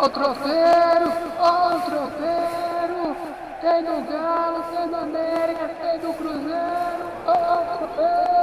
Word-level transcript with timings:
Ó 0.00 0.04
o 0.04 0.08
tropeiro, 0.10 1.12
ó 1.40 1.74
o 1.74 1.80
tropeiro. 1.80 3.16
Tem 3.60 3.82
do 3.82 4.00
Galo, 4.08 4.62
tem 4.70 4.88
do 4.88 4.94
América, 4.94 5.68
tem 5.80 5.98
do 5.98 6.12
Cruzeiro. 6.14 7.10
Ó 7.26 7.32
o 7.32 7.78
tropeiro. 7.78 8.38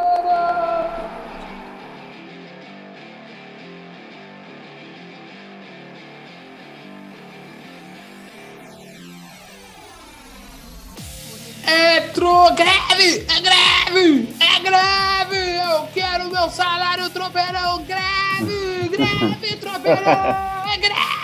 Entrou 11.98 12.54
greve! 12.54 13.26
É 13.30 13.40
greve! 13.40 14.36
É 14.42 14.60
greve! 14.60 15.74
Eu 15.74 15.88
quero 15.94 16.26
meu 16.26 16.50
salário, 16.50 17.10
tropeirão! 17.12 17.82
Greve! 17.86 18.90
Greve, 18.90 19.56
tropeirão! 19.56 20.66
É 20.74 20.78
greve! 20.78 21.15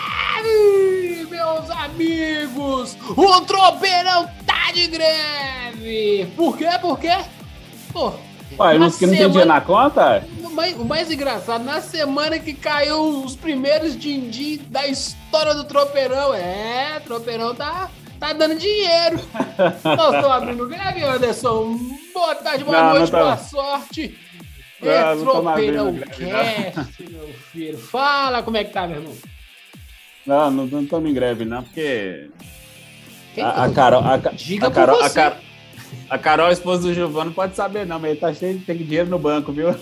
Meus 1.61 1.70
amigos! 1.70 2.97
O 3.15 3.42
tropeirão 3.42 4.28
tá 4.47 4.71
de 4.74 4.88
greve! 4.88 6.28
Por 6.36 6.57
quê? 6.57 6.70
Por 6.82 7.00
quê? 7.00 7.15
Pô, 7.93 8.14
Ué, 8.57 8.78
não, 8.79 8.89
que 8.89 9.06
não 9.06 9.14
tem 9.15 9.28
dinheiro 9.29 9.46
na 9.47 9.61
conta? 9.61 10.25
o 10.43 10.50
mais, 10.50 10.75
o 10.75 10.84
mais 10.84 11.11
engraçado, 11.11 11.64
na 11.64 11.79
semana 11.79 12.39
que 12.39 12.54
caiu 12.54 13.24
os 13.24 13.36
primeiros 13.36 13.97
din-din 13.97 14.60
da 14.70 14.87
história 14.87 15.54
do 15.54 15.64
tropeirão, 15.64 16.34
é, 16.34 17.00
tropeirão 17.06 17.54
tá, 17.54 17.92
tá 18.20 18.34
dando 18.34 18.56
dinheiro. 18.56 19.20
Nós 19.84 20.15
estamos 20.15 20.32
abrindo 20.32 20.68
greve, 20.68 21.04
Anderson. 21.04 21.78
Boa 22.12 22.36
tarde, 22.36 22.64
boa 22.64 22.78
Não, 22.78 22.89
não 22.89 22.96
noite, 22.96 23.12
tá. 23.12 23.20
boa 23.20 23.37
sorte. 23.37 24.18
Não, 24.82 24.92
É 24.92 25.15
não 25.15 25.23
tropeirão 25.23 25.93
cast, 25.93 27.04
meu 27.07 27.32
filho. 27.51 27.78
Fala 27.78 28.42
como 28.42 28.57
é 28.57 28.64
que 28.64 28.73
tá, 28.73 28.87
meu 28.87 28.98
irmão. 28.98 29.14
Não, 30.25 30.52
não 30.52 30.66
não 30.68 30.84
estamos 30.84 31.10
em 31.10 31.14
greve, 31.14 31.46
não, 31.46 31.64
porque 31.64 32.30
a, 33.38 33.66
a 33.66 33.72
Carol, 33.72 34.04
a, 34.04 34.18
Diga 34.18 34.68
a 34.68 34.72
Carol, 34.72 35.02
a. 35.02 35.09
Car- 35.09 35.40
a 36.09 36.18
Carol, 36.18 36.48
a 36.48 36.52
esposa 36.52 36.84
do 36.84 36.94
Giovanni, 36.94 37.28
não 37.28 37.34
pode 37.34 37.56
saber, 37.56 37.86
não, 37.86 38.00
mas 38.00 38.12
ele 38.12 38.20
tá 38.20 38.34
cheio 38.34 38.58
de 38.60 38.66
tem 38.66 38.78
dinheiro 38.78 39.10
no 39.10 39.20
banco, 39.20 39.52
viu? 39.52 39.76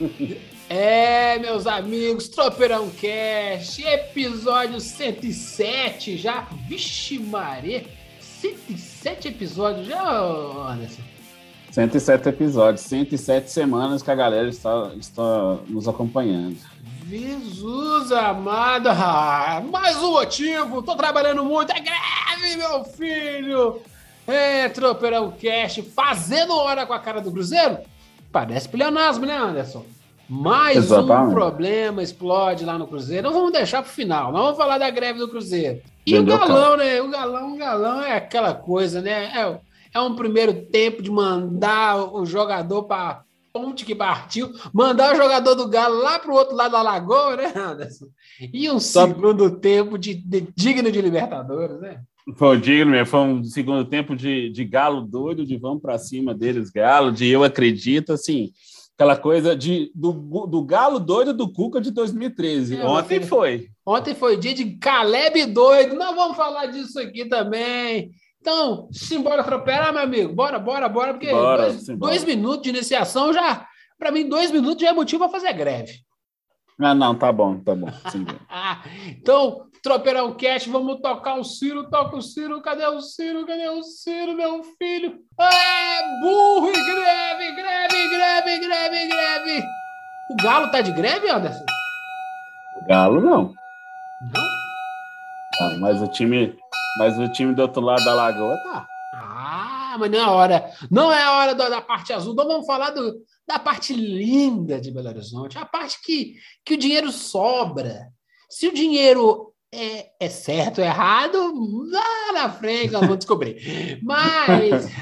É, 0.68 1.38
meus 1.38 1.64
amigos, 1.64 2.28
Tropeirão 2.28 2.90
Cast, 2.90 3.80
episódio 3.86 4.80
107 4.80 6.16
já. 6.16 6.48
Vixe, 6.68 7.20
Maria, 7.20 7.84
107 8.18 9.28
episódios 9.28 9.86
já, 9.86 10.02
Anderson. 10.10 11.02
107 11.70 12.28
episódios, 12.30 12.80
107 12.80 13.48
semanas 13.48 14.02
que 14.02 14.10
a 14.10 14.14
galera 14.16 14.48
está, 14.48 14.90
está 14.98 15.56
nos 15.68 15.86
acompanhando. 15.86 16.56
Jesus 17.08 18.10
amado, 18.10 18.88
ah, 18.88 19.62
mais 19.70 19.96
um 20.02 20.10
motivo, 20.10 20.82
tô 20.82 20.96
trabalhando 20.96 21.44
muito, 21.44 21.70
é 21.70 21.78
greve, 21.78 22.56
meu 22.56 22.82
filho. 22.82 23.80
É, 24.26 24.68
Tropeirão 24.68 25.30
Cast, 25.30 25.82
fazendo 25.82 26.56
hora 26.56 26.84
com 26.84 26.92
a 26.92 26.98
cara 26.98 27.20
do 27.20 27.30
Cruzeiro? 27.30 27.78
Parece 28.32 28.68
pleonasmo, 28.68 29.24
né, 29.24 29.36
Anderson? 29.36 29.84
Mais 30.28 30.90
um 30.90 30.96
Exatamente. 30.96 31.32
problema 31.32 32.02
explode 32.02 32.64
lá 32.64 32.76
no 32.76 32.88
Cruzeiro. 32.88 33.28
Não 33.28 33.32
vamos 33.32 33.52
deixar 33.52 33.84
pro 33.84 33.92
final, 33.92 34.32
não 34.32 34.42
vamos 34.42 34.56
falar 34.56 34.76
da 34.76 34.90
greve 34.90 35.20
do 35.20 35.28
Cruzeiro. 35.28 35.80
E 36.04 36.18
o 36.18 36.24
galão, 36.24 36.76
né? 36.76 37.00
O 37.00 37.08
galão, 37.08 37.54
o 37.54 37.56
galão 37.56 38.02
é 38.02 38.16
aquela 38.16 38.52
coisa, 38.52 39.00
né? 39.00 39.30
É, 39.32 39.60
é 39.94 40.00
um 40.00 40.16
primeiro 40.16 40.52
tempo 40.52 41.00
de 41.00 41.10
mandar 41.12 41.98
o 41.98 42.26
jogador 42.26 42.82
para 42.82 43.22
ponte 43.60 43.84
que 43.84 43.94
partiu, 43.94 44.50
mandar 44.72 45.14
o 45.14 45.16
jogador 45.16 45.54
do 45.54 45.68
Galo 45.68 46.02
lá 46.02 46.18
pro 46.18 46.34
outro 46.34 46.54
lado 46.54 46.72
da 46.72 46.82
lagoa, 46.82 47.36
né, 47.36 47.52
Anderson? 47.56 48.06
E 48.52 48.70
um 48.70 48.78
Só- 48.78 49.06
segundo 49.06 49.58
tempo 49.58 49.96
de, 49.98 50.14
de- 50.14 50.48
digno 50.54 50.90
de 50.92 51.00
Libertadores, 51.00 51.80
né? 51.80 52.00
Foi 52.34 52.58
digno, 52.60 52.90
mesmo, 52.90 53.06
foi 53.06 53.20
um 53.20 53.44
segundo 53.44 53.84
tempo 53.84 54.16
de, 54.16 54.50
de 54.50 54.64
galo 54.64 55.00
doido, 55.00 55.46
de 55.46 55.56
vamos 55.56 55.80
para 55.80 55.96
cima 55.96 56.34
deles, 56.34 56.70
galo, 56.70 57.12
de 57.12 57.28
eu 57.28 57.44
acredito, 57.44 58.12
assim, 58.12 58.50
aquela 58.94 59.16
coisa 59.16 59.54
de, 59.54 59.92
do, 59.94 60.12
do 60.46 60.62
galo 60.64 60.98
doido 60.98 61.32
do 61.32 61.52
Cuca 61.52 61.80
de 61.80 61.92
2013. 61.92 62.78
É, 62.78 62.84
Ontem 62.84 63.22
foi. 63.22 63.68
Ontem 63.86 64.14
foi 64.14 64.36
dia 64.36 64.52
de 64.54 64.72
Caleb 64.78 65.46
doido. 65.46 65.94
Não 65.94 66.16
vamos 66.16 66.36
falar 66.36 66.66
disso 66.66 66.98
aqui 66.98 67.26
também. 67.26 68.10
Então, 68.46 68.88
simbora 68.92 69.42
tropear, 69.42 69.92
meu 69.92 70.02
amigo. 70.04 70.32
Bora, 70.32 70.56
bora, 70.56 70.88
bora, 70.88 71.12
porque 71.14 71.32
Bora, 71.32 71.62
dois, 71.62 71.84
simbora. 71.84 72.12
dois 72.12 72.22
minutos 72.24 72.62
de 72.62 72.68
iniciação 72.68 73.32
já, 73.32 73.66
para 73.98 74.12
mim, 74.12 74.28
dois 74.28 74.52
minutos 74.52 74.80
já 74.82 74.90
é 74.90 74.92
motivo 74.92 75.24
para 75.24 75.32
fazer 75.32 75.52
greve. 75.52 75.94
Ah, 76.80 76.94
não, 76.94 77.12
tá 77.12 77.32
bom, 77.32 77.58
tá 77.58 77.74
bom. 77.74 77.88
Ah, 78.48 78.84
então, 79.10 79.66
Tropeirão 79.82 80.32
Cast, 80.34 80.70
vamos 80.70 81.00
tocar 81.00 81.34
o 81.34 81.42
Ciro, 81.42 81.90
toca 81.90 82.14
o 82.16 82.22
Ciro, 82.22 82.62
cadê 82.62 82.86
o 82.86 83.00
Ciro, 83.00 83.44
cadê 83.44 83.68
o 83.68 83.82
Ciro, 83.82 84.36
meu 84.36 84.62
filho? 84.62 85.18
É 85.40 86.20
burro 86.20 86.68
e 86.68 86.72
greve, 86.72 87.50
greve, 87.52 88.08
greve, 88.10 88.58
greve, 88.60 89.06
greve. 89.08 89.64
O 90.30 90.36
Galo 90.40 90.70
tá 90.70 90.80
de 90.82 90.92
greve, 90.92 91.28
Anderson? 91.28 91.64
O 92.80 92.86
Galo 92.86 93.20
não. 93.20 93.52
Não? 94.32 94.46
Ah, 95.62 95.76
mas 95.80 96.00
o 96.00 96.06
time, 96.06 96.56
mas 96.98 97.18
o 97.18 97.28
time 97.28 97.54
do 97.54 97.62
outro 97.62 97.82
lado 97.82 98.04
da 98.04 98.14
lagoa 98.14 98.56
tá. 98.58 98.86
Ah, 99.14 99.96
mas 99.98 100.10
não 100.10 100.18
é 100.18 100.26
hora. 100.26 100.70
Não 100.90 101.12
é 101.12 101.22
a 101.22 101.32
hora 101.36 101.54
da, 101.54 101.68
da 101.68 101.80
parte 101.80 102.12
azul. 102.12 102.34
Não 102.34 102.46
vamos 102.46 102.66
falar 102.66 102.90
do, 102.90 103.22
da 103.46 103.58
parte 103.58 103.94
linda 103.94 104.80
de 104.80 104.90
Belo 104.90 105.08
Horizonte. 105.08 105.58
A 105.58 105.64
parte 105.64 106.00
que, 106.02 106.34
que 106.64 106.74
o 106.74 106.78
dinheiro 106.78 107.10
sobra. 107.10 108.08
Se 108.48 108.68
o 108.68 108.74
dinheiro 108.74 109.52
é, 109.72 110.06
é 110.20 110.28
certo 110.28 110.78
ou 110.78 110.84
errado, 110.84 111.52
lá 111.90 112.32
na 112.32 112.50
frente 112.50 112.92
nós 112.92 113.02
vamos 113.02 113.18
descobrir. 113.18 114.00
Mas. 114.02 114.88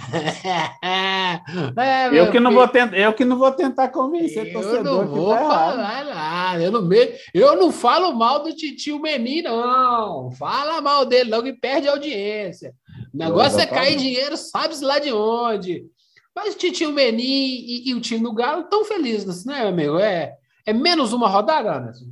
É, 1.76 2.08
Eu 2.12 2.30
que 2.30 2.38
não 2.40 2.52
vou 2.52 2.66
tentar, 2.68 2.96
eu 2.96 3.12
que 3.12 3.24
não 3.24 3.38
vou 3.38 3.50
tentar 3.52 3.88
convencer 3.88 4.48
eu 4.48 4.52
torcedor 4.52 5.04
não 5.04 5.12
que 5.12 5.18
vou 5.18 5.30
tá 5.34 5.38
falar 5.38 6.04
nada. 6.04 6.62
Eu 6.62 6.70
não, 6.70 6.82
me- 6.82 7.12
eu 7.32 7.56
não 7.56 7.72
falo 7.72 8.12
mal 8.14 8.42
do 8.42 8.54
titio 8.54 9.00
Meni, 9.00 9.42
não. 9.42 10.30
Fala 10.32 10.80
mal 10.80 11.04
dele, 11.04 11.30
não, 11.30 11.42
que 11.42 11.52
perde 11.52 11.88
a 11.88 11.92
audiência. 11.92 12.74
O 13.12 13.16
negócio 13.16 13.60
é 13.60 13.66
cair 13.66 13.96
dinheiro, 13.96 14.36
sabe-se 14.36 14.84
lá 14.84 14.98
de 14.98 15.12
onde. 15.12 15.84
Mas 16.34 16.54
o 16.54 16.58
titio 16.58 16.92
Meni 16.92 17.22
e, 17.22 17.88
e 17.90 17.94
o 17.94 18.00
time 18.00 18.22
do 18.22 18.32
Galo 18.32 18.62
estão 18.62 18.84
felizes, 18.84 19.44
né, 19.44 19.60
meu 19.60 19.68
amigo? 19.68 19.98
É, 19.98 20.34
é 20.66 20.72
menos 20.72 21.12
uma 21.12 21.28
rodada, 21.28 21.76
Anderson? 21.76 22.06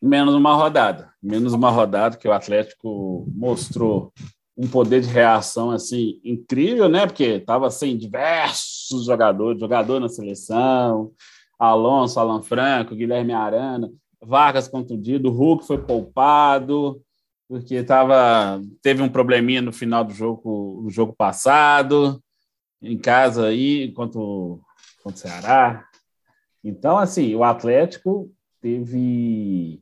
Menos 0.00 0.34
uma 0.34 0.54
rodada. 0.54 1.12
Menos 1.22 1.52
uma 1.52 1.70
rodada 1.70 2.16
que 2.16 2.28
o 2.28 2.32
Atlético 2.32 3.26
mostrou 3.34 4.12
um 4.56 4.66
poder 4.66 5.00
de 5.00 5.08
reação 5.08 5.70
assim 5.70 6.20
incrível, 6.24 6.88
né? 6.88 7.06
Porque 7.06 7.24
estava 7.24 7.70
sem 7.70 7.96
diversos 7.96 9.04
jogadores, 9.04 9.60
jogador 9.60 10.00
na 10.00 10.08
seleção, 10.08 11.12
Alonso, 11.58 12.18
Alan 12.18 12.42
Franco, 12.42 12.94
Guilherme 12.94 13.32
Arana, 13.32 13.90
Vargas 14.20 14.68
contundido, 14.68 15.30
Hulk 15.30 15.66
foi 15.66 15.78
poupado 15.78 17.00
porque 17.48 17.82
tava 17.82 18.60
teve 18.82 19.02
um 19.02 19.08
probleminha 19.08 19.62
no 19.62 19.72
final 19.72 20.04
do 20.04 20.12
jogo, 20.12 20.82
no 20.84 20.90
jogo 20.90 21.14
passado, 21.16 22.22
em 22.82 22.98
casa 22.98 23.46
aí, 23.46 23.90
contra 23.92 24.20
contra 25.02 25.16
o 25.16 25.16
Ceará. 25.16 25.88
Então, 26.62 26.98
assim, 26.98 27.34
o 27.34 27.42
Atlético 27.42 28.30
teve 28.60 29.80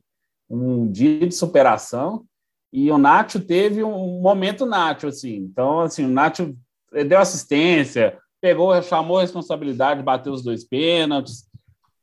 um 0.49 0.89
dia 0.89 1.27
de 1.27 1.35
superação 1.35 2.25
e 2.71 2.91
o 2.91 2.97
Nacho 2.97 3.39
teve 3.39 3.83
um 3.83 4.21
momento 4.21 4.65
Nacho, 4.65 5.07
assim. 5.07 5.35
Então, 5.37 5.81
assim, 5.81 6.05
o 6.05 6.09
Nacho 6.09 6.55
deu 6.91 7.19
assistência, 7.19 8.17
pegou, 8.41 8.79
chamou 8.81 9.17
a 9.17 9.21
responsabilidade, 9.21 10.03
bateu 10.03 10.33
os 10.33 10.43
dois 10.43 10.63
pênaltis. 10.63 11.47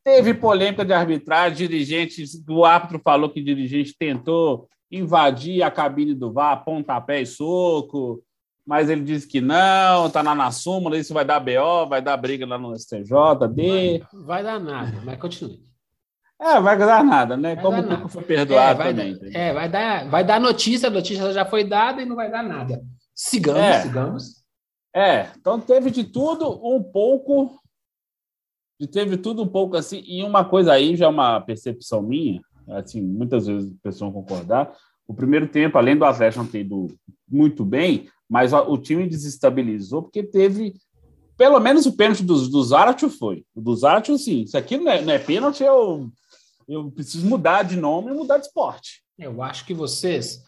Teve 0.03 0.35
polêmica 0.35 0.85
de 0.85 0.93
arbitragem, 0.93 1.57
dirigentes, 1.57 2.43
o 2.49 2.65
árbitro 2.65 3.01
falou 3.03 3.31
que 3.31 3.41
o 3.41 3.45
dirigente 3.45 3.95
tentou 3.99 4.69
invadir 4.91 5.63
a 5.63 5.71
cabine 5.71 6.15
do 6.15 6.33
VAR, 6.33 6.65
pontapé 6.65 7.23
e 7.23 7.27
soco, 7.27 8.23
mas 8.67 8.89
ele 8.89 9.03
disse 9.03 9.27
que 9.27 9.41
não, 9.41 10.09
tá 10.11 10.23
lá 10.23 10.35
na 10.35 10.51
súmula, 10.51 10.99
isso 10.99 11.13
vai 11.13 11.25
dar 11.25 11.41
BO, 11.41 11.89
vai 11.89 12.01
dar 12.01 12.17
briga 12.17 12.47
lá 12.47 12.59
no 12.59 12.77
STJD. 12.79 14.03
Vai 14.13 14.43
dar 14.43 14.61
nada, 14.61 15.01
mas 15.05 15.19
continue. 15.19 15.63
É, 16.41 16.61
vai 16.61 16.77
dar 16.77 17.05
nada, 17.05 17.37
né? 17.37 17.55
Vai 17.55 17.65
Como 17.65 17.79
o 17.81 17.87
nada. 17.87 18.09
foi 18.09 18.23
É 18.23 18.27
perdoado 18.27 18.79
vai, 18.79 18.89
também. 18.95 19.19
dar, 19.19 19.35
é, 19.39 19.53
vai 19.53 19.69
dar, 19.69 20.09
vai 20.11 20.25
dar 20.25 20.41
notícia, 20.41 20.89
a 20.89 20.93
notícia 20.93 21.33
já 21.33 21.45
foi 21.45 21.65
dada 21.65 22.03
e 22.03 22.05
não 22.05 22.17
vai 22.17 22.31
dar 22.31 22.43
nada. 22.43 22.83
Sigamos, 23.15 23.61
É. 23.61 23.81
sigamos. 23.83 24.45
É, 24.95 25.29
então 25.39 25.59
teve 25.61 25.91
de 25.91 26.05
tudo 26.05 26.49
um 26.65 26.83
pouco. 26.83 27.59
Teve 28.93 29.17
tudo 29.17 29.43
um 29.43 29.49
pouco 29.49 29.77
assim, 29.77 30.03
e 30.07 30.23
uma 30.23 30.45
coisa 30.45 30.73
aí 30.73 30.97
já 30.97 31.07
é 31.07 31.09
uma 31.09 31.41
percepção 31.41 32.03
minha, 32.03 32.41
assim, 32.69 33.01
muitas 33.01 33.47
vezes 33.47 33.71
as 33.71 33.79
pessoas 33.81 34.13
vão 34.13 34.23
concordar. 34.23 34.73
O 35.07 35.15
primeiro 35.15 35.47
tempo, 35.49 35.79
além 35.79 35.97
do 35.97 36.05
Atlético 36.05 36.43
não 36.43 36.51
ter 36.51 36.61
ido 36.61 36.89
muito 37.29 37.65
bem, 37.65 38.09
mas 38.29 38.53
o, 38.53 38.77
time 38.77 39.07
desestabilizou, 39.09 40.03
porque 40.03 40.23
teve. 40.23 40.75
Pelo 41.37 41.59
menos 41.61 41.87
o 41.87 41.97
pênalti 41.97 42.23
do, 42.23 42.49
do 42.49 42.63
Zaratio 42.63 43.09
foi. 43.11 43.45
O 43.55 43.61
do 43.61 43.75
Zaratio, 43.75 44.17
sim. 44.19 44.43
Isso 44.43 44.57
aqui 44.57 44.77
não 44.77 44.91
é, 44.91 45.03
não 45.03 45.13
é 45.13 45.19
pênalti, 45.19 45.63
eu, 45.65 46.09
eu 46.69 46.91
preciso 46.91 47.27
mudar 47.27 47.63
de 47.63 47.77
nome 47.77 48.11
e 48.11 48.15
mudar 48.15 48.39
de 48.39 48.47
esporte. 48.47 49.03
Eu 49.19 49.43
acho 49.43 49.65
que 49.65 49.75
vocês 49.75 50.43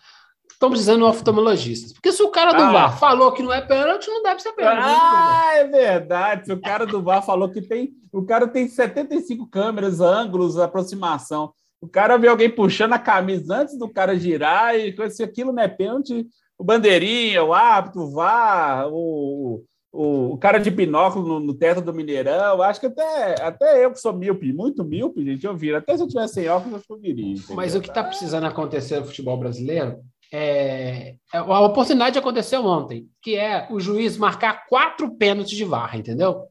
estão 0.51 0.71
precisando 0.71 0.99
de 0.99 1.05
um 1.05 1.09
oftalmologista. 1.09 1.95
Porque 1.95 2.13
se 2.13 2.23
o 2.23 2.31
cara 2.31 2.53
do 2.53 2.63
ah. 2.63 2.73
VAR 2.73 2.99
falou 2.99 3.33
que 3.33 3.43
não 3.43 3.53
é 3.53 3.61
pênalti, 3.61 4.09
não 4.09 4.23
deve 4.23 4.41
ser 4.41 4.53
pênalti. 4.53 4.81
Ah, 4.83 5.51
é 5.55 5.65
verdade. 5.65 6.47
Se 6.47 6.53
o 6.53 6.61
cara 6.61 6.87
do 6.87 7.03
VAR 7.03 7.25
falou 7.25 7.51
que 7.51 7.61
tem. 7.61 7.93
O 8.13 8.25
cara 8.25 8.49
tem 8.49 8.67
75 8.67 9.47
câmeras, 9.49 10.01
ângulos, 10.01 10.59
aproximação. 10.59 11.53
O 11.81 11.87
cara 11.87 12.17
vê 12.17 12.29
alguém 12.29 12.51
puxando 12.51 12.95
a 12.95 12.99
camisa 12.99 13.59
antes 13.59 13.79
do 13.79 13.89
cara 13.89 14.19
girar 14.19 14.75
e 14.75 14.95
se 15.11 15.23
aquilo 15.23 15.53
não 15.53 15.63
é 15.63 15.69
pênalti, 15.69 16.27
o 16.59 16.65
bandeirinha, 16.65 17.45
o 17.45 17.53
árbitro, 17.53 18.03
o 18.03 18.11
VAR, 18.11 18.89
o, 18.91 19.63
o, 19.97 20.33
o 20.35 20.39
cara 20.39 20.59
de 20.59 20.71
binóculo 20.71 21.27
no, 21.27 21.41
no, 21.41 21.55
teto 21.55 21.81
do 21.81 21.95
Mineirão. 21.95 22.63
Acho 22.63 22.81
que 22.81 22.87
até, 22.87 23.43
até 23.43 23.85
eu 23.85 23.91
que 23.91 24.01
sou 24.01 24.13
míope, 24.13 24.53
muito 24.53 24.85
míope, 24.85 25.25
gente, 25.25 25.47
eu 25.47 25.57
vi. 25.57 25.75
Até 25.75 25.97
se 25.97 26.03
eu 26.03 26.09
tivesse 26.09 26.35
sem 26.35 26.49
óculos, 26.49 26.83
eu 26.89 26.99
viria. 26.99 27.33
Entendeu? 27.33 27.57
Mas 27.57 27.75
o 27.75 27.81
que 27.81 27.89
está 27.89 28.05
precisando 28.05 28.45
acontecer 28.45 29.01
no 29.01 29.07
futebol 29.07 29.37
brasileiro 29.37 30.01
é, 30.33 31.15
é, 31.33 31.39
a 31.39 31.61
oportunidade 31.61 32.19
aconteceu 32.19 32.65
ontem, 32.65 33.09
que 33.23 33.37
é 33.37 33.69
o 33.71 33.79
juiz 33.79 34.17
marcar 34.17 34.67
quatro 34.67 35.17
pênaltis 35.17 35.57
de 35.57 35.65
VAR, 35.65 35.97
entendeu? 35.97 36.47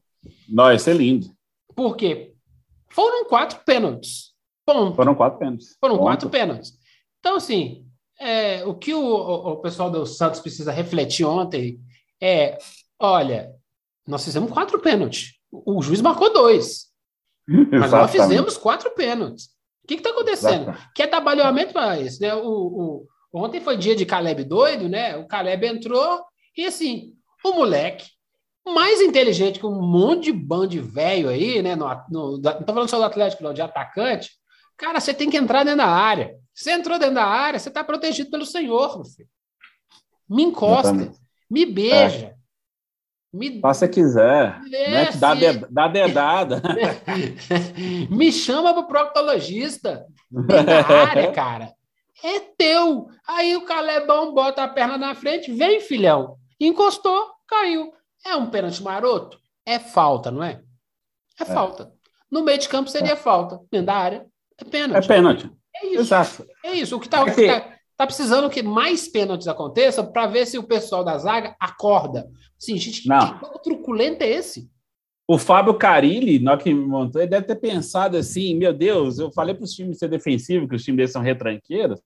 Não, 0.48 0.72
isso 0.72 0.88
é 0.88 0.92
lindo. 0.92 1.26
Por 1.74 1.96
quê? 1.96 2.32
Foram 2.88 3.26
quatro 3.26 3.60
pênaltis. 3.64 4.32
Ponto. 4.64 4.96
Foram 4.96 5.14
quatro 5.14 5.38
pênaltis. 5.38 5.76
Foram 5.80 5.96
Ponto. 5.96 6.06
quatro 6.06 6.30
pênaltis. 6.30 6.72
Então, 7.20 7.36
assim, 7.36 7.86
é, 8.18 8.64
o 8.64 8.74
que 8.74 8.94
o, 8.94 9.04
o, 9.04 9.56
pessoal 9.56 9.90
do 9.90 10.06
Santos 10.06 10.40
precisa 10.40 10.72
refletir 10.72 11.24
ontem 11.24 11.78
é: 12.20 12.58
olha, 12.98 13.52
nós 14.06 14.24
fizemos 14.24 14.52
quatro 14.52 14.78
pênaltis. 14.80 15.34
O, 15.50 15.82
juiz 15.82 16.00
marcou 16.00 16.32
dois. 16.32 16.86
Mas 17.46 17.90
nós 17.90 18.10
fizemos 18.10 18.56
quatro 18.56 18.90
pênaltis. 18.90 19.46
O 19.84 19.86
que 19.86 19.94
está 19.94 20.10
acontecendo? 20.10 20.62
Exatamente. 20.62 20.92
Que 20.94 21.02
é 21.02 21.06
trabalhamento 21.06 21.72
para 21.72 22.00
isso, 22.00 22.20
né? 22.20 22.34
O, 22.34 22.48
o, 22.48 23.06
ontem 23.32 23.60
foi 23.60 23.76
dia 23.76 23.94
de 23.94 24.04
Caleb 24.04 24.44
doido, 24.44 24.88
né? 24.88 25.16
O 25.16 25.26
Caleb 25.26 25.66
entrou 25.66 26.24
e 26.56 26.66
assim, 26.66 27.14
o 27.44 27.52
moleque 27.52 28.06
mais 28.66 29.00
inteligente 29.00 29.60
que 29.60 29.66
um 29.66 29.80
monte 29.80 30.24
de 30.24 30.32
bando 30.32 30.82
velho 30.82 31.28
aí, 31.28 31.62
né? 31.62 31.76
No, 31.76 31.88
no, 32.10 32.38
não 32.38 32.62
tô 32.62 32.72
falando 32.72 32.88
só 32.88 32.98
do 32.98 33.04
Atlético, 33.04 33.44
não, 33.44 33.54
de 33.54 33.62
atacante. 33.62 34.30
Cara, 34.76 35.00
você 35.00 35.14
tem 35.14 35.30
que 35.30 35.36
entrar 35.36 35.64
dentro 35.64 35.78
da 35.78 35.88
área. 35.88 36.36
Você 36.52 36.72
entrou 36.72 36.98
dentro 36.98 37.14
da 37.14 37.24
área, 37.24 37.58
você 37.58 37.68
está 37.68 37.84
protegido 37.84 38.30
pelo 38.30 38.44
Senhor, 38.44 38.98
você. 38.98 39.26
Me 40.28 40.42
encosta, 40.42 40.88
Exatamente. 40.88 41.18
me 41.48 41.64
beija. 41.64 42.26
É. 42.26 42.35
Me... 43.36 43.60
Faça 43.60 43.86
quiser. 43.86 44.60
É, 44.72 44.90
né? 44.90 45.10
dá, 45.14 45.34
de, 45.34 45.52
dá 45.70 45.88
dedada. 45.88 46.62
me 48.10 48.32
chama 48.32 48.72
para 48.72 48.82
o 48.82 48.86
proctologista. 48.86 50.06
Dentro 50.30 50.64
da 50.64 50.86
área, 50.86 51.30
cara. 51.32 51.72
É 52.24 52.40
teu. 52.40 53.08
Aí 53.28 53.54
o 53.56 53.66
Calebão 53.66 54.32
bota 54.32 54.64
a 54.64 54.68
perna 54.68 54.96
na 54.96 55.14
frente, 55.14 55.52
vem, 55.52 55.80
filhão. 55.80 56.36
Encostou, 56.58 57.30
caiu. 57.46 57.92
É 58.24 58.34
um 58.34 58.48
pênalti 58.48 58.82
maroto? 58.82 59.38
É 59.66 59.78
falta, 59.78 60.30
não 60.30 60.42
é? 60.42 60.62
É, 61.38 61.42
é. 61.42 61.44
falta. 61.44 61.92
No 62.30 62.42
meio 62.42 62.58
de 62.58 62.68
campo 62.68 62.88
seria 62.88 63.12
é. 63.12 63.16
falta. 63.16 63.60
Dentro 63.70 63.86
da 63.86 63.94
área, 63.94 64.26
é 64.58 64.64
pênalti. 64.64 65.04
É 65.04 65.08
pênalti. 65.08 65.50
É 65.74 65.86
isso. 65.88 66.00
Exato. 66.00 66.46
É 66.64 66.72
isso. 66.72 66.96
O 66.96 67.00
que 67.00 67.06
está 67.06 67.24
tá, 67.24 67.75
tá 67.96 68.06
precisando 68.06 68.50
que 68.50 68.62
mais 68.62 69.08
pênaltis 69.08 69.48
aconteçam 69.48 70.06
para 70.06 70.26
ver 70.26 70.46
se 70.46 70.58
o 70.58 70.62
pessoal 70.62 71.02
da 71.02 71.16
zaga 71.16 71.56
acorda. 71.58 72.28
Sim, 72.58 72.76
gente, 72.76 73.08
Não. 73.08 73.38
que 73.38 73.62
truculento 73.62 74.22
é 74.22 74.28
esse? 74.28 74.70
O 75.28 75.38
Fábio 75.38 75.74
Carilli, 75.74 76.38
na 76.38 76.56
que 76.56 76.72
me 76.72 76.86
montou, 76.86 77.20
ele 77.20 77.30
deve 77.30 77.46
ter 77.46 77.56
pensado 77.56 78.16
assim: 78.16 78.54
meu 78.54 78.72
Deus, 78.72 79.18
eu 79.18 79.32
falei 79.32 79.54
para 79.54 79.64
os 79.64 79.72
times 79.72 79.98
ser 79.98 80.08
defensivos, 80.08 80.68
que 80.68 80.76
os 80.76 80.84
times 80.84 80.98
deles 80.98 81.12
são 81.12 81.22
retranqueiros, 81.22 82.00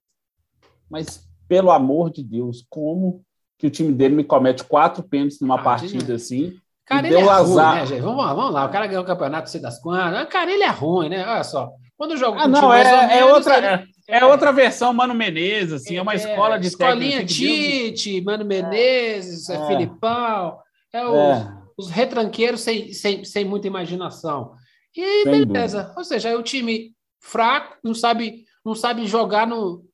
mas 0.88 1.28
pelo 1.46 1.70
amor 1.70 2.10
de 2.10 2.22
Deus, 2.22 2.64
como 2.70 3.22
que 3.58 3.66
o 3.66 3.70
time 3.70 3.92
dele 3.92 4.14
me 4.14 4.24
comete 4.24 4.64
quatro 4.64 5.02
pênaltis 5.02 5.40
numa 5.40 5.56
ah, 5.56 5.62
partida 5.62 6.14
assim? 6.14 6.56
Cara, 6.86 7.06
ele 7.06 7.16
é 7.16 7.28
azar. 7.28 7.72
ruim, 7.72 7.80
né, 7.80 7.86
gente? 7.86 8.00
Vamos 8.00 8.24
lá, 8.24 8.34
vamos 8.34 8.52
lá. 8.52 8.64
O 8.64 8.70
cara 8.70 8.86
ganhou 8.86 9.04
o 9.04 9.06
campeonato, 9.06 9.50
sei 9.50 9.60
das 9.60 9.78
quantas. 9.78 10.26
Cara, 10.28 10.50
ele 10.50 10.62
é 10.62 10.70
ruim, 10.70 11.10
né? 11.10 11.24
Olha 11.26 11.44
só. 11.44 11.70
Quando 11.96 12.16
joga 12.16 12.40
ah, 12.40 12.48
não, 12.48 12.72
é, 12.72 13.18
é 13.18 13.24
outra, 13.26 13.58
é, 13.58 13.84
é, 14.10 14.24
outra 14.24 14.52
versão 14.52 14.92
Mano 14.92 15.14
Menezes, 15.14 15.72
assim, 15.72 15.96
é 15.96 16.02
uma 16.02 16.12
é, 16.12 16.16
escola 16.16 16.58
de 16.58 16.66
Escolinha 16.66 17.24
Tite, 17.24 18.20
Mano 18.20 18.44
Menezes, 18.44 19.48
é, 19.48 19.54
é. 19.54 19.66
Filipão, 19.66 20.58
é, 20.92 21.06
os, 21.06 21.14
é. 21.14 21.52
os 21.76 21.90
retranqueiros 21.90 22.60
sem, 22.60 22.92
sem, 22.92 23.24
sem 23.24 23.44
muita 23.44 23.66
imaginação. 23.66 24.54
E 24.96 25.22
sem 25.22 25.46
beleza. 25.46 25.82
Dúvida. 25.82 25.94
Ou 25.98 26.04
seja, 26.04 26.28
é 26.28 26.36
o 26.36 26.42
time 26.42 26.94
fraco, 27.20 27.76
não 27.82 27.94
sabe, 27.94 28.44
não 28.64 28.74
sabe 28.74 29.06
jogar 29.06 29.46
no. 29.46 29.84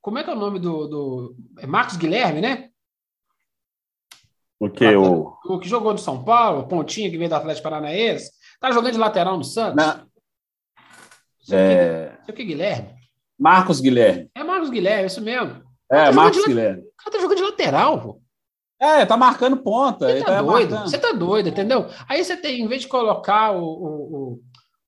Como 0.00 0.18
é 0.18 0.24
que 0.24 0.30
é 0.30 0.34
o 0.34 0.38
nome 0.38 0.58
do. 0.58 0.88
do 0.88 1.36
é 1.58 1.66
Marcos 1.66 1.96
Guilherme, 1.96 2.40
né? 2.40 2.70
O 4.58 4.68
que? 4.68 4.86
O... 4.96 5.36
o 5.44 5.58
que 5.58 5.68
jogou 5.68 5.92
no 5.92 5.98
São 5.98 6.24
Paulo, 6.24 6.60
o 6.60 6.68
Pontinha, 6.68 7.10
que 7.10 7.18
veio 7.18 7.28
do 7.28 7.36
Atlético 7.36 7.64
Paranaense. 7.64 8.30
Tá 8.60 8.70
jogando 8.70 8.92
de 8.92 8.98
lateral 8.98 9.36
no 9.36 9.44
Santos? 9.44 9.76
Não. 9.76 10.06
Seu, 11.40 11.58
é... 11.58 12.18
que 12.34 12.44
Guilherme? 12.44 13.03
Marcos 13.38 13.80
Guilherme. 13.80 14.30
É 14.34 14.44
Marcos 14.44 14.70
Guilherme, 14.70 15.06
isso 15.06 15.20
mesmo. 15.20 15.62
É, 15.90 16.06
tá 16.06 16.12
Marcos 16.12 16.44
Guilherme. 16.44 16.82
O 16.82 16.96
cara 16.96 17.10
tá 17.10 17.18
jogando 17.20 17.36
de 17.36 17.42
lateral, 17.42 18.00
pô. 18.00 18.20
É, 18.80 19.06
tá 19.06 19.16
marcando 19.16 19.56
ponta. 19.56 20.06
Você 20.06 20.20
tá, 20.20 20.26
tá 20.26 20.42
doido, 20.42 20.70
marcando. 20.70 20.90
você 20.90 20.98
tá 20.98 21.12
doido, 21.12 21.48
entendeu? 21.48 21.86
Aí 22.08 22.24
você 22.24 22.36
tem, 22.36 22.60
em 22.60 22.68
vez 22.68 22.82
de 22.82 22.88
colocar 22.88 23.52
o. 23.52 23.62
o, 23.62 24.16
o 24.32 24.40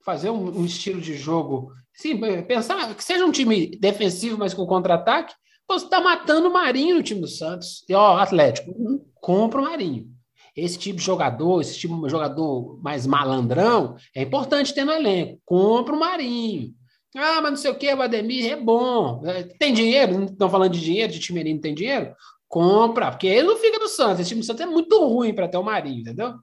fazer 0.04 0.31
um, 0.31 0.60
um, 0.60 0.64
estilo 0.64 1.00
de 1.00 1.16
jogo. 1.16 1.72
Sim, 1.93 2.20
pensar 2.46 2.94
que 2.94 3.02
seja 3.02 3.25
um 3.25 3.32
time 3.32 3.76
defensivo, 3.81 4.38
mas 4.38 4.54
com 4.54 4.66
contra-ataque, 4.66 5.34
você 5.69 5.88
tá 5.88 6.00
matando 6.00 6.48
o 6.48 6.52
Marinho 6.52 6.96
no 6.96 7.02
time 7.02 7.20
do 7.20 7.26
Santos. 7.26 7.84
E, 7.88 7.94
ó, 7.94 8.19
Atlético, 8.19 8.72
compra 9.14 9.60
o 9.60 9.64
Marinho. 9.64 10.06
Esse 10.54 10.78
tipo 10.78 10.98
de 10.98 11.04
jogador, 11.04 11.60
esse 11.60 11.78
tipo 11.78 12.00
de 12.02 12.10
jogador 12.10 12.78
mais 12.82 13.06
malandrão, 13.06 13.96
é 14.14 14.22
importante 14.22 14.72
ter 14.72 14.84
no 14.84 14.93
elenco. 14.93 15.40
Compra 15.44 15.94
o 15.94 15.98
Marinho. 15.98 16.72
Ah, 17.16 17.40
mas 17.40 17.50
não 17.50 17.56
sei 17.56 17.70
o 17.70 17.74
que, 17.74 17.92
o 17.92 18.02
Ademir 18.02 18.52
é 18.52 18.56
bom. 18.56 19.22
É, 19.24 19.42
tem 19.42 19.72
dinheiro? 19.72 20.18
Não 20.18 20.26
estão 20.26 20.50
falando 20.50 20.72
de 20.72 20.80
dinheiro, 20.80 21.12
de 21.12 21.18
time 21.18 21.42
não 21.42 21.60
tem 21.60 21.74
dinheiro? 21.74 22.14
Compra, 22.48 23.10
porque 23.10 23.26
ele 23.26 23.48
não 23.48 23.56
fica 23.56 23.78
do 23.78 23.88
Santos. 23.88 24.20
Esse 24.20 24.28
time 24.28 24.40
do 24.40 24.46
Santos 24.46 24.62
é 24.62 24.66
muito 24.66 25.02
ruim 25.04 25.34
para 25.34 25.48
ter 25.48 25.56
o 25.56 25.62
Marinho, 25.62 26.00
entendeu? 26.00 26.34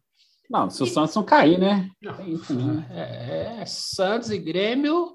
Não, 0.49 0.69
se 0.69 0.83
o 0.83 0.85
Santos 0.85 1.15
não 1.15 1.23
cair, 1.23 1.57
né? 1.57 1.89
Não, 2.01 2.13
né? 2.13 2.87
É, 2.91 3.61
é, 3.61 3.65
Santos 3.65 4.29
e 4.29 4.37
Grêmio 4.37 5.13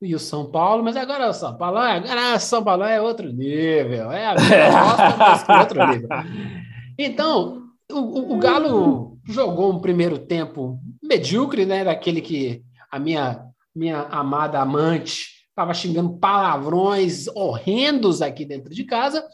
e 0.00 0.14
o 0.14 0.18
São 0.18 0.50
Paulo, 0.50 0.82
mas 0.82 0.96
agora 0.96 1.28
o 1.28 1.32
São 1.32 1.56
Paulo, 1.56 1.78
agora 1.78 2.36
o 2.36 2.38
São 2.40 2.64
Paulo 2.64 2.84
é 2.84 3.00
outro 3.00 3.32
nível, 3.32 4.10
é 4.12 4.26
a 4.26 4.34
nossa, 4.34 5.52
é 5.52 5.58
outro 5.58 5.86
nível. 5.86 6.08
Então, 7.00 7.62
o, 7.92 8.34
o, 8.34 8.38
Galo 8.38 9.18
jogou 9.24 9.72
um 9.72 9.78
primeiro 9.78 10.18
tempo 10.18 10.80
medíocre, 11.00 11.64
né? 11.64 11.84
Daquele 11.84 12.20
que 12.20 12.60
a 12.90 12.98
minha, 12.98 13.40
minha 13.78 14.02
amada 14.02 14.60
amante 14.60 15.38
estava 15.48 15.72
xingando 15.72 16.18
palavrões 16.18 17.26
horrendos 17.28 18.22
aqui 18.22 18.44
dentro 18.44 18.74
de 18.74 18.84
casa. 18.84 19.24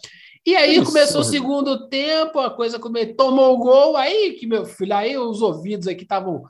E 0.47 0.55
aí 0.55 0.77
Isso. 0.77 0.85
começou 0.85 1.23
o 1.23 1.25
segundo 1.25 1.89
tempo, 1.89 2.39
a 2.39 2.51
coisa 2.51 2.79
come... 2.79 3.07
tomou 3.07 3.55
o 3.55 3.59
gol, 3.59 3.97
aí 3.97 4.33
que 4.39 4.47
meu 4.47 4.67
filho, 4.67 4.95
aí 4.95 5.17
os 5.17 5.41
ouvidos 5.41 5.89
aqui 5.89 6.03
estavam, 6.03 6.43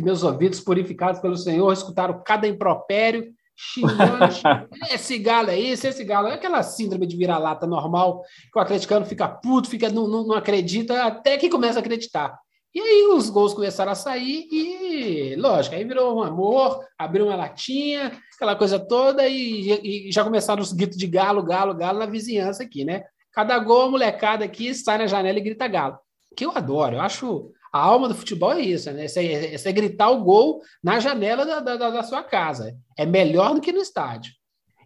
meus 0.00 0.22
ouvidos 0.22 0.60
purificados 0.60 1.20
pelo 1.20 1.36
Senhor, 1.36 1.70
escutaram 1.70 2.22
cada 2.24 2.48
impropério, 2.48 3.30
xingando, 3.54 4.24
esse 4.90 5.18
galo 5.18 5.50
é 5.50 5.58
isso, 5.58 5.86
esse 5.86 6.02
galo 6.02 6.28
é 6.28 6.34
aquela 6.34 6.62
síndrome 6.62 7.06
de 7.06 7.14
vira-lata 7.14 7.66
normal, 7.66 8.22
que 8.50 8.58
o 8.58 8.62
atleticano 8.62 9.04
fica 9.04 9.28
puto, 9.28 9.68
fica, 9.68 9.90
não, 9.90 10.08
não, 10.08 10.26
não, 10.26 10.34
acredita, 10.34 11.04
até 11.04 11.36
que 11.36 11.50
começa 11.50 11.78
a 11.78 11.80
acreditar. 11.80 12.38
E 12.74 12.80
aí 12.80 13.06
os 13.06 13.30
gols 13.30 13.54
começaram 13.54 13.92
a 13.92 13.94
sair 13.94 14.46
e, 14.52 15.36
lógico, 15.36 15.74
aí 15.74 15.84
virou 15.84 16.16
um 16.16 16.22
amor, 16.22 16.84
abriu 16.98 17.26
uma 17.26 17.34
latinha, 17.34 18.12
aquela 18.34 18.54
coisa 18.54 18.78
toda 18.78 19.26
e, 19.26 20.08
e 20.08 20.12
já 20.12 20.22
começaram 20.22 20.62
os 20.62 20.72
gritos 20.72 20.98
de 20.98 21.06
galo, 21.06 21.42
galo, 21.42 21.74
galo 21.74 21.98
na 21.98 22.06
vizinhança 22.06 22.62
aqui, 22.62 22.84
né? 22.84 23.04
Cada 23.32 23.58
gol, 23.58 23.82
a 23.82 23.90
molecada 23.90 24.44
aqui 24.44 24.74
sai 24.74 24.98
na 24.98 25.06
janela 25.06 25.38
e 25.38 25.42
grita 25.42 25.66
galo. 25.66 25.98
Que 26.36 26.44
eu 26.44 26.52
adoro, 26.52 26.96
eu 26.96 27.00
acho 27.00 27.50
a 27.72 27.80
alma 27.80 28.08
do 28.08 28.14
futebol 28.14 28.52
é 28.52 28.60
isso, 28.60 28.90
né? 28.92 29.06
Você, 29.06 29.54
é 29.64 29.72
gritar 29.72 30.10
o 30.10 30.22
gol 30.22 30.62
na 30.82 30.98
janela 31.00 31.44
da, 31.44 31.60
da, 31.60 31.90
da, 31.90 32.02
sua 32.02 32.22
casa. 32.22 32.76
É 32.96 33.04
melhor 33.04 33.54
do 33.54 33.60
que 33.60 33.72
no 33.72 33.80
estádio. 33.80 34.32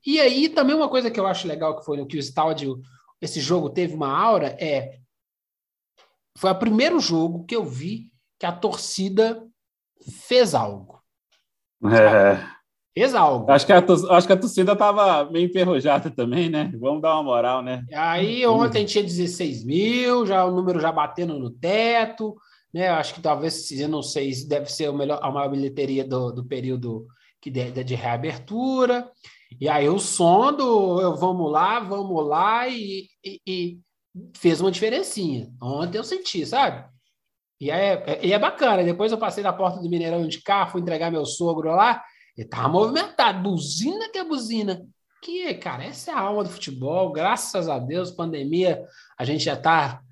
E 0.04 0.20
aí, 0.20 0.48
também 0.48 0.74
uma 0.74 0.88
coisa 0.88 1.10
que 1.10 1.18
eu 1.18 1.26
acho 1.26 1.46
legal 1.46 1.78
que 1.78 1.84
foi 1.84 1.96
no 1.96 2.06
que 2.06 2.16
o 2.16 2.20
estádio, 2.20 2.80
esse 3.20 3.40
jogo 3.40 3.70
teve 3.70 3.94
uma 3.94 4.10
aura, 4.10 4.56
é. 4.60 4.98
Foi 6.36 6.50
o 6.50 6.58
primeiro 6.58 6.98
jogo 7.00 7.44
que 7.44 7.54
eu 7.54 7.64
vi 7.64 8.10
que 8.38 8.46
a 8.46 8.52
torcida 8.52 9.46
fez 10.26 10.54
algo. 10.54 11.00
É. 11.84 12.44
Fez 12.94 13.14
algo. 13.14 13.50
Acho 13.50 13.66
que, 13.66 13.72
a, 13.72 13.78
acho 14.10 14.26
que 14.26 14.32
a 14.32 14.38
torcida 14.38 14.72
estava 14.72 15.30
meio 15.30 15.46
enferrujada 15.46 16.10
também, 16.10 16.50
né? 16.50 16.72
Vamos 16.78 17.00
dar 17.00 17.14
uma 17.14 17.22
moral, 17.22 17.62
né? 17.62 17.84
Aí 17.92 18.46
ontem 18.46 18.84
tinha 18.84 19.02
16 19.02 19.64
mil, 19.64 20.26
já 20.26 20.44
o 20.44 20.50
número 20.50 20.80
já 20.80 20.92
batendo 20.92 21.38
no 21.38 21.50
teto 21.50 22.36
né? 22.72 22.88
Acho 22.88 23.14
que 23.14 23.20
talvez, 23.20 23.70
eu 23.72 23.88
não 23.88 24.02
sei, 24.02 24.32
deve 24.46 24.72
ser 24.72 24.88
o 24.88 24.94
melhor, 24.94 25.20
a 25.22 25.30
maior 25.30 25.50
bilheteria 25.50 26.04
do, 26.04 26.32
do 26.32 26.44
período 26.44 27.06
que 27.40 27.50
de, 27.50 27.84
de 27.84 27.94
reabertura. 27.94 29.10
E 29.60 29.68
aí 29.68 29.88
o 29.88 29.98
som 29.98 30.52
do 30.52 31.00
eu, 31.00 31.14
vamos 31.14 31.50
lá, 31.50 31.80
vamos 31.80 32.26
lá, 32.26 32.66
e, 32.68 33.08
e, 33.22 33.40
e, 33.46 33.78
fez 34.36 34.60
uma 34.60 34.70
diferencinha. 34.70 35.50
Ontem 35.60 35.98
eu 35.98 36.04
senti, 36.04 36.44
sabe? 36.46 36.84
E 37.60 37.70
é, 37.70 38.20
e 38.24 38.32
é 38.32 38.38
bacana. 38.38 38.82
Depois 38.82 39.12
eu 39.12 39.18
passei 39.18 39.42
na 39.42 39.52
porta 39.52 39.80
do 39.80 39.88
Mineirão 39.88 40.26
de 40.26 40.42
carro, 40.42 40.72
fui 40.72 40.80
entregar 40.80 41.10
meu 41.10 41.24
sogro 41.24 41.70
lá, 41.70 42.02
e 42.36 42.44
tava 42.44 42.68
movimentado, 42.68 43.42
buzina 43.42 44.10
que 44.10 44.18
é 44.18 44.24
buzina. 44.24 44.82
Que, 45.22 45.54
cara, 45.54 45.84
essa 45.84 46.10
é 46.10 46.14
a 46.14 46.18
alma 46.18 46.42
do 46.42 46.50
futebol. 46.50 47.12
Graças 47.12 47.68
a 47.68 47.78
Deus, 47.78 48.10
pandemia, 48.10 48.84
a 49.16 49.24
gente 49.24 49.44
já 49.44 49.56
tá 49.56 50.02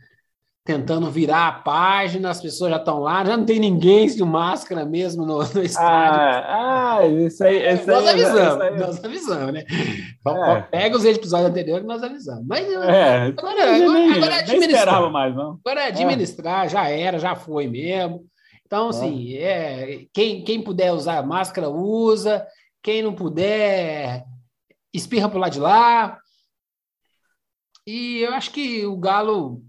tentando 0.64 1.10
virar 1.10 1.48
a 1.48 1.52
página, 1.52 2.30
as 2.30 2.40
pessoas 2.40 2.70
já 2.70 2.76
estão 2.76 3.00
lá, 3.00 3.24
já 3.24 3.36
não 3.36 3.44
tem 3.44 3.58
ninguém 3.58 4.06
de 4.06 4.22
máscara 4.22 4.84
mesmo 4.84 5.24
no, 5.24 5.38
no 5.38 5.62
estádio. 5.62 6.20
Ah, 6.20 6.98
ah, 6.98 7.06
isso 7.06 7.42
aí. 7.42 7.74
Isso 7.74 7.86
nós 7.86 8.06
aí, 8.06 8.22
avisamos, 8.22 8.60
aí, 8.60 8.78
nós 8.78 9.04
avisamos, 9.04 9.52
né? 9.52 9.64
É. 9.66 10.60
Pega 10.62 10.96
os 10.96 11.04
episódios 11.04 11.50
anteriores 11.50 11.82
que 11.82 11.88
nós 11.88 12.02
avisamos. 12.02 12.46
Mas 12.46 12.66
é, 12.68 13.32
agora, 13.36 13.76
agora, 13.76 13.92
nem, 13.92 14.12
agora 14.12 14.34
é 14.34 14.38
administrar. 14.40 15.10
mais, 15.10 15.34
não. 15.34 15.58
Agora 15.64 15.80
é 15.80 15.86
administrar, 15.88 16.66
é. 16.66 16.68
já 16.68 16.88
era, 16.88 17.18
já 17.18 17.34
foi 17.34 17.66
mesmo. 17.66 18.26
Então, 18.66 18.90
assim, 18.90 19.34
é, 19.36 20.04
quem, 20.12 20.44
quem 20.44 20.62
puder 20.62 20.92
usar 20.92 21.26
máscara, 21.26 21.68
usa. 21.68 22.46
Quem 22.82 23.02
não 23.02 23.14
puder, 23.14 24.24
espirra 24.92 25.28
para 25.28 25.40
lado 25.40 25.52
de 25.52 25.60
lá. 25.60 26.18
E 27.86 28.20
eu 28.20 28.32
acho 28.32 28.50
que 28.52 28.86
o 28.86 28.96
Galo 28.96 29.62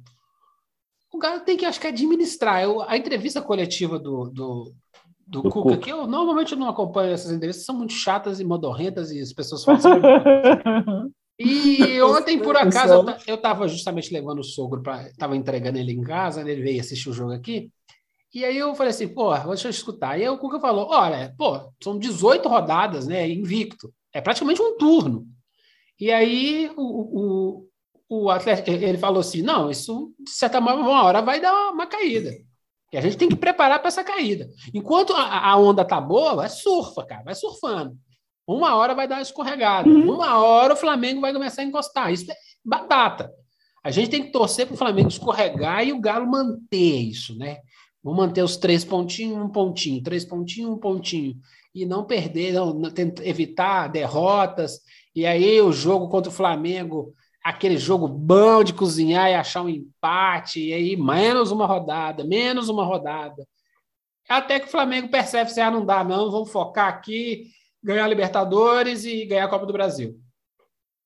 o 1.12 1.18
Galo 1.18 1.41
tem 1.41 1.58
que, 1.58 1.65
acho 1.65 1.80
que, 1.80 1.88
administrar. 1.88 2.63
Eu, 2.63 2.82
a 2.82 2.96
entrevista 2.98 3.41
coletiva 3.41 4.00
do, 4.00 4.30
do, 4.30 4.74
do, 5.27 5.41
do 5.41 5.50
Cuca, 5.50 5.70
Cuca, 5.72 5.77
que 5.77 5.91
eu 5.91 6.08
normalmente 6.08 6.56
não 6.56 6.70
acompanho 6.70 7.13
essas 7.13 7.32
entrevistas, 7.32 7.65
são 7.65 7.75
muito 7.75 7.94
chatas 7.94 8.39
e 8.39 8.46
modorrentas 8.46 9.12
e 9.12 9.20
as 9.20 9.34
pessoas 9.34 9.63
falam. 9.63 11.12
E 11.38 12.01
ontem, 12.03 12.39
por 12.39 12.56
acaso, 12.56 13.06
eu 13.27 13.36
estava 13.36 13.68
justamente 13.68 14.13
levando 14.13 14.39
o 14.39 14.44
sogro 14.44 14.82
para. 14.82 15.08
Estava 15.08 15.36
entregando 15.36 15.77
ele 15.77 15.91
em 15.91 16.01
casa, 16.01 16.44
né, 16.44 16.51
ele 16.51 16.63
veio 16.63 16.80
assistir 16.80 17.10
o 17.10 17.13
jogo 17.13 17.34
aqui. 17.34 17.70
E 18.34 18.46
aí 18.46 18.58
eu 18.58 18.74
falei 18.74 18.91
assim, 18.91 19.10
pô, 19.10 19.38
deixa 19.38 19.68
eu 19.68 19.72
escutar. 19.72 20.18
E 20.18 20.22
aí 20.22 20.30
o 20.30 20.38
Cuca 20.38 20.60
falou: 20.60 20.88
olha, 20.89 21.36
pô, 21.38 21.70
são 21.84 22.00
18 22.00 22.48
rodadas, 22.48 23.06
né? 23.06 23.30
Invicto. 23.30 23.94
É 24.13 24.22
praticamente 24.22 24.62
um 24.62 24.77
turno. 24.77 25.27
E 26.00 26.12
aí 26.12 26.72
o, 26.77 26.82
o 26.82 27.68
Atlético, 28.30 28.70
ele 28.70 28.98
falou 28.98 29.22
assim: 29.22 29.41
não, 29.41 29.72
isso, 29.72 30.13
de 30.20 30.32
certa 30.32 30.62
forma, 30.62 30.82
uma 30.82 31.03
hora 31.03 31.22
vai 31.22 31.39
dar 31.39 31.72
uma, 31.72 31.88
caída. 31.88 32.32
E 32.91 32.98
a 32.98 33.01
gente 33.01 33.15
tem 33.15 33.30
que 33.30 33.38
preparar 33.38 33.80
para 33.80 33.88
essa 33.88 34.03
caída. 34.03 34.50
Enquanto 34.74 35.13
a, 35.13 35.50
a, 35.50 35.58
onda 35.58 35.86
tá 35.86 36.01
boa, 36.01 36.36
vai 36.36 36.50
surfa, 36.50 37.06
cara, 37.06 37.24
vai 37.24 37.34
surfando. 37.34 37.96
Uma 38.46 38.75
hora 38.75 38.94
vai 38.94 39.08
dar 39.08 39.15
uma 39.15 39.22
escorregada. 39.22 39.88
Uhum. 39.88 40.15
Uma 40.15 40.44
hora 40.44 40.74
o 40.74 40.77
Flamengo 40.77 41.22
vai 41.22 41.32
começar 41.32 41.62
a 41.62 41.65
encostar. 41.65 42.12
Isso 42.12 42.30
é 42.30 42.36
batata. 42.65 43.32
A 43.82 43.91
gente 43.91 44.10
tem 44.10 44.24
que 44.24 44.32
torcer 44.32 44.68
para 44.68 44.74
o 44.74 44.77
Flamengo 44.77 45.08
escorregar 45.08 45.88
e 45.88 45.94
o 45.94 46.01
Galo 46.01 46.30
manter 46.30 47.01
isso, 47.01 47.38
né? 47.38 47.60
Vamos 48.03 48.20
manter 48.20 48.44
os 48.44 48.58
três 48.58 48.84
pontinhos, 48.84 49.38
um 49.38 49.48
pontinho, 49.48 50.03
três 50.03 50.25
pontinhos, 50.25 50.72
um 50.72 50.77
pontinho. 50.77 51.36
E 51.74 51.86
não 51.86 52.03
perder, 52.03 52.51
não, 52.51 52.82
evitar 53.24 53.88
derrotas. 53.88 54.82
E 55.15 55.25
aí 55.25 55.62
o 55.62 55.72
jogo 55.72 56.10
contra 56.10 56.30
o 56.30 56.36
Flamengo 56.36 57.15
aquele 57.43 57.77
jogo 57.77 58.07
bom 58.07 58.63
de 58.63 58.74
cozinhar 58.74 59.29
e 59.29 59.33
achar 59.33 59.63
um 59.63 59.69
empate, 59.69 60.60
e 60.60 60.74
aí 60.74 60.95
menos 60.95 61.51
uma 61.51 61.65
rodada, 61.65 62.24
menos 62.24 62.69
uma 62.69 62.86
rodada. 62.86 63.45
Até 64.29 64.60
que 64.60 64.67
o 64.67 64.71
Flamengo 64.71 65.10
percebe 65.10 65.50
se 65.50 65.60
ah, 65.60 65.71
não 65.71 65.86
dá, 65.86 66.03
não, 66.03 66.31
vamos 66.31 66.51
focar 66.51 66.88
aqui, 66.88 67.48
ganhar 67.83 68.05
a 68.05 68.07
Libertadores 68.07 69.03
e 69.03 69.25
ganhar 69.25 69.45
a 69.45 69.50
Copa 69.50 69.65
do 69.65 69.74
Brasil. 69.74 70.19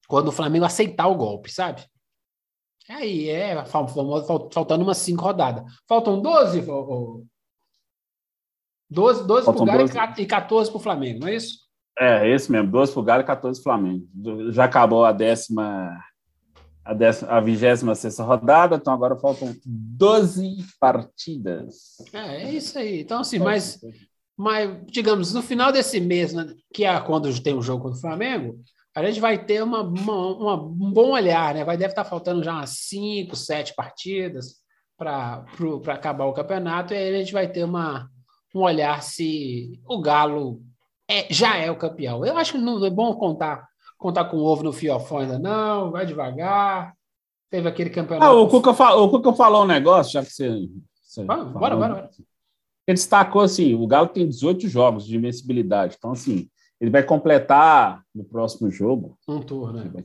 Quando 0.07 0.27
o 0.27 0.31
Flamengo 0.31 0.65
aceitar 0.65 1.07
o 1.07 1.15
golpe, 1.15 1.51
sabe? 1.51 1.83
Aí 2.87 3.29
é, 3.29 3.65
faltando 3.65 4.83
umas 4.83 4.97
cinco 4.97 5.23
rodadas. 5.23 5.63
Faltam 5.87 6.21
12, 6.21 6.61
12, 8.91 9.25
12 9.25 9.45
para 9.45 9.61
o 9.61 9.65
Galo 9.65 9.89
e 10.19 10.25
14 10.25 10.69
para 10.69 10.77
o 10.77 10.81
Flamengo, 10.81 11.21
não 11.21 11.27
é 11.27 11.35
isso? 11.35 11.65
É, 11.97 12.29
esse 12.29 12.51
mesmo, 12.51 12.69
12 12.69 12.91
para 12.91 13.01
o 13.01 13.03
Galo 13.03 13.21
e 13.23 13.25
14 13.25 13.63
para 13.63 13.73
o 13.73 13.75
Flamengo. 13.75 14.51
Já 14.51 14.65
acabou 14.65 15.03
a 15.03 15.11
décima 15.11 15.97
a, 16.85 17.39
vigésima 17.41 17.91
a 17.91 17.95
26 17.95 18.19
rodada, 18.19 18.75
então 18.75 18.93
agora 18.93 19.17
faltam 19.17 19.55
12 19.65 20.57
partidas. 20.79 21.95
É, 22.13 22.43
é 22.43 22.51
isso 22.51 22.77
aí. 22.77 23.01
Então, 23.01 23.21
assim, 23.21 23.39
mas, 23.39 23.79
mas 24.37 24.69
digamos, 24.85 25.33
no 25.33 25.41
final 25.41 25.71
desse 25.71 25.99
mês, 25.99 26.33
né, 26.33 26.53
que 26.71 26.85
é 26.85 26.99
quando 27.01 27.41
tem 27.41 27.55
um 27.55 27.61
jogo 27.61 27.83
contra 27.83 27.97
o 27.97 28.01
Flamengo, 28.01 28.59
a 28.95 29.03
gente 29.03 29.19
vai 29.19 29.43
ter 29.43 29.63
uma, 29.63 29.81
uma, 29.81 30.37
uma 30.37 30.63
um 30.63 30.91
bom 30.91 31.11
olhar, 31.11 31.53
né? 31.53 31.65
Vai 31.65 31.75
deve 31.75 31.91
estar 31.91 32.05
faltando 32.05 32.43
já 32.43 32.53
umas 32.53 32.69
5, 32.69 33.35
7 33.35 33.73
partidas 33.75 34.55
para 34.97 35.43
acabar 35.87 36.25
o 36.25 36.33
campeonato, 36.33 36.93
e 36.93 36.97
aí 36.97 37.13
a 37.13 37.17
gente 37.17 37.33
vai 37.33 37.51
ter 37.51 37.65
uma, 37.65 38.09
um 38.53 38.61
olhar 38.61 39.03
se 39.03 39.81
o 39.85 39.99
Galo 39.99 40.61
é, 41.09 41.27
já 41.29 41.57
é 41.57 41.69
o 41.69 41.77
campeão. 41.77 42.25
Eu 42.25 42.37
acho 42.37 42.53
que 42.53 42.57
não 42.57 42.85
é 42.85 42.89
bom 42.89 43.13
contar 43.15 43.67
contar 43.97 44.25
com 44.25 44.37
o 44.37 44.43
ovo 44.43 44.63
no 44.63 44.73
fiofó 44.73 45.19
ainda 45.19 45.39
não, 45.39 45.91
vai 45.91 46.05
devagar. 46.05 46.93
Teve 47.49 47.69
aquele 47.69 47.89
campeonato. 47.89 48.25
Ah, 48.25 48.33
o 48.33 48.47
Cuca, 48.47 48.71
o 48.71 49.09
Cuca 49.09 49.33
falou 49.33 49.63
um 49.63 49.67
negócio, 49.67 50.13
já 50.13 50.23
que 50.23 50.31
você. 50.31 50.67
você 51.01 51.23
bora, 51.23 51.43
bora, 51.45 51.75
bora, 51.75 52.09
Ele 52.87 52.95
destacou 52.95 53.41
assim: 53.41 53.73
o 53.73 53.87
Galo 53.87 54.07
tem 54.07 54.27
18 54.27 54.67
jogos 54.67 55.05
de 55.05 55.15
invencibilidade. 55.15 55.95
Então, 55.97 56.11
assim, 56.11 56.49
ele 56.79 56.91
vai 56.91 57.03
completar 57.03 58.03
no 58.13 58.23
próximo 58.23 58.69
jogo. 58.69 59.17
Um 59.27 59.39
turno, 59.39 59.83
né? 59.83 60.03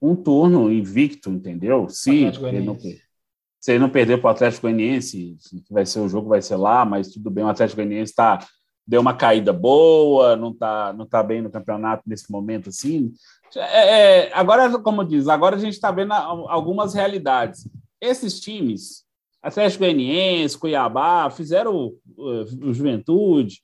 Um 0.00 0.14
turno 0.14 0.70
invicto, 0.70 1.30
entendeu? 1.30 1.88
Se 1.88 2.24
ele 2.24 2.60
não, 2.60 2.78
se 2.78 3.72
ele 3.72 3.78
não 3.78 3.90
perder 3.90 4.18
para 4.18 4.28
o 4.28 4.30
Atlético 4.30 4.62
Goianiense, 4.62 5.36
vai 5.70 5.84
ser 5.84 6.00
o 6.00 6.08
jogo, 6.08 6.28
vai 6.28 6.42
ser 6.42 6.56
lá, 6.56 6.84
mas 6.84 7.08
tudo 7.08 7.30
bem, 7.30 7.42
o 7.42 7.48
Atlético 7.48 7.76
Goianiense 7.76 8.12
está 8.12 8.46
deu 8.86 9.00
uma 9.00 9.14
caída 9.14 9.52
boa, 9.52 10.36
não 10.36 10.50
está 10.50 10.92
não 10.92 11.06
tá 11.06 11.22
bem 11.22 11.42
no 11.42 11.50
campeonato 11.50 12.04
nesse 12.06 12.30
momento 12.30 12.68
assim. 12.68 13.12
É, 13.56 14.28
é, 14.28 14.32
agora, 14.34 14.78
como 14.78 15.04
diz, 15.04 15.28
agora 15.28 15.56
a 15.56 15.58
gente 15.58 15.74
está 15.74 15.90
vendo 15.90 16.12
algumas 16.12 16.94
realidades. 16.94 17.68
Esses 18.00 18.38
times, 18.38 19.04
Atlético 19.42 19.84
Goianiense, 19.84 20.58
Cuiabá, 20.58 21.30
fizeram 21.30 21.92
o, 22.16 22.44
o 22.62 22.74
Juventude, 22.74 23.60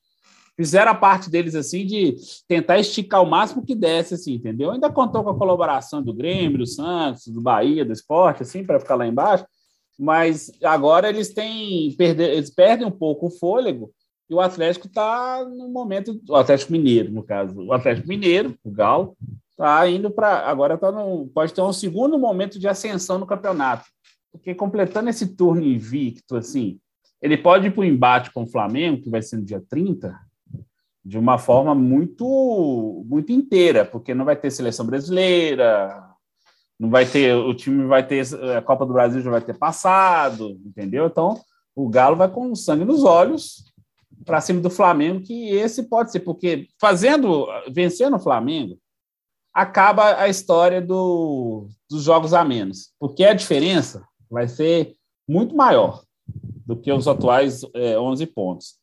fizeram 0.57 0.93
a 0.93 0.95
parte 0.95 1.31
deles 1.31 1.55
assim 1.55 1.87
de 1.87 2.17
tentar 2.49 2.79
esticar 2.79 3.23
o 3.23 3.29
máximo 3.29 3.65
que 3.65 3.75
desse, 3.75 4.15
assim, 4.15 4.35
entendeu? 4.35 4.71
Ainda 4.71 4.91
contou 4.91 5.23
com 5.23 5.31
a 5.31 5.39
colaboração 5.39 6.03
do 6.03 6.15
Grêmio, 6.15 6.59
do 6.59 6.67
Santos, 6.67 7.27
do 7.27 7.41
Bahia, 7.41 7.85
do 7.85 7.93
Esporte, 7.93 8.43
assim, 8.43 8.65
para 8.65 8.81
ficar 8.81 8.95
lá 8.95 9.07
embaixo. 9.07 9.45
Mas 9.99 10.51
agora 10.65 11.09
eles 11.09 11.33
têm 11.33 11.95
eles 11.99 12.51
perdem 12.51 12.87
um 12.87 12.91
pouco 12.91 13.27
o 13.27 13.31
fôlego 13.31 13.93
e 14.33 14.35
o 14.35 14.41
Atlético 14.41 14.87
está 14.87 15.45
no 15.45 15.69
momento, 15.69 16.19
o 16.27 16.35
Atlético 16.35 16.73
Mineiro, 16.73 17.13
no 17.13 17.23
caso, 17.23 17.55
o 17.55 17.71
Atlético 17.71 18.09
Mineiro, 18.09 18.57
o 18.65 18.71
Galo, 18.71 19.15
está 19.51 19.87
indo 19.87 20.11
para. 20.11 20.49
Agora 20.49 20.79
tá 20.79 20.91
no, 20.91 21.27
pode 21.35 21.53
ter 21.53 21.61
um 21.61 21.73
segundo 21.73 22.19
momento 22.19 22.59
de 22.59 22.67
ascensão 22.67 23.19
no 23.19 23.27
campeonato. 23.27 23.85
Porque 24.33 24.55
completando 24.55 25.11
esse 25.11 25.37
turno 25.37 25.63
invicto, 25.63 26.37
assim, 26.37 26.81
ele 27.21 27.37
pode 27.37 27.67
ir 27.67 27.73
para 27.73 27.83
o 27.83 27.85
embate 27.85 28.33
com 28.33 28.45
o 28.45 28.47
Flamengo, 28.47 29.03
que 29.03 29.11
vai 29.11 29.21
ser 29.21 29.37
no 29.37 29.45
dia 29.45 29.63
30, 29.69 30.19
de 31.05 31.19
uma 31.19 31.37
forma 31.37 31.75
muito, 31.75 33.05
muito 33.07 33.33
inteira, 33.33 33.85
porque 33.85 34.15
não 34.15 34.25
vai 34.25 34.35
ter 34.35 34.51
seleção 34.51 34.87
brasileira, 34.87 36.09
não 36.81 36.89
vai 36.89 37.05
ter, 37.05 37.35
o 37.35 37.53
time 37.53 37.85
vai 37.85 38.07
ter, 38.07 38.25
a 38.57 38.63
Copa 38.63 38.87
do 38.87 38.95
Brasil 38.95 39.21
já 39.21 39.31
vai 39.31 39.43
ter 39.43 39.59
passado, 39.59 40.59
entendeu? 40.65 41.05
Então, 41.05 41.39
o 41.77 41.87
Galo 41.91 42.17
vai 42.17 42.31
com 42.31 42.55
sangue 42.55 42.87
nos 42.87 43.05
olhos 43.05 43.72
para 44.25 44.41
cima 44.41 44.61
do 44.61 44.71
Flamengo, 44.71 45.23
que 45.23 45.51
esse 45.51 45.85
pode 45.85 46.13
ser, 46.13 46.21
porque 46.21 46.69
fazendo, 46.81 47.47
vencendo 47.71 48.17
o 48.17 48.21
Flamengo, 48.21 48.79
acaba 49.53 50.21
a 50.21 50.29
história 50.29 50.81
do, 50.81 51.69
dos 51.91 52.03
jogos 52.03 52.33
a 52.33 52.45
menos, 52.45 52.93
porque 52.99 53.25
a 53.25 53.35
diferença 53.35 54.03
vai 54.31 54.49
ser 54.49 54.95
muito 55.29 55.55
maior 55.55 56.03
do 56.67 56.77
que 56.77 56.91
os 56.91 57.07
atuais 57.07 57.63
é, 57.75 57.99
11 57.99 58.27
pontos. 58.29 58.75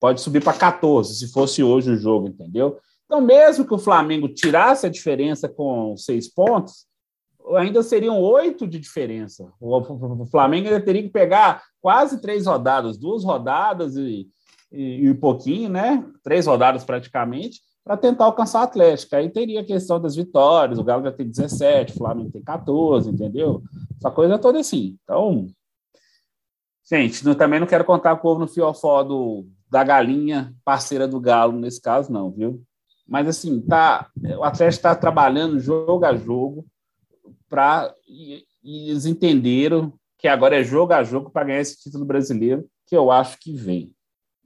Pode 0.00 0.20
subir 0.20 0.42
para 0.42 0.58
14, 0.58 1.14
se 1.14 1.32
fosse 1.32 1.62
hoje 1.62 1.90
o 1.90 1.96
jogo, 1.96 2.28
entendeu? 2.28 2.78
Então, 3.04 3.20
mesmo 3.20 3.66
que 3.66 3.74
o 3.74 3.78
Flamengo 3.78 4.28
tirasse 4.28 4.86
a 4.86 4.90
diferença 4.90 5.48
com 5.48 5.96
seis 5.96 6.28
pontos, 6.28 6.86
ainda 7.54 7.82
seriam 7.82 8.20
oito 8.20 8.66
de 8.66 8.80
diferença. 8.80 9.52
O 9.60 10.26
Flamengo 10.26 10.66
ainda 10.66 10.84
teria 10.84 11.02
que 11.02 11.08
pegar 11.08 11.62
quase 11.80 12.20
três 12.20 12.46
rodadas, 12.46 12.98
duas 12.98 13.22
rodadas 13.22 13.96
e 13.96 14.28
e, 14.70 15.08
e 15.08 15.14
pouquinho, 15.14 15.68
né? 15.68 16.04
Três 16.22 16.46
rodadas 16.46 16.84
praticamente, 16.84 17.60
para 17.84 17.96
tentar 17.96 18.24
alcançar 18.24 18.60
o 18.60 18.64
Atlético. 18.64 19.14
Aí 19.14 19.30
teria 19.30 19.60
a 19.60 19.64
questão 19.64 20.00
das 20.00 20.16
vitórias, 20.16 20.78
o 20.78 20.84
Galo 20.84 21.04
já 21.04 21.12
tem 21.12 21.28
17, 21.28 21.92
o 21.92 21.98
Flamengo 21.98 22.30
tem 22.30 22.42
14, 22.42 23.10
entendeu? 23.10 23.62
Essa 23.96 24.10
coisa 24.10 24.38
toda 24.38 24.58
assim. 24.58 24.96
Então, 25.04 25.46
gente, 26.88 27.24
não, 27.24 27.34
também 27.34 27.60
não 27.60 27.66
quero 27.66 27.84
contar 27.84 28.16
com 28.16 28.28
o 28.28 28.30
ovo 28.32 28.40
no 28.40 28.48
fiofó 28.48 29.02
do, 29.02 29.46
da 29.70 29.84
galinha 29.84 30.54
parceira 30.64 31.06
do 31.06 31.20
Galo 31.20 31.58
nesse 31.58 31.80
caso, 31.80 32.12
não, 32.12 32.30
viu? 32.30 32.62
Mas 33.06 33.28
assim, 33.28 33.60
tá, 33.60 34.10
o 34.36 34.42
Atlético 34.42 34.78
está 34.78 34.94
trabalhando 34.94 35.60
jogo 35.60 36.04
a 36.04 36.16
jogo 36.16 36.66
para 37.48 37.94
eles 38.64 39.06
entenderam 39.06 39.92
que 40.18 40.26
agora 40.26 40.58
é 40.58 40.64
jogo 40.64 40.92
a 40.92 41.04
jogo 41.04 41.30
para 41.30 41.44
ganhar 41.44 41.60
esse 41.60 41.80
título 41.80 42.04
brasileiro, 42.04 42.68
que 42.86 42.96
eu 42.96 43.10
acho 43.10 43.38
que 43.38 43.52
vem. 43.52 43.95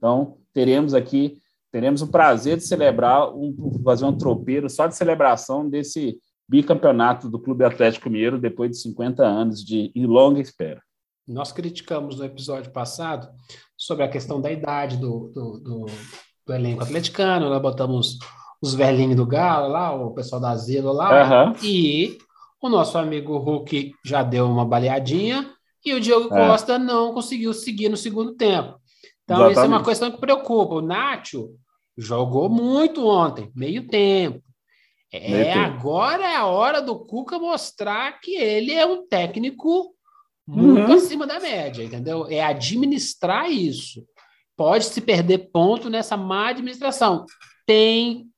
Então, 0.01 0.37
teremos 0.51 0.95
aqui, 0.95 1.37
teremos 1.71 2.01
o 2.01 2.07
prazer 2.07 2.57
de 2.57 2.63
celebrar, 2.63 3.31
um, 3.31 3.55
fazer 3.83 4.05
um 4.05 4.17
tropeiro 4.17 4.67
só 4.67 4.87
de 4.87 4.95
celebração 4.95 5.69
desse 5.69 6.17
bicampeonato 6.49 7.29
do 7.29 7.37
Clube 7.37 7.63
Atlético 7.63 8.09
Mineiro 8.09 8.39
depois 8.39 8.71
de 8.71 8.77
50 8.77 9.23
anos 9.23 9.63
de 9.63 9.91
longa 9.95 10.41
espera. 10.41 10.81
Nós 11.27 11.51
criticamos 11.51 12.17
no 12.17 12.25
episódio 12.25 12.71
passado 12.71 13.29
sobre 13.77 14.03
a 14.03 14.09
questão 14.09 14.41
da 14.41 14.51
idade 14.51 14.97
do, 14.97 15.31
do, 15.33 15.59
do, 15.59 15.85
do 16.47 16.53
elenco 16.53 16.83
atleticano, 16.83 17.47
nós 17.47 17.61
botamos 17.61 18.17
os 18.59 18.73
velhinhos 18.73 19.15
do 19.15 19.25
Galo 19.25 19.67
lá, 19.67 19.93
o 19.93 20.13
pessoal 20.15 20.41
da 20.41 20.49
Asilo 20.49 20.91
lá, 20.91 21.45
uhum. 21.47 21.55
e 21.63 22.17
o 22.59 22.69
nosso 22.69 22.97
amigo 22.97 23.37
Hulk 23.37 23.93
já 24.03 24.23
deu 24.23 24.47
uma 24.47 24.65
baleadinha 24.65 25.47
e 25.85 25.93
o 25.93 26.01
Diogo 26.01 26.33
é. 26.35 26.47
Costa 26.47 26.77
não 26.77 27.13
conseguiu 27.13 27.53
seguir 27.53 27.89
no 27.89 27.97
segundo 27.97 28.35
tempo. 28.35 28.80
Então, 29.23 29.37
Exatamente. 29.37 29.51
isso 29.51 29.61
é 29.61 29.67
uma 29.67 29.83
questão 29.83 30.11
que 30.11 30.19
preocupa. 30.19 30.75
O 30.75 30.81
Nacho 30.81 31.55
jogou 31.97 32.49
muito 32.49 33.07
ontem, 33.07 33.51
meio 33.55 33.87
tempo. 33.87 34.41
É, 35.13 35.53
agora 35.53 36.23
é 36.23 36.35
a 36.37 36.45
hora 36.45 36.81
do 36.81 36.97
Cuca 36.97 37.37
mostrar 37.37 38.19
que 38.21 38.33
ele 38.33 38.71
é 38.71 38.85
um 38.85 39.05
técnico 39.05 39.93
muito 40.47 40.89
uhum. 40.89 40.93
acima 40.93 41.27
da 41.27 41.39
média, 41.39 41.83
entendeu? 41.83 42.27
É 42.29 42.41
administrar 42.41 43.51
isso. 43.51 44.05
Pode 44.55 44.85
se 44.85 45.01
perder 45.01 45.49
ponto 45.51 45.89
nessa 45.89 46.15
má 46.15 46.49
administração. 46.49 47.25
Tem 47.65 48.31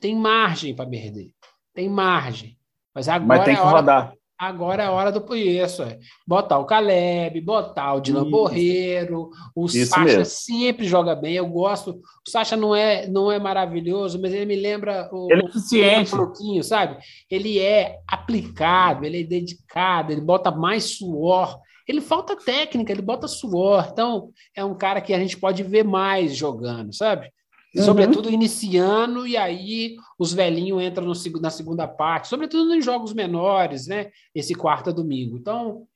tem 0.00 0.14
margem 0.14 0.74
para 0.74 0.88
perder. 0.88 1.30
Tem 1.74 1.88
margem. 1.88 2.56
Mas 2.94 3.08
agora 3.08 3.26
Mas 3.26 3.44
tem 3.44 3.54
que 3.54 3.60
é 3.60 3.64
hora, 3.64 3.76
rodar. 3.76 4.14
Agora 4.38 4.84
é 4.84 4.86
a 4.86 4.92
hora 4.92 5.10
do 5.10 5.34
isso, 5.34 5.82
é. 5.82 5.98
Botar 6.24 6.58
o 6.58 6.64
Caleb, 6.64 7.40
botar 7.40 7.94
o 7.94 8.00
Dylan 8.00 8.30
Borreiro, 8.30 9.30
o 9.52 9.66
isso 9.66 9.86
Sacha 9.86 10.04
mesmo. 10.04 10.24
sempre 10.24 10.86
joga 10.86 11.16
bem. 11.16 11.34
Eu 11.34 11.48
gosto. 11.48 12.00
O 12.24 12.30
Sacha 12.30 12.56
não 12.56 12.72
é, 12.72 13.08
não 13.08 13.32
é 13.32 13.38
maravilhoso, 13.40 14.20
mas 14.20 14.32
ele 14.32 14.46
me 14.46 14.54
lembra 14.54 15.08
o, 15.12 15.26
ele 15.32 15.42
é 15.42 15.46
eficiente. 15.46 16.14
O 16.14 16.62
sabe? 16.62 16.98
Ele 17.28 17.58
é 17.58 17.98
aplicado, 18.06 19.04
ele 19.04 19.22
é 19.22 19.24
dedicado, 19.24 20.12
ele 20.12 20.20
bota 20.20 20.52
mais 20.52 20.84
suor. 20.96 21.58
Ele 21.88 22.00
falta 22.00 22.36
técnica, 22.36 22.92
ele 22.92 23.02
bota 23.02 23.26
suor. 23.26 23.88
Então, 23.90 24.30
é 24.54 24.64
um 24.64 24.74
cara 24.74 25.00
que 25.00 25.12
a 25.12 25.18
gente 25.18 25.36
pode 25.36 25.64
ver 25.64 25.84
mais 25.84 26.36
jogando, 26.36 26.94
sabe? 26.94 27.32
Uhum. 27.74 27.82
Sobretudo 27.82 28.30
iniciando, 28.30 29.26
e 29.26 29.36
aí 29.36 29.96
os 30.18 30.32
velhinhos 30.32 30.82
entram 30.82 31.06
no, 31.06 31.40
na 31.40 31.50
segunda 31.50 31.86
parte, 31.86 32.28
sobretudo 32.28 32.74
em 32.74 32.80
jogos 32.80 33.12
menores, 33.12 33.86
né? 33.86 34.10
Esse 34.34 34.54
quarta 34.54 34.92
domingo. 34.92 35.36
Então, 35.36 35.86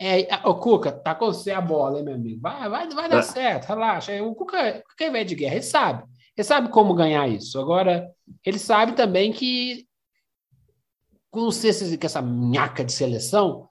é, 0.00 0.26
o 0.46 0.54
Cuca, 0.54 0.92
tá 0.92 1.14
com 1.14 1.26
você 1.26 1.50
a 1.50 1.60
bola, 1.60 1.98
hein, 1.98 2.04
meu 2.04 2.14
amigo? 2.14 2.40
Vai, 2.40 2.68
vai, 2.68 2.88
vai 2.88 3.08
dar 3.08 3.18
é. 3.18 3.22
certo, 3.22 3.66
relaxa. 3.66 4.22
O 4.22 4.34
Cuca, 4.34 4.78
o 4.78 4.90
Cuca 4.90 5.04
é 5.04 5.10
velho 5.10 5.28
de 5.28 5.34
guerra, 5.34 5.54
ele 5.54 5.62
sabe. 5.62 6.04
Ele 6.36 6.44
sabe 6.44 6.68
como 6.70 6.94
ganhar 6.94 7.28
isso. 7.28 7.60
Agora, 7.60 8.08
ele 8.46 8.58
sabe 8.58 8.92
também 8.92 9.32
que 9.32 9.86
com 11.30 11.48
essa 11.48 12.22
minhaca 12.22 12.84
de 12.84 12.92
seleção, 12.92 13.68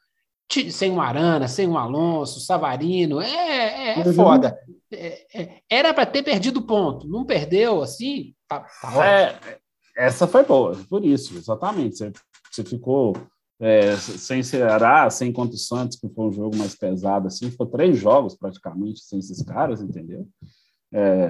sem 0.72 0.92
o 0.92 1.02
Arana, 1.02 1.48
sem 1.48 1.68
o 1.68 1.78
Alonso, 1.78 2.40
Savarino, 2.40 3.22
é, 3.22 3.96
é, 3.96 4.00
é 4.00 4.08
uhum. 4.08 4.14
foda. 4.14 4.58
É, 4.92 5.42
é, 5.42 5.62
era 5.70 5.94
para 5.94 6.06
ter 6.06 6.24
perdido 6.24 6.62
ponto, 6.62 7.08
não 7.08 7.26
perdeu 7.26 7.82
assim, 7.82 8.34
tá, 8.48 8.66
tá 8.82 9.06
é, 9.06 9.60
essa 9.98 10.26
foi 10.26 10.46
boa, 10.46 10.78
por 10.90 11.04
isso, 11.04 11.38
exatamente. 11.38 11.98
Você, 11.98 12.14
você 12.50 12.64
ficou 12.64 13.18
é, 13.60 13.96
sem 13.98 14.42
Ceará, 14.42 15.10
sem 15.10 15.34
contra 15.34 15.56
o 15.56 15.60
Santos, 15.60 16.00
que 16.00 16.08
foi 16.08 16.26
um 16.26 16.32
jogo 16.32 16.56
mais 16.56 16.74
pesado, 16.74 17.28
assim, 17.28 17.52
ficou 17.52 17.68
três 17.68 17.98
jogos 17.98 18.36
praticamente 18.36 19.02
sem 19.02 19.20
esses 19.20 19.44
caras, 19.44 19.82
entendeu? 19.82 20.28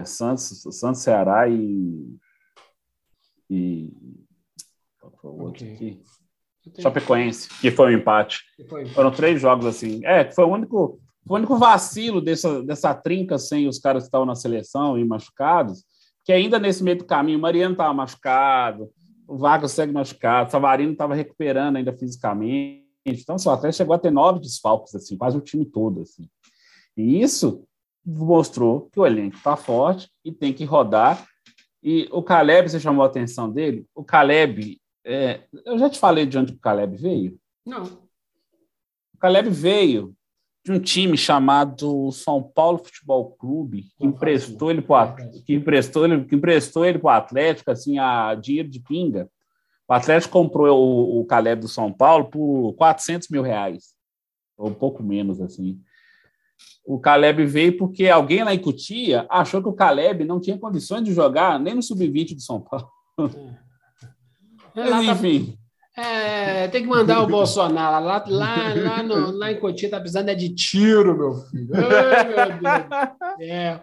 Santos, 0.05 0.61
Santos, 0.71 1.01
Ceará 1.01 1.49
e. 1.49 2.15
e 3.49 3.91
qual 4.99 5.11
foi 5.19 5.31
o 5.31 5.41
outro 5.41 5.65
okay. 5.65 5.73
aqui? 5.73 6.03
Chapecoense, 6.79 7.49
que 7.61 7.71
foi 7.71 7.93
um 7.93 7.99
empate. 7.99 8.41
Foram 8.93 9.11
três 9.11 9.41
jogos 9.41 9.65
assim. 9.65 10.01
É, 10.03 10.29
foi 10.31 10.45
o 10.45 10.49
único, 10.49 10.99
foi 11.27 11.35
o 11.35 11.37
único 11.39 11.57
vacilo 11.57 12.21
dessa, 12.21 12.63
dessa 12.63 12.93
trinca 12.93 13.37
sem 13.37 13.67
os 13.67 13.79
caras 13.79 14.03
que 14.03 14.07
estavam 14.07 14.25
na 14.25 14.35
seleção 14.35 14.97
e 14.97 15.05
machucados, 15.05 15.83
que 16.23 16.31
ainda 16.31 16.59
nesse 16.59 16.83
meio 16.83 16.97
do 16.97 17.05
caminho, 17.05 17.37
o 17.37 17.41
Mariano 17.41 17.73
estava 17.73 17.93
machucado, 17.93 18.89
o 19.27 19.37
Vargas 19.37 19.71
segue 19.71 19.91
machucado, 19.91 20.47
o 20.47 20.51
Savarino 20.51 20.93
estava 20.93 21.13
recuperando 21.13 21.75
ainda 21.75 21.91
fisicamente. 21.91 22.85
Então, 23.05 23.37
só 23.37 23.53
até 23.53 23.71
chegou 23.71 23.93
a 23.93 23.99
ter 23.99 24.11
nove 24.11 24.39
desfalques, 24.39 24.95
assim, 24.95 25.17
quase 25.17 25.37
o 25.37 25.41
time 25.41 25.65
todo. 25.65 26.01
Assim. 26.01 26.27
E 26.95 27.21
isso 27.21 27.63
mostrou 28.05 28.89
que 28.91 28.99
o 28.99 29.05
elenco 29.05 29.35
está 29.35 29.55
forte 29.55 30.09
e 30.23 30.31
tem 30.31 30.53
que 30.53 30.63
rodar. 30.63 31.25
E 31.83 32.07
o 32.11 32.23
Caleb, 32.23 32.69
você 32.69 32.79
chamou 32.79 33.03
a 33.03 33.07
atenção 33.07 33.51
dele? 33.51 33.85
O 33.93 34.03
Caleb, 34.03 34.79
é, 35.07 35.43
eu 35.65 35.77
já 35.79 35.89
te 35.89 35.97
falei 35.97 36.25
de 36.25 36.37
onde 36.37 36.51
o 36.51 36.59
Caleb 36.59 36.97
veio? 36.97 37.39
Não. 37.65 37.83
O 39.13 39.17
Caleb 39.17 39.49
veio 39.49 40.13
de 40.65 40.71
um 40.73 40.79
time 40.81 41.17
chamado 41.17 42.11
São 42.11 42.43
Paulo 42.43 42.79
Futebol 42.79 43.31
Clube, 43.31 43.85
que 43.97 44.05
emprestou 44.05 44.69
ele 44.69 44.81
para 44.81 45.15
que 45.45 45.55
emprestou 45.55 46.03
ele, 46.03 46.25
que 46.25 46.35
emprestou 46.35 46.85
ele 46.85 46.99
para 46.99 47.07
o 47.07 47.09
Atlético 47.17 47.71
assim 47.71 47.97
a 47.97 48.35
dinheiro 48.35 48.67
de 48.67 48.81
pinga. 48.81 49.29
O 49.87 49.93
Atlético 49.93 50.33
comprou 50.33 50.77
o, 50.77 51.21
o 51.21 51.25
Caleb 51.25 51.61
do 51.61 51.69
São 51.69 51.91
Paulo 51.93 52.25
por 52.25 52.73
400 52.73 53.29
mil 53.29 53.41
reais, 53.41 53.95
ou 54.57 54.67
um 54.67 54.73
pouco 54.73 55.01
menos 55.01 55.39
assim. 55.39 55.79
O 56.85 56.99
Caleb 56.99 57.45
veio 57.45 57.77
porque 57.77 58.09
alguém 58.09 58.43
lá 58.43 58.53
em 58.53 58.59
Cutia 58.59 59.25
achou 59.29 59.61
que 59.61 59.69
o 59.69 59.73
Caleb 59.73 60.25
não 60.25 60.41
tinha 60.41 60.57
condições 60.57 61.05
de 61.05 61.13
jogar 61.13 61.57
nem 61.57 61.75
no 61.75 61.81
sub-20 61.81 62.35
do 62.35 62.41
São 62.41 62.59
Paulo. 62.59 62.89
É. 63.19 63.66
Mas, 64.77 64.89
tá 64.89 65.03
enfim. 65.13 65.57
É, 65.97 66.67
tem 66.67 66.83
que 66.83 66.87
mandar 66.87 67.23
o 67.23 67.25
Bolsonaro 67.27 68.05
lá, 68.05 68.23
lá, 68.27 68.73
lá, 68.75 69.01
no, 69.01 69.31
lá 69.31 69.51
em 69.51 69.59
Cotia, 69.59 69.89
tá 69.89 69.99
precisando 69.99 70.29
é 70.29 70.35
de 70.35 70.53
tiro, 70.53 71.17
meu 71.17 71.33
filho. 71.33 71.69
Ai, 71.73 72.27
meu 72.27 72.59
Deus. 72.59 73.41
É. 73.41 73.79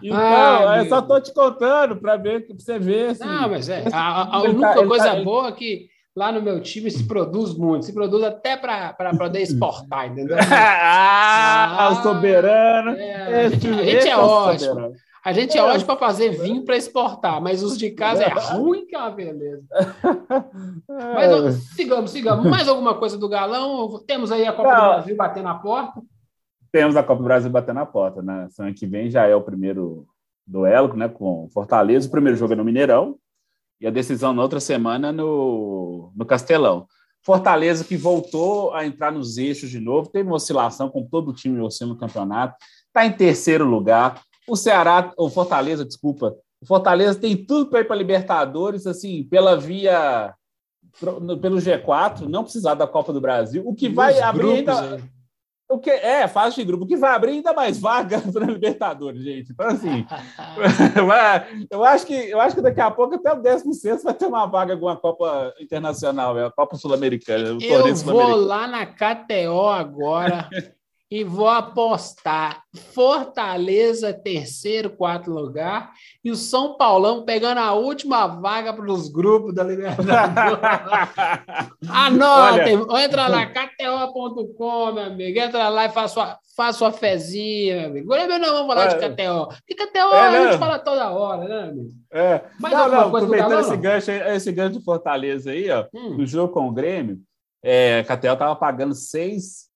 Então, 0.00 0.16
Ai, 0.16 0.80
eu 0.80 0.88
só 0.88 1.02
tô 1.02 1.20
te 1.20 1.34
contando 1.34 1.96
para 1.96 2.16
ver 2.16 2.46
que 2.46 2.54
você 2.54 2.78
vê. 2.78 3.08
Assim. 3.08 3.24
Não, 3.24 3.48
mas 3.48 3.68
é. 3.68 3.84
A, 3.92 4.36
a 4.36 4.42
única 4.46 4.74
tá, 4.74 4.86
coisa 4.86 5.16
tá, 5.16 5.22
boa 5.24 5.48
é 5.48 5.52
que 5.52 5.88
lá 6.14 6.30
no 6.30 6.40
meu 6.40 6.60
time 6.60 6.88
se 6.88 7.02
produz 7.02 7.52
muito, 7.56 7.84
se 7.84 7.92
produz 7.92 8.22
até 8.22 8.56
para 8.56 8.94
poder 9.18 9.40
exportar, 9.40 10.06
entendeu? 10.06 10.36
ah, 10.52 11.86
ah, 11.86 11.90
o 11.90 12.02
soberano. 12.02 12.90
É, 12.90 13.46
esse, 13.46 13.66
a 13.66 13.72
gente 13.72 14.08
é, 14.08 14.10
é 14.10 14.16
ótimo. 14.16 14.68
Soberano. 14.68 15.09
A 15.24 15.32
gente 15.32 15.56
é, 15.56 15.60
é 15.60 15.62
ótimo 15.62 15.86
para 15.86 15.96
fazer 15.96 16.30
vinho 16.30 16.64
para 16.64 16.76
exportar, 16.76 17.40
mas 17.42 17.62
os 17.62 17.76
de 17.76 17.90
casa 17.90 18.24
é 18.24 18.28
ruim 18.28 18.86
que 18.86 18.94
é 18.94 18.98
uma 18.98 19.10
beleza. 19.10 19.64
Mas 20.88 21.30
é. 21.30 21.52
sigamos, 21.74 22.10
sigamos. 22.10 22.46
Mais 22.46 22.68
alguma 22.68 22.94
coisa 22.94 23.18
do 23.18 23.28
galão? 23.28 24.02
Temos 24.06 24.32
aí 24.32 24.46
a 24.46 24.52
Copa 24.52 24.72
Não. 24.72 24.80
do 24.80 24.88
Brasil 24.94 25.16
batendo 25.16 25.44
na 25.44 25.54
porta. 25.54 26.02
Temos 26.72 26.96
a 26.96 27.02
Copa 27.02 27.20
do 27.20 27.24
Brasil 27.24 27.50
batendo 27.50 27.76
na 27.76 27.86
porta, 27.86 28.22
né? 28.22 28.48
Semana 28.50 28.74
que 28.74 28.86
vem 28.86 29.10
já 29.10 29.26
é 29.26 29.34
o 29.34 29.42
primeiro 29.42 30.06
duelo, 30.46 30.94
né? 30.94 31.08
Com 31.08 31.48
Fortaleza. 31.52 32.08
O 32.08 32.10
primeiro 32.10 32.38
jogo 32.38 32.54
é 32.54 32.56
no 32.56 32.64
Mineirão 32.64 33.18
e 33.80 33.86
a 33.86 33.90
decisão 33.90 34.32
na 34.32 34.42
outra 34.42 34.60
semana 34.60 35.12
no, 35.12 36.12
no 36.14 36.24
Castelão. 36.24 36.86
Fortaleza 37.22 37.84
que 37.84 37.96
voltou 37.96 38.72
a 38.74 38.86
entrar 38.86 39.12
nos 39.12 39.36
eixos 39.36 39.68
de 39.68 39.78
novo, 39.78 40.08
teve 40.08 40.28
uma 40.28 40.36
oscilação 40.36 40.88
com 40.88 41.06
todo 41.06 41.30
o 41.30 41.34
time 41.34 41.60
oscilando 41.60 41.94
no 41.94 42.00
campeonato, 42.00 42.56
está 42.86 43.04
em 43.04 43.12
terceiro 43.12 43.64
lugar, 43.64 44.22
o 44.50 44.56
Ceará, 44.56 45.12
o 45.16 45.30
Fortaleza, 45.30 45.84
desculpa, 45.84 46.36
o 46.60 46.66
Fortaleza 46.66 47.18
tem 47.18 47.36
tudo 47.36 47.70
para 47.70 47.80
ir 47.80 47.84
para 47.84 47.96
Libertadores, 47.96 48.86
assim, 48.86 49.24
pela 49.24 49.56
via 49.56 50.34
pelo 51.40 51.58
G4, 51.58 52.22
não 52.22 52.42
precisar 52.42 52.74
da 52.74 52.86
Copa 52.86 53.12
do 53.12 53.20
Brasil, 53.20 53.62
o 53.64 53.74
que 53.74 53.86
Nos 53.86 53.96
vai 53.96 54.20
abrir 54.20 54.50
ainda. 54.50 55.00
O 55.70 55.78
que 55.78 55.88
é 55.88 56.26
fase 56.26 56.56
de 56.56 56.64
grupo, 56.64 56.82
o 56.82 56.86
que 56.86 56.96
vai 56.96 57.14
abrir 57.14 57.30
ainda 57.30 57.52
mais 57.52 57.78
vaga 57.78 58.20
para 58.32 58.44
Libertadores, 58.44 59.22
gente. 59.22 59.52
Então, 59.52 59.68
assim, 59.68 60.04
eu 61.70 61.84
acho 61.84 62.04
que 62.04 62.12
eu 62.12 62.40
acho 62.40 62.56
que 62.56 62.60
daqui 62.60 62.80
a 62.80 62.90
pouco 62.90 63.14
até 63.14 63.32
o 63.32 63.40
16 63.40 64.02
vai 64.02 64.12
ter 64.12 64.26
uma 64.26 64.46
vaga 64.46 64.72
alguma 64.72 64.96
Copa 64.96 65.54
Internacional, 65.60 66.36
é 66.36 66.46
a 66.46 66.50
Copa 66.50 66.76
Sul-Americana. 66.76 67.56
Eu 67.62 67.94
vou 67.94 68.34
lá 68.34 68.66
na 68.66 68.84
KTO 68.84 69.68
agora 69.68 70.50
e 71.10 71.24
vou 71.24 71.48
apostar 71.48 72.62
Fortaleza, 72.92 74.12
terceiro, 74.12 74.90
quarto 74.90 75.28
lugar, 75.28 75.90
e 76.24 76.30
o 76.30 76.36
São 76.36 76.76
Paulão 76.76 77.24
pegando 77.24 77.58
a 77.58 77.72
última 77.72 78.28
vaga 78.28 78.72
para 78.72 78.92
os 78.92 79.08
grupos 79.08 79.52
da 79.52 79.64
Libertadores. 79.64 80.60
Anotem, 81.90 82.76
Olha... 82.88 83.04
entra 83.04 83.26
lá, 83.26 83.44
KTO.com, 83.46 84.92
meu 84.92 85.02
amigo, 85.02 85.36
entra 85.36 85.68
lá 85.68 85.86
e 85.86 85.88
faça 85.88 86.14
sua, 86.14 86.38
faça 86.56 86.78
sua 86.78 86.92
fezinha, 86.92 87.80
meu 87.80 87.90
amigo. 87.90 88.14
Agora 88.14 88.38
não 88.38 88.52
vamos 88.52 88.66
falar 88.68 88.88
Olha... 88.88 89.08
de 89.08 89.08
KTO, 89.08 89.48
porque 89.48 89.74
KTO 89.74 90.14
é, 90.14 90.20
a 90.20 90.44
gente 90.44 90.58
fala 90.60 90.78
toda 90.78 91.10
hora, 91.10 91.48
né, 91.48 91.70
amigo? 91.70 91.90
É. 92.12 92.40
Mas 92.60 92.72
não, 92.72 92.88
não, 92.88 93.00
aproveitando 93.08 93.58
esse 93.58 93.76
gancho, 93.76 94.10
esse 94.12 94.52
gancho 94.52 94.78
de 94.78 94.84
Fortaleza 94.84 95.50
aí, 95.50 95.68
ó, 95.72 95.86
hum. 95.92 96.18
no 96.18 96.24
jogo 96.24 96.52
com 96.52 96.68
o 96.68 96.72
Grêmio, 96.72 97.18
é, 97.64 97.98
a 97.98 98.16
KTO 98.16 98.32
estava 98.32 98.54
pagando 98.54 98.94
seis 98.94 99.69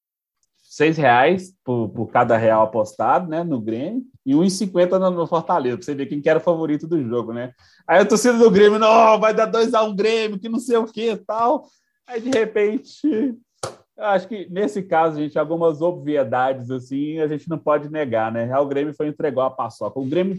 seis 0.75 0.97
reais 0.97 1.55
por, 1.65 1.89
por, 1.91 2.07
cada 2.09 2.37
real 2.37 2.65
apostado, 2.65 3.31
né, 3.31 3.45
no 3.45 3.61
Grêmio, 3.61 4.03
e 4.27 4.35
1,50 4.35 4.99
no, 4.99 5.11
no 5.11 5.27
Fortaleza, 5.27 5.77
para 5.77 5.85
você 5.85 5.95
ver 5.95 6.07
quem 6.07 6.21
que 6.21 6.29
era 6.29 6.41
o 6.41 6.43
favorito 6.43 6.89
do 6.89 7.01
jogo, 7.01 7.33
né? 7.33 7.53
Aí 7.87 8.01
a 8.01 8.05
torcida 8.05 8.37
do 8.37 8.51
Grêmio, 8.51 8.77
não, 8.77 9.21
vai 9.21 9.33
dar 9.33 9.47
2 9.47 9.73
a 9.73 9.85
1 9.85 9.87
um 9.87 9.95
Grêmio, 9.95 10.39
que 10.39 10.49
não 10.49 10.59
sei 10.59 10.77
o 10.77 10.85
que 10.85 11.15
tal. 11.19 11.69
Aí, 12.05 12.21
de 12.21 12.29
repente, 12.29 13.39
acho 13.97 14.27
que 14.27 14.49
nesse 14.51 14.83
caso, 14.83 15.21
gente, 15.21 15.39
algumas 15.39 15.81
obviedades 15.81 16.69
assim, 16.73 17.21
a 17.21 17.29
gente 17.29 17.49
não 17.49 17.59
pode 17.59 17.89
negar, 17.89 18.33
né? 18.33 18.59
O 18.59 18.67
Grêmio 18.67 18.93
foi 18.95 19.07
entregou 19.07 19.45
a 19.45 19.51
paçoca. 19.51 20.01
O 20.01 20.05
Grêmio, 20.05 20.37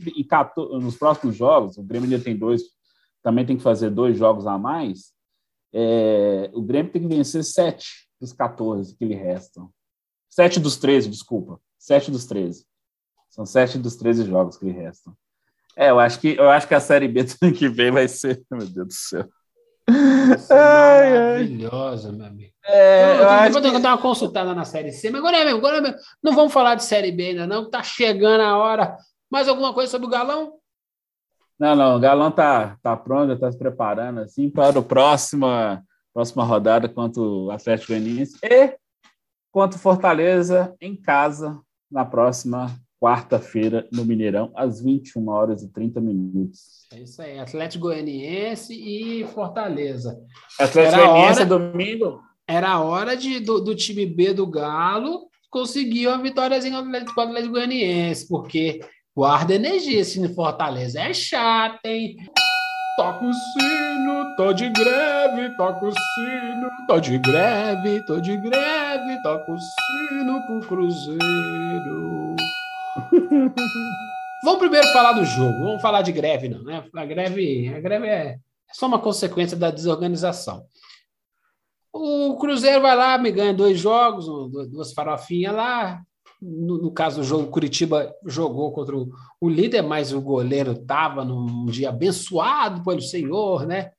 nos 0.82 0.98
próximos 0.98 1.34
jogos, 1.34 1.78
o 1.78 1.84
Grêmio 1.84 2.12
ainda 2.12 2.22
tem 2.22 2.36
dois, 2.36 2.62
também 3.24 3.46
tem 3.46 3.56
que 3.56 3.64
fazer 3.64 3.90
dois 3.90 4.18
jogos 4.18 4.46
a 4.46 4.58
mais. 4.58 5.14
É, 5.74 6.52
o 6.54 6.62
Grêmio 6.62 6.92
tem 6.92 7.02
que 7.02 7.08
vencer 7.08 7.42
sete 7.46 8.10
dos 8.20 8.34
14 8.34 8.94
que 8.98 9.06
lhe 9.06 9.16
restam. 9.16 9.72
Sete 10.36 10.60
dos 10.60 10.76
13, 10.76 11.08
desculpa. 11.08 11.62
Sete 11.80 12.12
dos 12.12 12.26
13. 12.26 12.66
São 13.30 13.46
sete 13.46 13.78
dos 13.78 13.96
13 13.96 14.26
jogos 14.26 14.58
que 14.58 14.66
lhe 14.66 14.72
restam. 14.74 15.16
É, 15.78 15.92
eu 15.92 15.98
acho 15.98 16.20
que, 16.20 16.36
eu 16.38 16.50
acho 16.50 16.68
que 16.68 16.76
a 16.76 16.80
Série 16.82 17.08
B 17.08 17.24
do 17.24 17.34
ano 17.42 17.54
que 17.54 17.70
vem 17.70 17.90
vai 17.90 18.06
ser. 18.10 18.44
Meu 18.52 18.68
Deus 18.68 18.88
do 18.88 18.94
céu. 18.94 19.30
Ai, 20.52 21.14
maravilhosa, 21.14 22.12
meu 22.12 22.26
amigo. 22.26 22.52
É, 22.66 23.48
eu, 23.48 23.54
eu, 23.54 23.62
que... 23.62 23.80
dar 23.80 23.92
uma 23.92 24.02
consultada 24.02 24.54
na 24.54 24.66
Série 24.66 24.92
C, 24.92 25.10
mas 25.10 25.20
agora 25.20 25.38
é 25.38 25.46
mesmo, 25.46 25.60
agora 25.60 25.78
é 25.78 25.82
mesmo. 25.82 25.98
Não 26.22 26.36
vamos 26.36 26.52
falar 26.52 26.76
de 26.76 26.84
Série 26.84 27.14
B 27.14 27.28
ainda, 27.28 27.48
não. 27.48 27.70
Tá 27.70 27.82
chegando 27.82 28.42
a 28.42 28.58
hora. 28.58 28.98
Mais 29.32 29.48
alguma 29.48 29.74
coisa 29.74 29.90
sobre 29.90 30.08
o 30.08 30.10
Galão? 30.10 30.56
Não, 31.58 31.78
não. 31.78 31.96
O 31.96 32.00
Galão 32.00 32.30
tá, 32.30 32.78
tá 32.84 32.98
pronto, 32.98 33.32
está 33.32 33.50
se 33.50 33.58
preparando 33.58 34.20
assim 34.20 34.50
para 34.50 34.78
a 34.78 34.84
próxima, 34.84 35.82
próxima 36.14 36.44
rodada 36.44 36.90
contra 36.90 37.22
o 37.22 37.52
Atlético 37.52 37.94
Goianiense 37.94 38.38
e 38.44 38.76
contra 39.56 39.78
o 39.78 39.82
Fortaleza 39.82 40.76
em 40.82 40.94
casa 40.94 41.62
na 41.90 42.04
próxima 42.04 42.78
quarta-feira 43.02 43.88
no 43.90 44.04
Mineirão, 44.04 44.52
às 44.54 44.82
21 44.82 45.30
horas 45.30 45.64
e 45.64 45.72
30 45.72 46.02
minutos. 46.02 46.86
É 46.92 47.00
isso 47.00 47.22
aí, 47.22 47.40
Atlético 47.40 47.86
Goianiense 47.86 48.74
e 48.74 49.24
Fortaleza. 49.28 50.20
Atlético 50.60 50.98
Goianiense 50.98 51.42
é 51.42 51.46
domingo? 51.46 52.20
Era 52.46 52.72
a 52.72 52.82
hora 52.82 53.16
de, 53.16 53.40
do, 53.40 53.62
do, 53.62 53.74
time 53.74 54.06
B 54.06 54.34
do 54.34 54.46
Galo 54.46 55.30
conseguir 55.50 56.08
uma 56.08 56.22
vitóriazinha 56.22 56.84
com 56.84 57.22
o 57.22 57.24
Atlético 57.24 57.54
Goianiense, 57.54 58.28
porque 58.28 58.82
guarda 59.16 59.56
energia 59.56 60.02
esse 60.02 60.16
time 60.16 60.34
Fortaleza. 60.34 61.00
É 61.00 61.14
chato, 61.14 61.80
hein? 61.86 62.18
Toca 62.98 63.24
o 63.24 63.34
sino, 63.34 63.85
tô 64.36 64.54
de 64.54 64.70
greve, 64.70 65.56
toca 65.56 65.86
o 65.86 65.92
sino, 65.92 66.70
tô 66.88 67.00
de 67.00 67.18
greve, 67.18 68.06
tô 68.06 68.20
de 68.20 68.38
greve, 68.38 69.22
toca 69.24 69.52
o 69.52 69.58
sino 69.58 70.42
pro 70.46 70.68
Cruzeiro. 70.68 72.36
Vamos 74.44 74.60
primeiro 74.60 74.88
falar 74.94 75.14
do 75.14 75.26
jogo, 75.26 75.60
vamos 75.60 75.82
falar 75.82 76.04
de 76.04 76.12
greve, 76.12 76.48
não, 76.48 76.62
né? 76.64 76.84
A 76.94 77.06
greve, 77.06 77.74
a 77.74 77.80
greve 77.80 78.08
é 78.08 78.38
só 78.72 78.86
uma 78.86 79.00
consequência 79.00 79.58
da 79.58 79.72
desorganização. 79.72 80.68
O 81.92 82.38
Cruzeiro 82.38 82.80
vai 82.80 82.96
lá, 82.96 83.18
me 83.18 83.32
ganha 83.32 83.54
dois 83.54 83.80
jogos, 83.80 84.28
duas 84.70 84.94
farofinhas 84.94 85.56
lá, 85.56 86.00
no, 86.42 86.78
no, 86.82 86.92
caso 86.92 87.22
do 87.22 87.24
jogo, 87.24 87.50
Curitiba 87.50 88.14
jogou 88.26 88.72
contra 88.72 88.96
o, 88.96 89.10
o 89.42 89.50
líder, 89.50 89.82
mas 89.82 90.14
o 90.14 90.22
goleiro 90.22 90.74
estava 90.74 91.26
num 91.26 91.66
dia 91.66 91.90
abençoado 91.90 92.84
pelo 92.84 93.02
Senhor, 93.02 93.66
né? 93.66 93.92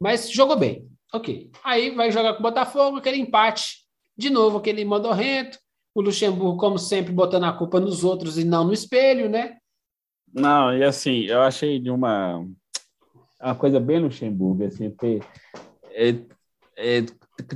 Mas 0.00 0.30
jogou 0.30 0.56
bem. 0.56 0.88
Ok. 1.12 1.50
Aí 1.62 1.90
vai 1.90 2.10
jogar 2.10 2.34
com 2.34 2.40
o 2.40 2.42
Botafogo, 2.42 2.96
aquele 2.96 3.18
empate. 3.18 3.84
De 4.16 4.30
novo, 4.30 4.58
aquele 4.58 4.84
modorrento. 4.84 5.58
O 5.94 6.00
Luxemburgo, 6.00 6.56
como 6.56 6.78
sempre, 6.78 7.12
botando 7.12 7.44
a 7.44 7.52
culpa 7.52 7.80
nos 7.80 8.04
outros 8.04 8.38
e 8.38 8.44
não 8.44 8.64
no 8.64 8.72
espelho, 8.72 9.28
né? 9.28 9.56
Não, 10.32 10.72
e 10.72 10.84
assim, 10.84 11.22
eu 11.24 11.42
achei 11.42 11.80
de 11.80 11.90
uma, 11.90 12.46
uma 13.40 13.54
coisa 13.56 13.80
bem 13.80 13.98
Luxemburgo, 13.98 14.64
assim, 14.64 14.88
ter, 14.90 15.20
é, 15.90 16.10
é, 16.76 17.02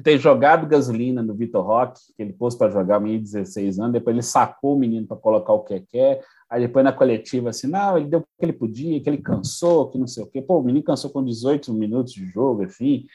ter 0.02 0.18
jogado 0.18 0.66
gasolina 0.66 1.22
no 1.22 1.35
Vitor 1.35 1.64
Roque, 1.64 2.00
que 2.16 2.22
ele 2.22 2.33
pôs 2.33 2.57
para 2.57 2.72
jogar 2.72 2.98
menino 2.98 3.22
de 3.22 3.30
16 3.30 3.78
anos, 3.78 3.92
depois 3.92 4.14
ele 4.14 4.22
sacou 4.22 4.74
o 4.74 4.78
menino 4.78 5.07
para 5.07 5.16
colocar 5.16 5.52
o 5.52 5.62
que 5.62 5.80
quer, 5.80 6.20
aí 6.55 6.61
depois 6.61 6.85
na 6.85 6.93
coletiva 6.93 7.51
assim, 7.51 7.67
não, 7.67 7.99
ele 7.99 8.07
deu 8.07 8.21
o 8.21 8.23
que 8.23 8.45
ele 8.45 8.53
podia, 8.53 9.01
que 9.01 9.11
ele 9.11 9.19
cansou, 9.19 9.90
que 9.90 9.99
não 9.99 10.07
sei 10.07 10.23
o 10.23 10.27
quê. 10.27 10.40
Pô, 10.40 10.61
o 10.61 10.62
menino 10.62 10.85
cansou 10.85 11.11
com 11.11 11.25
18 11.25 11.73
minutos 11.75 12.12
de 12.12 12.25
jogo, 12.27 12.62
enfim. 12.62 13.07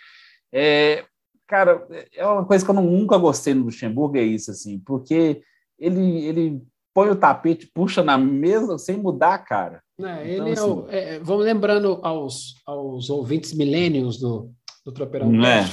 É, 0.51 1.05
cara, 1.47 1.87
é 2.13 2.25
uma 2.25 2.45
coisa 2.45 2.65
que 2.65 2.69
eu 2.69 2.75
nunca 2.75 3.17
gostei 3.17 3.53
no 3.53 3.63
Luxemburgo, 3.63 4.17
é 4.17 4.23
isso, 4.23 4.51
assim, 4.51 4.79
porque 4.79 5.41
ele, 5.79 6.25
ele 6.25 6.61
põe 6.93 7.09
o 7.09 7.15
tapete, 7.15 7.71
puxa 7.73 8.03
na 8.03 8.17
mesa 8.17 8.77
sem 8.77 8.97
mudar 8.97 9.37
cara. 9.37 9.81
É, 9.97 10.33
então, 10.33 10.47
ele 10.47 10.51
assim, 10.51 10.61
é, 10.61 10.65
o, 10.65 10.89
é, 10.89 11.19
vamos 11.19 11.45
lembrando 11.45 11.99
aos, 12.03 12.55
aos 12.65 13.09
ouvintes 13.09 13.53
milênios 13.53 14.19
do, 14.19 14.51
do 14.85 14.91
Tropeirão 14.91 15.33
é. 15.45 15.65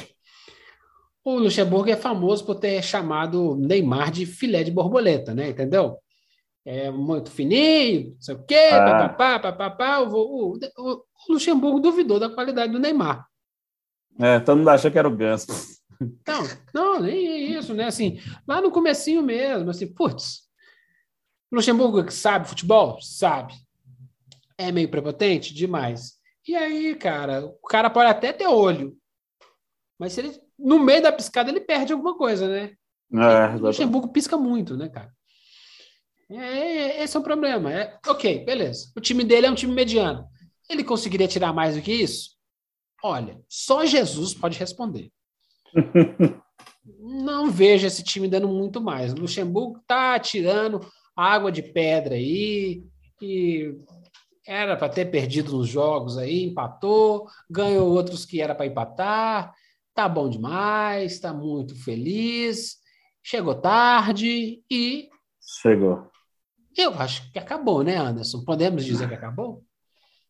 O 1.25 1.41
Luxemburgo 1.41 1.91
é 1.91 1.97
famoso 1.97 2.45
por 2.45 2.55
ter 2.55 2.81
chamado 2.81 3.57
Neymar 3.57 4.13
de 4.13 4.25
filé 4.25 4.63
de 4.63 4.71
borboleta, 4.71 5.35
né? 5.35 5.49
Entendeu? 5.49 5.99
É 6.67 6.91
muito 6.91 7.31
fininho, 7.31 8.11
não 8.15 8.21
sei 8.21 8.35
o 8.35 8.43
quê, 8.43 8.71
ah. 8.73 9.09
papapá, 9.09 9.39
papapá. 9.39 10.01
O, 10.01 10.55
o, 10.55 10.59
o, 10.79 11.05
Luxemburgo 11.29 11.79
duvidou 11.79 12.19
da 12.19 12.29
qualidade 12.29 12.73
do 12.73 12.81
Neymar. 12.81 13.25
É, 14.19 14.41
todo 14.41 14.59
mundo 14.59 14.71
achou 14.71 14.91
que 14.91 14.99
era 14.99 15.07
o 15.07 15.17
Ganso. 15.17 15.47
Não, 16.27 16.43
não, 16.75 17.01
nem 17.01 17.53
isso, 17.55 17.73
né? 17.73 17.85
Assim, 17.85 18.21
lá 18.47 18.61
no 18.61 18.73
comecinho 18.73 19.23
mesmo, 19.23 19.71
assim, 19.71 19.87
putz, 19.87 20.43
Luxemburgo 21.53 22.11
sabe 22.11 22.49
futebol? 22.49 23.01
Sabe. 23.01 23.55
É 24.59 24.73
meio 24.73 24.91
prepotente? 24.91 25.55
Demais. 25.55 26.15
E 26.47 26.55
aí, 26.55 26.95
cara, 26.97 27.47
o 27.47 27.67
cara 27.69 27.89
pode 27.89 28.11
até 28.11 28.33
ter 28.33 28.47
olho, 28.47 28.97
mas 29.99 30.13
se 30.13 30.21
ele 30.21 30.41
no 30.59 30.79
meio 30.79 31.03
da 31.03 31.13
piscada 31.13 31.51
ele 31.51 31.61
perde 31.61 31.93
alguma 31.93 32.17
coisa, 32.17 32.49
né? 32.49 32.73
É, 33.13 33.57
o 33.57 33.61
Luxemburgo 33.61 34.09
pisca 34.09 34.37
muito, 34.37 34.77
né, 34.77 34.89
cara? 34.89 35.16
É, 36.31 36.37
é, 36.37 37.03
esse 37.05 37.17
é 37.17 37.21
o 37.21 37.23
problema. 37.23 37.73
É, 37.73 37.99
ok, 38.07 38.45
beleza. 38.45 38.93
O 38.97 39.01
time 39.01 39.25
dele 39.25 39.47
é 39.47 39.51
um 39.51 39.55
time 39.55 39.73
mediano. 39.73 40.27
Ele 40.69 40.83
conseguiria 40.83 41.29
tirar 41.29 41.53
mais 41.53 41.77
do 41.77 41.83
que 41.83 41.93
isso? 41.93 42.37
Olha, 43.03 43.41
só 43.49 43.85
Jesus 43.85 44.35
pode 44.35 44.59
responder. 44.59 45.11
Não 46.99 47.51
vejo 47.51 47.87
esse 47.87 48.03
time 48.03 48.29
dando 48.29 48.49
muito 48.49 48.81
mais. 48.81 49.13
O 49.13 49.17
Luxemburgo 49.17 49.81
tá 49.87 50.19
tirando 50.19 50.81
água 51.17 51.51
de 51.51 51.63
pedra 51.63 52.15
aí, 52.15 52.85
e 53.21 53.75
era 54.47 54.77
para 54.77 54.89
ter 54.89 55.07
perdido 55.07 55.57
nos 55.57 55.69
jogos 55.69 56.19
aí, 56.19 56.45
empatou, 56.45 57.27
ganhou 57.51 57.89
outros 57.89 58.25
que 58.25 58.41
era 58.41 58.55
para 58.55 58.67
empatar 58.67 59.55
tá 59.97 60.07
bom 60.07 60.29
demais, 60.29 61.13
está 61.13 61.33
muito 61.33 61.75
feliz, 61.83 62.77
chegou 63.23 63.55
tarde 63.55 64.63
e. 64.71 65.09
Chegou. 65.41 66.13
Eu 66.77 66.93
acho 66.95 67.31
que 67.33 67.39
acabou, 67.39 67.83
né, 67.83 67.97
Anderson? 67.97 68.45
Podemos 68.45 68.85
dizer 68.85 69.09
que 69.09 69.15
acabou? 69.15 69.65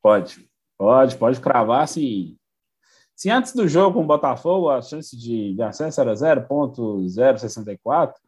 Pode, 0.01 0.49
pode, 0.79 1.17
pode 1.17 1.41
cravar 1.41 1.83
assim. 1.83 2.37
Se 3.17 3.29
antes 3.31 3.53
do 3.55 3.67
jogo 3.67 3.95
com 3.95 4.05
o 4.05 4.07
Botafogo 4.07 4.71
a 4.71 4.81
chance 4.81 5.17
de, 5.17 5.55
de 5.55 5.63
acesso 5.63 6.01
era 6.01 6.15
0,064, 6.15 8.21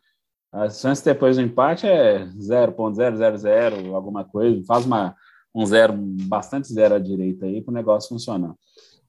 a 0.51 0.71
chance 0.71 1.05
depois 1.05 1.37
do 1.37 1.43
empate 1.43 1.87
é 1.87 2.27
0,000, 2.27 3.95
alguma 3.95 4.25
coisa. 4.25 4.65
Faz 4.65 4.87
uma, 4.87 5.15
um 5.55 5.67
zero, 5.67 5.93
bastante 5.97 6.73
zero 6.73 6.95
à 6.95 6.99
direita 6.99 7.45
aí 7.47 7.63
para 7.63 7.71
o 7.71 7.75
negócio 7.75 8.09
funcionar. 8.09 8.55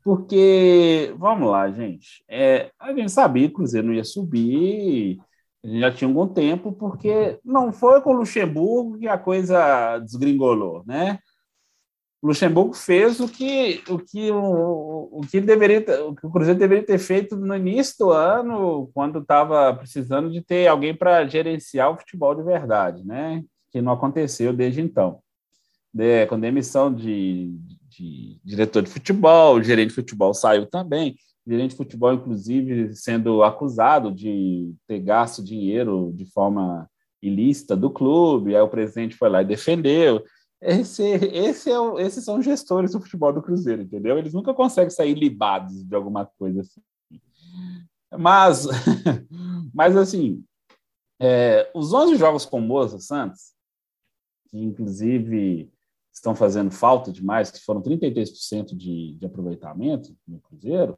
Porque, 0.03 1.13
vamos 1.17 1.49
lá, 1.49 1.71
gente, 1.71 2.23
é, 2.27 2.71
a 2.79 2.93
gente 2.93 3.11
sabia 3.11 3.47
que 3.47 3.53
o 3.53 3.57
Cruzeiro 3.57 3.87
não 3.87 3.93
ia 3.93 4.03
subir, 4.03 5.19
já 5.63 5.91
tinha 5.91 6.09
algum 6.09 6.27
tempo, 6.27 6.71
porque 6.71 7.39
não 7.43 7.71
foi 7.71 8.01
com 8.01 8.11
o 8.11 8.17
Luxemburgo 8.17 8.97
que 8.97 9.07
a 9.07 9.17
coisa 9.17 9.99
desgringolou, 9.99 10.83
né? 10.85 11.19
Luxemburgo 12.21 12.73
fez 12.73 13.19
o 13.21 13.29
que 13.29 13.81
o 13.87 13.97
que 13.97 14.29
o, 14.29 15.09
o 15.11 15.21
que 15.21 15.39
deveria 15.39 15.79
o 16.05 16.13
que 16.13 16.27
o 16.27 16.29
Cruzeiro 16.29 16.59
deveria 16.59 16.85
ter 16.85 16.99
feito 16.99 17.37
no 17.37 17.55
início 17.55 17.95
do 17.97 18.11
ano, 18.11 18.89
quando 18.93 19.19
estava 19.19 19.73
precisando 19.73 20.29
de 20.29 20.41
ter 20.41 20.67
alguém 20.67 20.93
para 20.93 21.25
gerenciar 21.27 21.91
o 21.91 21.97
futebol 21.97 22.35
de 22.35 22.43
verdade, 22.43 23.05
né? 23.05 23.41
Que 23.71 23.81
não 23.81 23.93
aconteceu 23.93 24.51
desde 24.51 24.81
então. 24.81 25.21
De, 25.93 26.25
com 26.27 26.39
demissão 26.39 26.93
de, 26.93 27.57
de, 27.87 28.39
diretor 28.43 28.83
de 28.83 28.89
futebol, 28.89 29.55
o 29.55 29.63
gerente 29.63 29.89
de 29.89 29.95
futebol 29.95 30.33
saiu 30.33 30.65
também, 30.65 31.15
gerente 31.49 31.71
de 31.71 31.77
futebol, 31.77 32.13
inclusive, 32.13 32.95
sendo 32.95 33.43
acusado 33.43 34.11
de 34.11 34.73
ter 34.87 34.99
gasto 34.99 35.43
dinheiro 35.43 36.11
de 36.13 36.25
forma 36.25 36.89
ilícita 37.21 37.75
do 37.75 37.89
clube, 37.89 38.55
aí 38.55 38.61
o 38.61 38.69
presidente 38.69 39.15
foi 39.15 39.29
lá 39.29 39.41
e 39.41 39.45
defendeu. 39.45 40.23
Esse, 40.61 41.03
esse 41.03 41.71
é 41.71 41.79
o, 41.79 41.97
esses 41.99 42.23
são 42.23 42.41
gestores 42.41 42.91
do 42.91 43.01
futebol 43.01 43.33
do 43.33 43.41
Cruzeiro, 43.41 43.81
entendeu? 43.81 44.17
Eles 44.17 44.33
nunca 44.33 44.53
conseguem 44.53 44.89
sair 44.89 45.13
libados 45.13 45.83
de 45.83 45.95
alguma 45.95 46.25
coisa 46.25 46.61
assim. 46.61 46.81
Mas, 48.17 48.67
mas 49.73 49.95
assim, 49.95 50.43
é, 51.19 51.69
os 51.73 51.93
11 51.93 52.15
jogos 52.15 52.45
com 52.45 52.59
Moza 52.59 52.99
Santos, 52.99 53.53
que 54.49 54.57
inclusive 54.57 55.71
estão 56.13 56.35
fazendo 56.35 56.71
falta 56.71 57.11
demais, 57.11 57.49
que 57.49 57.59
foram 57.59 57.81
33% 57.81 58.75
de, 58.75 59.15
de 59.15 59.25
aproveitamento 59.25 60.15
no 60.27 60.39
Cruzeiro, 60.39 60.97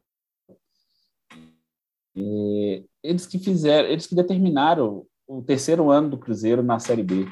é, 2.16 2.82
eles 3.02 3.26
que 3.26 3.38
fizeram, 3.38 3.88
eles 3.88 4.06
que 4.06 4.14
determinaram 4.14 5.06
o 5.26 5.42
terceiro 5.42 5.90
ano 5.90 6.10
do 6.10 6.18
Cruzeiro 6.18 6.62
na 6.62 6.78
Série 6.78 7.02
B. 7.02 7.26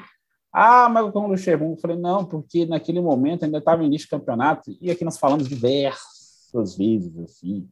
Ah, 0.53 0.89
mas 0.89 1.11
como 1.11 1.27
o 1.27 1.31
Luxemburgo? 1.31 1.75
Eu 1.75 1.79
falei, 1.79 1.97
não, 1.97 2.25
porque 2.25 2.65
naquele 2.65 2.99
momento 2.99 3.45
ainda 3.45 3.59
estava 3.59 3.83
início 3.83 4.07
do 4.07 4.11
campeonato, 4.11 4.75
e 4.81 4.91
aqui 4.91 5.05
nós 5.05 5.17
falamos 5.17 5.47
diversas 5.47 6.75
vezes, 6.77 7.17
assim, 7.19 7.69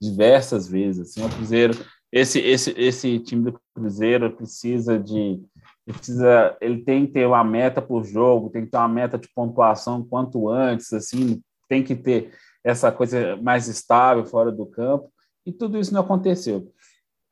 diversas 0.00 0.68
vezes, 0.68 1.08
assim, 1.08 1.24
o 1.24 1.30
Cruzeiro, 1.30 1.74
esse, 2.10 2.38
esse, 2.40 2.74
esse 2.76 3.18
time 3.20 3.50
do 3.50 3.60
Cruzeiro 3.74 4.30
precisa 4.36 4.98
de, 4.98 5.40
precisa, 5.86 6.56
ele 6.60 6.82
tem 6.82 7.06
que 7.06 7.12
ter 7.12 7.26
uma 7.26 7.42
meta 7.42 7.80
por 7.80 8.04
jogo, 8.04 8.50
tem 8.50 8.64
que 8.64 8.70
ter 8.70 8.76
uma 8.76 8.88
meta 8.88 9.16
de 9.16 9.28
pontuação 9.34 10.04
quanto 10.04 10.48
antes, 10.48 10.92
assim, 10.92 11.40
tem 11.68 11.82
que 11.82 11.96
ter 11.96 12.32
essa 12.62 12.92
coisa 12.92 13.36
mais 13.36 13.68
estável 13.68 14.24
fora 14.26 14.52
do 14.52 14.66
campo, 14.66 15.10
e 15.44 15.52
tudo 15.52 15.78
isso 15.78 15.92
não 15.92 16.00
aconteceu. 16.00 16.72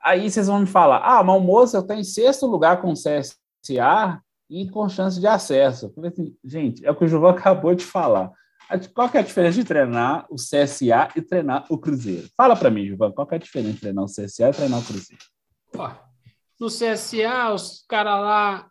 Aí 0.02 0.30
vocês 0.30 0.46
vão 0.46 0.60
me 0.60 0.66
falar, 0.66 0.98
ah, 1.04 1.22
mas 1.22 1.36
o 1.36 1.40
Moça 1.40 1.78
está 1.78 1.94
em 1.94 2.04
sexto 2.04 2.46
lugar 2.46 2.80
com 2.80 2.92
o 2.92 2.94
CSA, 2.94 4.22
e 4.50 4.68
com 4.68 4.88
chance 4.88 5.20
de 5.20 5.28
acesso. 5.28 5.94
Assim, 6.04 6.36
gente, 6.44 6.84
é 6.84 6.90
o 6.90 6.96
que 6.96 7.04
o 7.04 7.08
João 7.08 7.28
acabou 7.30 7.74
de 7.74 7.84
falar. 7.84 8.32
Qual 8.94 9.08
é 9.14 9.18
a 9.18 9.22
diferença 9.22 9.58
de 9.58 9.64
treinar 9.64 10.26
o 10.30 10.36
CSA 10.36 11.08
e 11.16 11.22
treinar 11.22 11.66
o 11.70 11.78
Cruzeiro? 11.78 12.28
Fala 12.36 12.54
para 12.54 12.70
mim, 12.70 12.86
João, 12.86 13.12
qual 13.12 13.26
é 13.30 13.36
a 13.36 13.38
diferença 13.38 13.74
de 13.74 13.80
treinar 13.80 14.04
o 14.04 14.08
CSA 14.08 14.50
e 14.50 14.52
treinar 14.52 14.80
o 14.80 14.84
Cruzeiro? 14.84 15.24
Pô, 15.72 15.88
no 16.58 16.66
CSA, 16.66 17.52
os 17.52 17.84
caras 17.88 18.20
lá 18.20 18.70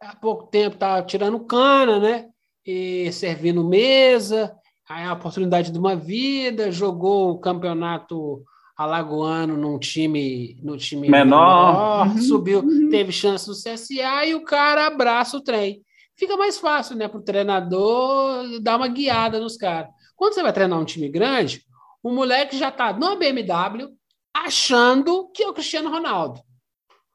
há 0.00 0.16
pouco 0.16 0.46
tempo 0.46 0.74
estavam 0.74 1.06
tirando 1.06 1.44
cana, 1.44 1.98
né? 1.98 2.28
E 2.66 3.10
servindo 3.12 3.66
mesa, 3.66 4.54
aí 4.92 5.04
a 5.04 5.12
oportunidade 5.12 5.70
de 5.70 5.78
uma 5.78 5.96
vida, 5.96 6.70
jogou 6.70 7.30
o 7.30 7.38
campeonato 7.38 8.42
alagoano 8.76 9.56
num 9.56 9.78
time, 9.78 10.58
no 10.62 10.76
time 10.76 11.08
menor, 11.08 12.04
menor 12.04 12.06
uhum. 12.08 12.22
subiu, 12.22 12.90
teve 12.90 13.12
chance 13.12 13.48
no 13.48 13.54
CSA 13.54 14.26
e 14.26 14.34
o 14.34 14.44
cara 14.44 14.86
abraça 14.86 15.36
o 15.36 15.42
trem. 15.42 15.82
Fica 16.16 16.36
mais 16.36 16.58
fácil, 16.58 16.96
né, 16.96 17.08
para 17.08 17.18
o 17.18 17.24
treinador 17.24 18.60
dar 18.60 18.76
uma 18.76 18.88
guiada 18.88 19.40
nos 19.40 19.56
caras. 19.56 19.90
Quando 20.14 20.34
você 20.34 20.42
vai 20.42 20.52
treinar 20.52 20.78
um 20.78 20.84
time 20.84 21.08
grande, 21.08 21.62
o 22.02 22.10
moleque 22.10 22.56
já 22.56 22.68
está 22.68 22.92
no 22.92 23.16
BMW 23.16 23.88
achando 24.34 25.30
que 25.34 25.42
é 25.42 25.48
o 25.48 25.54
Cristiano 25.54 25.90
Ronaldo. 25.90 26.40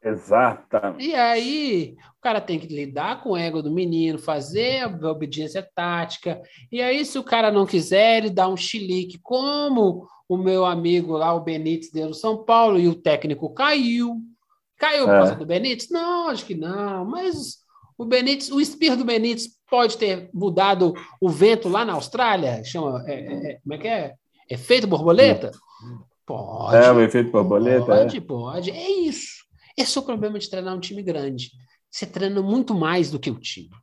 Exatamente. 0.03 1.05
E 1.05 1.15
aí, 1.15 1.95
cara 2.27 2.41
tem 2.41 2.59
que 2.59 2.67
lidar 2.67 3.23
com 3.23 3.29
o 3.29 3.37
ego 3.37 3.61
do 3.61 3.71
menino, 3.71 4.19
fazer 4.19 4.83
a 4.83 5.09
obediência 5.09 5.65
tática. 5.73 6.41
E 6.69 6.81
aí, 6.81 7.05
se 7.05 7.17
o 7.17 7.23
cara 7.23 7.49
não 7.49 7.65
quiser, 7.65 8.17
ele 8.17 8.29
dá 8.29 8.49
um 8.49 8.57
chilique, 8.57 9.17
como 9.23 10.05
o 10.27 10.35
meu 10.35 10.65
amigo 10.65 11.13
lá, 11.13 11.33
o 11.33 11.39
Benítez, 11.39 11.89
deu 11.89 12.09
no 12.09 12.13
São 12.13 12.43
Paulo, 12.43 12.77
e 12.77 12.85
o 12.85 12.95
técnico 12.95 13.53
caiu. 13.53 14.17
Caiu 14.77 15.05
por 15.05 15.13
é. 15.13 15.17
causa 15.19 15.35
do 15.35 15.45
Benítez? 15.45 15.89
Não, 15.89 16.27
acho 16.27 16.45
que 16.45 16.53
não, 16.53 17.05
mas 17.05 17.59
o 17.97 18.03
Benítez, 18.03 18.51
o 18.51 18.59
espírito 18.59 18.97
do 18.97 19.05
Benítez 19.05 19.47
pode 19.69 19.97
ter 19.97 20.29
mudado 20.33 20.93
o 21.21 21.29
vento 21.29 21.69
lá 21.69 21.85
na 21.85 21.93
Austrália? 21.93 22.61
Chama, 22.65 23.05
é, 23.07 23.13
é, 23.13 23.51
é 23.51 23.59
como 23.63 23.73
é 23.73 23.77
que 23.77 23.87
é? 23.87 24.13
Efeito 24.49 24.85
borboleta? 24.85 25.51
Pode. 26.25 26.75
É, 26.75 26.91
o 26.91 26.99
efeito 26.99 27.31
borboleta. 27.31 27.85
Pode, 27.85 28.17
é. 28.17 28.21
pode. 28.21 28.71
É 28.71 28.91
isso. 28.99 29.45
Esse 29.77 29.97
é 29.97 30.01
o 30.01 30.03
problema 30.03 30.37
de 30.37 30.49
treinar 30.49 30.75
um 30.75 30.79
time 30.81 31.01
grande. 31.01 31.51
Você 31.89 32.05
treina 32.05 32.41
muito 32.41 32.73
mais 32.73 33.09
do 33.09 33.19
que 33.19 33.29
o 33.29 33.39
time. 33.39 33.75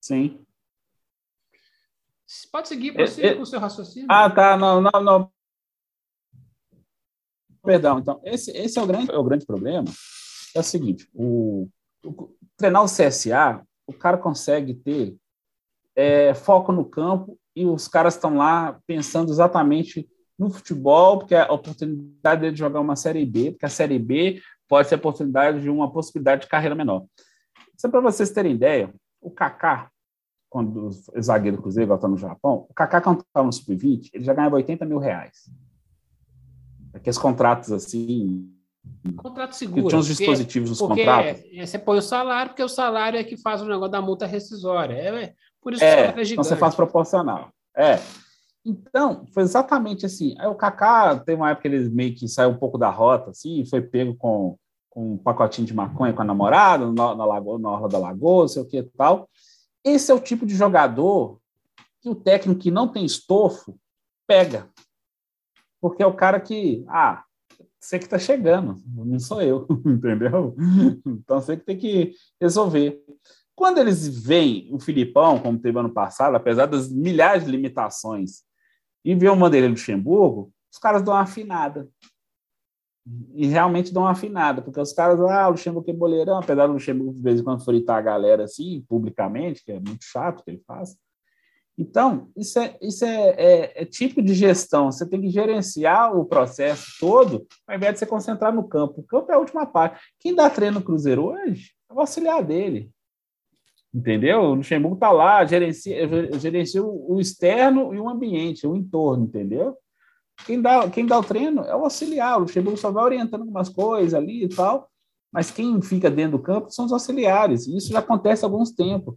Sim. 0.00 0.46
Pode 2.50 2.68
seguir, 2.68 2.92
prossiga 2.92 3.26
é, 3.26 3.30
é, 3.30 3.34
com 3.34 3.42
o 3.42 3.46
seu 3.46 3.60
raciocínio. 3.60 4.06
Ah, 4.10 4.30
tá. 4.30 4.56
Não, 4.56 4.80
não, 4.80 5.02
não. 5.02 5.32
Perdão. 7.62 7.98
Então, 7.98 8.20
esse, 8.24 8.50
esse 8.52 8.78
é, 8.78 8.82
o 8.82 8.86
grande, 8.86 9.10
é 9.10 9.16
o 9.16 9.24
grande 9.24 9.44
problema. 9.44 9.88
É 10.54 10.60
o 10.60 10.62
seguinte: 10.62 11.08
o, 11.12 11.68
o 12.04 12.36
treinar 12.56 12.82
o 12.82 12.86
CSA, 12.86 13.62
o 13.86 13.92
cara 13.92 14.16
consegue 14.16 14.74
ter 14.74 15.16
é, 15.94 16.34
foco 16.34 16.72
no 16.72 16.84
campo 16.84 17.38
e 17.54 17.66
os 17.66 17.88
caras 17.88 18.14
estão 18.14 18.36
lá 18.36 18.80
pensando 18.86 19.30
exatamente 19.30 20.08
no 20.38 20.50
futebol, 20.50 21.18
porque 21.18 21.34
é 21.34 21.40
a 21.40 21.52
oportunidade 21.52 22.50
de 22.50 22.58
jogar 22.58 22.80
uma 22.80 22.94
Série 22.94 23.24
B, 23.24 23.52
porque 23.52 23.66
a 23.66 23.70
Série 23.70 23.98
B 23.98 24.40
pode 24.68 24.88
ser 24.88 24.94
a 24.94 24.98
oportunidade 24.98 25.60
de 25.60 25.70
uma 25.70 25.90
possibilidade 25.90 26.42
de 26.42 26.48
carreira 26.48 26.74
menor. 26.74 27.04
Só 27.76 27.88
para 27.88 28.00
vocês 28.00 28.30
terem 28.30 28.52
ideia, 28.52 28.92
o 29.20 29.30
Kaká, 29.30 29.90
quando 30.48 30.86
o 30.86 31.22
zagueiro 31.22 31.56
do 31.56 31.62
Cruzeiro 31.62 31.94
está 31.94 32.08
no 32.08 32.16
Japão, 32.16 32.66
o 32.68 32.74
Kaká, 32.74 33.00
quando 33.00 33.20
estava 33.20 33.46
no 33.46 33.52
Sub-20, 33.52 34.10
ele 34.12 34.24
já 34.24 34.32
ganhava 34.32 34.56
80 34.56 34.84
mil 34.84 34.98
reais. 34.98 35.50
Aqueles 36.94 37.18
contratos 37.18 37.70
assim. 37.72 38.50
Contrato 39.16 39.54
seguro. 39.54 39.88
Tinha 39.88 39.98
uns 39.98 40.06
dispositivos 40.06 40.70
nos 40.70 40.78
porque 40.78 41.04
contratos. 41.04 41.42
É, 41.52 41.66
você 41.66 41.78
põe 41.78 41.98
o 41.98 42.02
salário, 42.02 42.50
porque 42.50 42.62
o 42.62 42.68
salário 42.68 43.18
é 43.18 43.24
que 43.24 43.36
faz 43.36 43.60
o 43.60 43.66
negócio 43.66 43.90
da 43.90 44.00
multa 44.00 44.26
rescisória. 44.26 44.94
É, 44.94 45.24
é 45.24 45.34
por 45.60 45.72
isso 45.72 45.84
é, 45.84 46.12
que 46.12 46.20
é 46.20 46.22
Então 46.24 46.44
você 46.44 46.56
faz 46.56 46.74
proporcional. 46.74 47.50
É. 47.76 47.98
Então, 48.68 49.24
foi 49.32 49.44
exatamente 49.44 50.04
assim. 50.04 50.34
Aí 50.40 50.48
o 50.48 50.54
Kaká, 50.56 51.20
teve 51.20 51.40
uma 51.40 51.50
época 51.50 51.68
que 51.68 51.74
ele 51.74 51.88
meio 51.88 52.12
que 52.16 52.26
saiu 52.26 52.50
um 52.50 52.58
pouco 52.58 52.76
da 52.76 52.90
rota, 52.90 53.30
assim, 53.30 53.64
foi 53.64 53.80
pego 53.80 54.16
com, 54.16 54.58
com 54.90 55.12
um 55.12 55.16
pacotinho 55.16 55.64
de 55.64 55.72
maconha 55.72 56.12
com 56.12 56.22
a 56.22 56.24
namorada, 56.24 56.90
na, 56.90 57.14
na, 57.14 57.24
lagoa, 57.24 57.60
na 57.60 57.70
Orla 57.70 57.88
da 57.88 57.98
Lagoa, 57.98 58.48
sei 58.48 58.60
o 58.60 58.66
que 58.66 58.78
e 58.78 58.82
tal. 58.82 59.30
Esse 59.84 60.10
é 60.10 60.14
o 60.14 60.20
tipo 60.20 60.44
de 60.44 60.56
jogador 60.56 61.38
que 62.02 62.08
o 62.10 62.14
técnico 62.16 62.60
que 62.60 62.72
não 62.72 62.88
tem 62.88 63.04
estofo 63.04 63.78
pega. 64.26 64.68
Porque 65.80 66.02
é 66.02 66.06
o 66.06 66.14
cara 66.14 66.40
que, 66.40 66.84
ah, 66.88 67.22
você 67.78 68.00
que 68.00 68.06
está 68.06 68.18
chegando, 68.18 68.82
não 68.84 69.20
sou 69.20 69.40
eu, 69.40 69.64
entendeu? 69.86 70.56
Então 71.06 71.40
você 71.40 71.56
que 71.56 71.64
tem 71.64 71.78
que 71.78 72.14
resolver. 72.40 73.00
Quando 73.54 73.78
eles 73.78 74.08
veem 74.08 74.68
o 74.72 74.80
Filipão, 74.80 75.38
como 75.38 75.56
teve 75.56 75.78
ano 75.78 75.94
passado, 75.94 76.34
apesar 76.34 76.66
das 76.66 76.90
milhares 76.90 77.44
de 77.44 77.50
limitações, 77.52 78.44
e 79.06 79.14
vê 79.14 79.28
o 79.28 79.36
Vanderlei 79.36 79.70
Luxemburgo, 79.70 80.52
os 80.70 80.78
caras 80.80 81.00
dão 81.00 81.14
uma 81.14 81.20
afinada. 81.20 81.88
E 83.36 83.46
realmente 83.46 83.94
dão 83.94 84.02
uma 84.02 84.10
afinada, 84.10 84.60
porque 84.60 84.80
os 84.80 84.92
caras, 84.92 85.20
ah, 85.20 85.46
o 85.46 85.52
Luxemburgo 85.52 85.88
é 85.88 85.94
boleirão, 85.94 86.38
apesar 86.38 86.66
do 86.66 86.72
Luxemburgo 86.72 87.14
de 87.14 87.22
vez 87.22 87.38
em 87.38 87.44
quando 87.44 87.64
fritar 87.64 87.98
a 87.98 88.02
galera 88.02 88.42
assim, 88.42 88.84
publicamente, 88.88 89.64
que 89.64 89.70
é 89.70 89.78
muito 89.78 90.04
chato 90.04 90.42
que 90.42 90.50
ele 90.50 90.62
faz. 90.66 90.96
Então, 91.78 92.30
isso 92.36 92.58
é, 92.58 92.76
isso 92.82 93.04
é, 93.04 93.28
é, 93.36 93.82
é, 93.82 93.84
tipo 93.84 94.20
de 94.20 94.34
gestão. 94.34 94.90
Você 94.90 95.08
tem 95.08 95.20
que 95.20 95.30
gerenciar 95.30 96.12
o 96.18 96.24
processo 96.24 96.96
todo, 96.98 97.46
ao 97.64 97.76
invés 97.76 97.92
de 97.92 97.98
se 98.00 98.06
concentrar 98.06 98.52
no 98.52 98.66
campo. 98.66 99.02
O 99.02 99.04
campo 99.04 99.30
é 99.30 99.36
a 99.36 99.38
última 99.38 99.66
parte. 99.66 100.00
Quem 100.18 100.34
dá 100.34 100.50
treino 100.50 100.80
no 100.80 100.84
Cruzeiro 100.84 101.26
hoje 101.26 101.74
é 101.88 101.94
o 101.94 102.00
auxiliar 102.00 102.42
dele. 102.42 102.90
Entendeu? 103.96 104.42
O 104.42 104.54
Luxemburgo 104.56 104.96
está 104.96 105.10
lá, 105.10 105.42
gerencia, 105.46 106.06
gerencia 106.38 106.84
o 106.84 107.18
externo 107.18 107.94
e 107.94 107.98
o 107.98 108.06
ambiente, 108.06 108.66
o 108.66 108.76
entorno, 108.76 109.24
entendeu? 109.24 109.74
Quem 110.44 110.60
dá, 110.60 110.86
quem 110.90 111.06
dá 111.06 111.18
o 111.18 111.24
treino 111.24 111.62
é 111.62 111.74
o 111.74 111.84
auxiliar. 111.84 112.36
O 112.36 112.40
Luxemburgo 112.40 112.78
só 112.78 112.90
vai 112.90 113.04
orientando 113.04 113.40
algumas 113.40 113.70
coisas 113.70 114.12
ali 114.12 114.44
e 114.44 114.48
tal, 114.50 114.90
mas 115.32 115.50
quem 115.50 115.80
fica 115.80 116.10
dentro 116.10 116.36
do 116.36 116.42
campo 116.42 116.70
são 116.70 116.84
os 116.84 116.92
auxiliares. 116.92 117.66
Isso 117.66 117.90
já 117.90 118.00
acontece 118.00 118.44
há 118.44 118.48
alguns 118.48 118.70
tempos. 118.70 119.14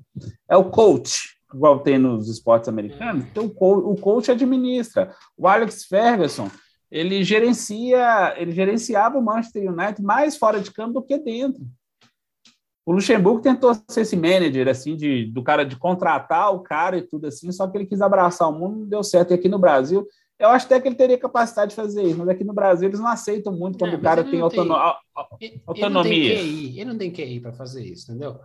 É 0.47 0.55
o 0.55 0.69
coach, 0.69 1.37
igual 1.53 1.79
tem 1.81 1.97
nos 1.97 2.29
esportes 2.29 2.69
americanos. 2.69 3.25
Então, 3.29 3.47
o, 3.47 3.49
coach, 3.49 3.83
o 3.85 3.95
coach 4.01 4.31
administra. 4.31 5.13
O 5.37 5.45
Alex 5.45 5.83
Ferguson, 5.87 6.49
ele 6.89 7.21
gerencia, 7.21 8.33
ele 8.37 8.53
gerenciava 8.53 9.17
o 9.17 9.21
Manchester 9.21 9.69
United 9.69 10.01
mais 10.01 10.37
fora 10.37 10.61
de 10.61 10.71
campo 10.71 10.93
do 10.93 11.03
que 11.03 11.17
dentro. 11.17 11.67
O 12.89 12.93
Luxemburgo 12.93 13.39
tentou 13.39 13.71
ser 13.87 14.01
esse 14.01 14.15
manager, 14.15 14.67
assim, 14.67 14.95
de, 14.95 15.27
do 15.27 15.43
cara 15.43 15.63
de 15.63 15.75
contratar 15.75 16.51
o 16.51 16.61
cara 16.61 16.97
e 16.97 17.03
tudo 17.03 17.27
assim, 17.27 17.51
só 17.51 17.67
que 17.67 17.77
ele 17.77 17.85
quis 17.85 18.01
abraçar 18.01 18.49
o 18.49 18.51
mundo, 18.51 18.79
não 18.79 18.87
deu 18.87 19.03
certo. 19.03 19.29
E 19.29 19.35
aqui 19.35 19.47
no 19.47 19.59
Brasil, 19.59 20.07
eu 20.39 20.49
acho 20.49 20.65
até 20.65 20.81
que 20.81 20.87
ele 20.87 20.95
teria 20.95 21.15
capacidade 21.15 21.69
de 21.69 21.75
fazer 21.75 22.01
isso, 22.01 22.17
mas 22.17 22.27
aqui 22.29 22.43
no 22.43 22.51
Brasil 22.51 22.89
eles 22.89 22.99
não 22.99 23.07
aceitam 23.07 23.53
muito 23.53 23.77
quando 23.77 23.93
é, 23.93 23.95
o 23.95 24.01
cara 24.01 24.23
tem, 24.23 24.41
autono 24.41 24.75
tem 25.37 25.61
autonomia. 25.67 26.33
Ele 26.39 26.85
não 26.85 26.97
tem 26.97 27.11
QI, 27.11 27.39
para 27.39 27.53
fazer 27.53 27.83
isso, 27.85 28.09
entendeu? 28.11 28.39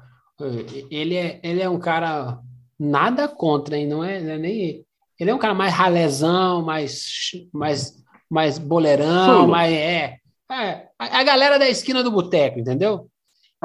Ele 0.90 1.16
é, 1.16 1.40
ele 1.42 1.62
é 1.62 1.70
um 1.70 1.78
cara 1.78 2.38
nada 2.78 3.26
contra, 3.26 3.78
hein? 3.78 3.86
Não 3.86 4.04
é, 4.04 4.20
não 4.20 4.32
é 4.32 4.36
nem 4.36 4.84
ele 5.18 5.30
é 5.30 5.34
um 5.34 5.38
cara 5.38 5.54
mais 5.54 5.72
ralezão, 5.72 6.60
mais 6.60 7.30
mais 7.50 7.94
mais 8.28 8.58
boleirão, 8.58 9.48
mais 9.48 9.72
é, 9.72 10.18
é 10.50 10.88
a, 10.98 11.20
a 11.20 11.22
galera 11.22 11.58
da 11.58 11.66
esquina 11.66 12.02
do 12.02 12.10
boteco, 12.10 12.60
entendeu? 12.60 13.08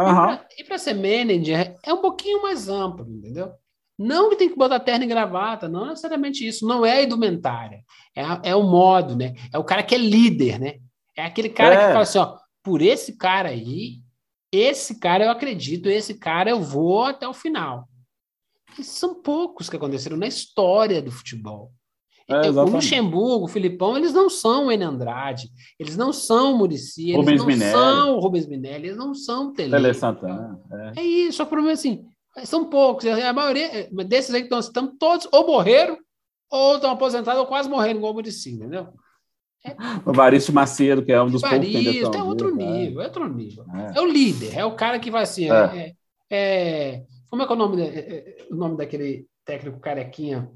Uhum. 0.04 0.40
E 0.58 0.64
para 0.64 0.78
ser 0.78 0.94
manager 0.94 1.76
é 1.84 1.94
um 1.94 2.02
pouquinho 2.02 2.42
mais 2.42 2.70
amplo, 2.70 3.08
entendeu? 3.10 3.52
Não 3.98 4.30
que 4.30 4.38
tem 4.38 4.50
que 4.50 4.56
botar 4.56 4.80
terno 4.80 5.04
e 5.04 5.08
gravata, 5.08 5.68
não 5.68 5.88
necessariamente 5.88 6.48
isso. 6.48 6.66
Não 6.66 6.86
é 6.86 7.00
a 7.00 7.04
indumentária. 7.04 7.84
É, 8.16 8.52
é 8.52 8.56
o 8.56 8.64
modo, 8.64 9.16
né? 9.16 9.34
É 9.54 9.58
o 9.58 9.64
cara 9.64 9.84
que 9.84 9.94
é 9.94 9.98
líder, 9.98 10.58
né? 10.58 10.76
É 11.18 11.26
aquele 11.26 11.50
cara 11.50 11.76
é. 11.76 11.78
que 11.78 11.88
fala 11.88 12.02
assim, 12.02 12.18
ó, 12.18 12.38
por 12.64 12.82
esse 12.82 13.18
cara 13.18 13.50
aí, 13.50 13.98
esse 14.52 15.00
cara 15.00 15.26
eu 15.26 15.30
acredito, 15.30 15.90
esse 15.90 16.18
cara 16.18 16.50
eu 16.50 16.62
vou 16.62 17.04
até 17.04 17.28
o 17.28 17.34
final. 17.34 17.90
E 18.78 18.84
são 18.84 19.22
poucos 19.22 19.70
que 19.70 19.76
aconteceram 19.76 20.16
na 20.16 20.28
história 20.28 21.02
do 21.02 21.12
futebol. 21.12 21.74
É, 22.30 22.50
o 22.52 22.64
Luxemburgo, 22.66 23.46
o 23.46 23.48
Filipão, 23.48 23.98
eles 23.98 24.14
não 24.14 24.30
são 24.30 24.68
o 24.68 24.70
Andrade, 24.70 25.50
eles 25.80 25.98
não 25.98 26.14
são 26.14 26.54
o 26.54 26.58
Murici, 26.60 27.10
eles 27.10 27.18
Rubens 27.18 27.40
não 27.40 27.48
Minelli. 27.48 27.72
são 27.72 28.16
o 28.16 28.20
Rubens 28.20 28.46
Minelli, 28.46 28.88
eles 28.88 28.98
não 28.98 29.16
são 29.16 29.48
o 29.48 29.52
Tele. 29.54 29.72
Tele 29.72 29.94
Santana. 29.96 30.60
É. 30.96 31.00
é 31.00 31.04
isso, 31.04 31.38
só 31.38 31.44
que 31.44 31.48
o 31.48 31.50
problema 31.50 31.72
é 31.72 31.74
assim, 31.74 32.06
são 32.44 32.70
poucos, 32.70 33.08
a 33.08 33.34
maioria 33.34 33.90
desses 34.06 34.34
aí 34.34 34.42
que 34.42 34.46
estão 34.46 34.62
citando, 34.62 34.94
todos 35.00 35.28
ou 35.32 35.48
morreram, 35.48 35.98
ou 36.52 36.76
estão 36.76 36.92
aposentados, 36.92 37.40
ou 37.40 37.48
quase 37.48 37.68
morreram, 37.68 37.98
igual 37.98 38.12
o 38.12 38.16
Murici, 38.16 38.52
entendeu? 38.52 38.90
É... 39.66 39.76
O 40.06 40.14
Varício 40.14 40.54
Macedo, 40.54 41.04
que 41.04 41.12
é 41.12 41.22
um 41.22 41.32
dos 41.32 41.42
poucos 41.42 41.68
que 41.68 42.00
é 42.16 42.24
outro 42.24 42.56
nível, 42.56 43.02
é 43.02 43.06
outro 43.06 43.28
nível. 43.28 43.66
É. 43.74 43.98
é. 43.98 44.02
o 44.02 44.06
líder, 44.06 44.56
é 44.56 44.64
o 44.64 44.76
cara 44.76 45.00
que 45.00 45.10
vai 45.10 45.24
assim, 45.24 45.50
é. 45.52 45.56
é, 45.76 45.96
é 46.30 47.04
como 47.28 47.42
é 47.42 47.48
que 47.48 47.52
é 47.52 47.56
o 47.56 47.60
nome, 47.60 47.82
o 48.52 48.56
nome 48.56 48.78
daquele 48.78 49.26
técnico 49.44 49.80
carequinha 49.80 50.48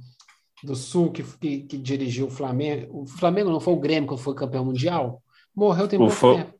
do 0.64 0.76
Sul 0.76 1.12
que, 1.12 1.24
que, 1.24 1.64
que, 1.64 1.78
dirigiu 1.78 2.28
o 2.28 2.32
Flamengo. 2.32 3.02
O 3.02 3.06
Flamengo 3.06 3.50
não 3.50 3.60
foi 3.60 3.74
o 3.74 3.80
Grêmio 3.80 4.10
que 4.10 4.22
foi 4.22 4.34
campeão 4.34 4.66
mundial? 4.66 5.22
Morreu 5.56 5.88
tem 5.88 6.00
pouco 6.00 6.14
foi, 6.14 6.38
tempo. 6.38 6.54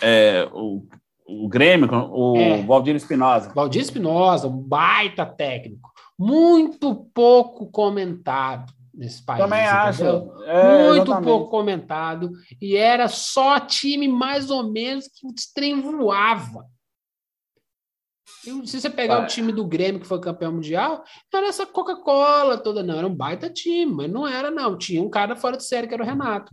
É, 0.00 0.48
o, 0.52 0.84
o 1.26 1.48
Grêmio, 1.48 1.88
o 2.10 2.36
é, 2.36 2.62
Valdir 2.62 2.96
Espinosa. 2.96 3.52
Valdir 3.54 3.82
Espinosa, 3.82 4.48
um 4.48 4.58
baita 4.58 5.24
técnico. 5.24 5.90
Muito 6.18 6.94
pouco 7.14 7.66
comentado 7.70 8.72
nesse 8.94 9.24
país. 9.24 9.42
Também 9.42 9.60
acho. 9.60 10.04
É, 10.44 10.86
Muito 10.88 11.02
exatamente. 11.02 11.24
pouco 11.24 11.50
comentado. 11.50 12.30
E 12.60 12.76
era 12.76 13.08
só 13.08 13.58
time 13.60 14.08
mais 14.08 14.50
ou 14.50 14.70
menos 14.70 15.08
que 15.08 15.26
o 15.26 15.34
trem 15.54 15.80
voava. 15.80 16.66
Se 18.42 18.80
você 18.80 18.90
pegar 18.90 19.22
o 19.22 19.26
time 19.26 19.52
do 19.52 19.64
Grêmio, 19.64 20.00
que 20.00 20.06
foi 20.06 20.20
campeão 20.20 20.52
mundial, 20.52 21.04
não 21.32 21.40
era 21.40 21.48
essa 21.48 21.64
Coca-Cola 21.64 22.58
toda, 22.58 22.82
não. 22.82 22.98
Era 22.98 23.06
um 23.06 23.14
baita 23.14 23.48
time, 23.48 23.92
mas 23.92 24.10
não 24.10 24.26
era, 24.26 24.50
não. 24.50 24.76
Tinha 24.76 25.02
um 25.02 25.08
cara 25.08 25.36
fora 25.36 25.56
de 25.56 25.64
série, 25.64 25.86
que 25.86 25.94
era 25.94 26.02
o 26.02 26.06
Renato. 26.06 26.52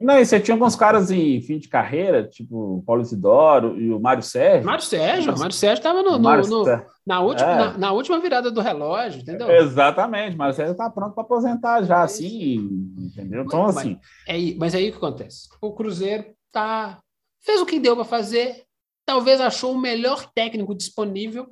Não, 0.00 0.16
e 0.16 0.24
você 0.24 0.38
tinha 0.38 0.54
alguns 0.54 0.76
caras 0.76 1.10
em 1.10 1.40
fim 1.40 1.58
de 1.58 1.68
carreira, 1.68 2.22
tipo 2.22 2.76
o 2.76 2.82
Paulo 2.84 3.02
Isidoro 3.02 3.80
e 3.80 3.92
o 3.92 3.98
Mário 3.98 4.22
Sérgio. 4.22 4.64
Mário 4.64 4.84
Sérgio, 4.84 5.34
o 5.34 5.38
Mário 5.38 5.54
Sérgio 5.54 5.80
estava 5.80 6.04
no, 6.04 6.16
no, 6.16 6.40
no, 6.42 6.82
na, 7.04 7.20
última, 7.20 7.50
é. 7.50 7.56
na, 7.56 7.78
na, 7.78 7.92
última 7.92 8.20
virada 8.20 8.48
do 8.48 8.60
relógio, 8.60 9.20
entendeu? 9.20 9.50
Exatamente, 9.50 10.36
Mário 10.36 10.54
Sérgio 10.54 10.72
está 10.72 10.88
pronto 10.88 11.14
para 11.14 11.24
aposentar 11.24 11.82
já, 11.82 12.02
é 12.02 12.04
assim, 12.04 12.92
entendeu? 12.96 13.42
Então, 13.42 13.64
mas, 13.64 13.76
assim. 13.76 13.98
É, 14.28 14.36
mas 14.56 14.72
é 14.72 14.78
aí 14.78 14.88
o 14.88 14.92
que 14.92 14.98
acontece. 14.98 15.48
O 15.60 15.72
Cruzeiro 15.72 16.26
tá, 16.52 17.00
fez 17.40 17.60
o 17.60 17.66
que 17.66 17.80
deu 17.80 17.96
para 17.96 18.04
fazer, 18.04 18.67
talvez 19.08 19.40
achou 19.40 19.72
o 19.72 19.80
melhor 19.80 20.30
técnico 20.34 20.74
disponível 20.74 21.50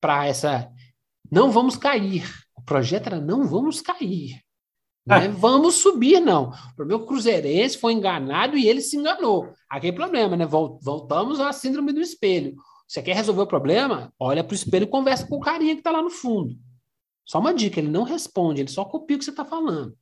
para 0.00 0.26
essa. 0.26 0.72
Não 1.30 1.50
vamos 1.50 1.76
cair. 1.76 2.24
O 2.56 2.62
projeto 2.62 3.08
era 3.08 3.20
não 3.20 3.46
vamos 3.46 3.82
cair. 3.82 4.42
Não 5.04 5.16
é 5.16 5.28
vamos 5.28 5.74
subir, 5.74 6.20
não. 6.20 6.48
O 6.48 6.74
problema 6.74 7.02
é 7.02 7.04
que 7.04 7.04
o 7.04 7.06
Cruzeirense 7.06 7.76
foi 7.76 7.92
enganado 7.92 8.56
e 8.56 8.66
ele 8.66 8.80
se 8.80 8.96
enganou. 8.96 9.52
Aquele 9.68 9.92
problema, 9.92 10.38
né? 10.38 10.46
Voltamos 10.46 11.38
à 11.38 11.52
síndrome 11.52 11.92
do 11.92 12.00
espelho. 12.00 12.56
Você 12.86 13.02
quer 13.02 13.14
resolver 13.14 13.42
o 13.42 13.46
problema? 13.46 14.10
Olha 14.18 14.42
para 14.42 14.52
o 14.52 14.56
espelho 14.56 14.84
e 14.84 14.86
conversa 14.86 15.26
com 15.26 15.36
o 15.36 15.40
carinha 15.40 15.74
que 15.74 15.80
está 15.80 15.90
lá 15.90 16.00
no 16.00 16.08
fundo. 16.08 16.56
Só 17.26 17.40
uma 17.40 17.52
dica, 17.52 17.78
ele 17.78 17.90
não 17.90 18.04
responde, 18.04 18.62
ele 18.62 18.70
só 18.70 18.86
copia 18.86 19.16
o 19.16 19.18
que 19.18 19.24
você 19.26 19.32
está 19.32 19.44
falando. 19.44 19.94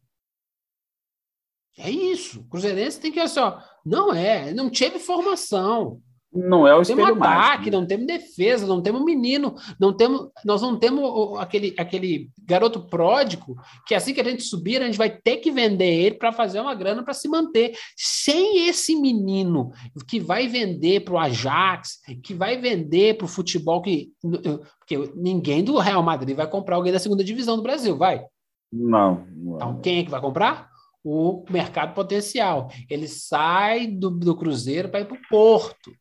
É 1.77 1.91
isso. 1.91 2.43
O 2.43 2.45
Cruzeirense 2.45 3.01
tem 3.01 3.11
que, 3.11 3.19
assim, 3.19 3.41
ó, 3.41 3.61
não 3.85 4.15
é, 4.15 4.55
não 4.55 4.71
teve 4.71 5.01
formação. 5.01 6.01
Não 6.37 6.67
é 6.67 6.77
o 6.77 6.83
espelho 6.83 7.07
temos 7.07 7.23
ataque, 7.23 7.71
não 7.71 7.87
temos 7.87 8.07
defesa, 8.07 8.67
não 8.67 8.83
temos 8.83 9.03
menino, 9.03 9.55
não 9.81 9.93
temos, 9.93 10.29
nós 10.45 10.61
não 10.61 10.79
temos 10.79 11.39
aquele, 11.39 11.75
aquele 11.79 12.31
garoto 12.39 12.81
pródigo 12.81 13.57
que 13.87 13.95
assim 13.95 14.13
que 14.13 14.21
a 14.21 14.25
gente 14.25 14.43
subir, 14.43 14.83
a 14.83 14.85
gente 14.85 14.99
vai 14.99 15.09
ter 15.09 15.39
que 15.39 15.51
vender 15.51 16.05
ele 16.05 16.17
para 16.17 16.33
fazer 16.33 16.61
uma 16.61 16.75
grana 16.75 17.03
para 17.03 17.15
se 17.15 17.29
manter. 17.29 17.75
Sem 17.97 18.69
esse 18.69 18.95
menino 18.95 19.73
que 20.07 20.21
vai 20.21 20.47
vender 20.47 21.01
para 21.01 21.15
o 21.15 21.19
Ajax, 21.19 22.01
que 22.23 22.35
vai 22.35 22.59
vender 22.59 23.17
para 23.17 23.25
o 23.25 23.29
futebol, 23.29 23.81
que 23.81 24.13
porque 24.79 25.11
ninguém 25.17 25.65
do 25.65 25.79
Real 25.79 26.03
Madrid 26.03 26.37
vai 26.37 26.49
comprar 26.49 26.77
alguém 26.77 26.93
da 26.93 26.99
segunda 26.99 27.25
divisão 27.25 27.57
do 27.57 27.63
Brasil, 27.63 27.97
vai? 27.97 28.23
Não. 28.71 29.27
não. 29.35 29.57
Então 29.57 29.81
quem 29.81 30.01
é 30.01 30.05
que 30.05 30.11
vai 30.11 30.21
comprar? 30.21 30.69
O 31.03 31.45
mercado 31.49 31.95
potencial. 31.95 32.69
Ele 32.91 33.09
sai 33.09 33.87
do, 33.87 34.11
do 34.11 34.37
Cruzeiro 34.37 34.89
para 34.89 35.01
ir 35.01 35.07
para 35.07 35.17
o 35.17 35.29
Porto 35.31 35.93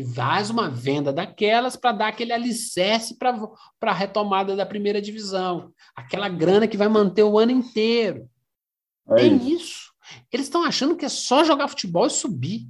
e 0.00 0.04
faz 0.04 0.50
uma 0.50 0.68
venda 0.68 1.12
daquelas 1.12 1.76
para 1.76 1.92
dar 1.92 2.08
aquele 2.08 2.32
alicerce 2.32 3.16
para 3.16 3.48
a 3.82 3.92
retomada 3.92 4.56
da 4.56 4.66
primeira 4.66 5.00
divisão. 5.00 5.72
Aquela 5.94 6.28
grana 6.28 6.66
que 6.66 6.76
vai 6.76 6.88
manter 6.88 7.22
o 7.22 7.38
ano 7.38 7.52
inteiro. 7.52 8.28
É 9.10 9.24
isso. 9.26 9.46
isso. 9.46 9.94
Eles 10.32 10.46
estão 10.46 10.64
achando 10.64 10.96
que 10.96 11.04
é 11.04 11.08
só 11.08 11.44
jogar 11.44 11.68
futebol 11.68 12.06
e 12.06 12.10
subir. 12.10 12.66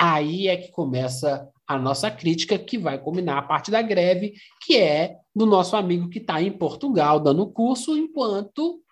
Aí 0.00 0.48
é 0.48 0.56
que 0.56 0.70
começa 0.70 1.48
a 1.66 1.78
nossa 1.78 2.10
crítica, 2.10 2.58
que 2.58 2.78
vai 2.78 2.98
culminar 2.98 3.38
a 3.38 3.42
parte 3.42 3.70
da 3.70 3.82
greve, 3.82 4.34
que 4.64 4.76
é 4.76 5.16
do 5.34 5.44
nosso 5.46 5.76
amigo 5.76 6.08
que 6.08 6.18
está 6.18 6.40
em 6.42 6.50
Portugal 6.50 7.20
dando 7.20 7.50
curso, 7.50 7.96
enquanto 7.96 8.82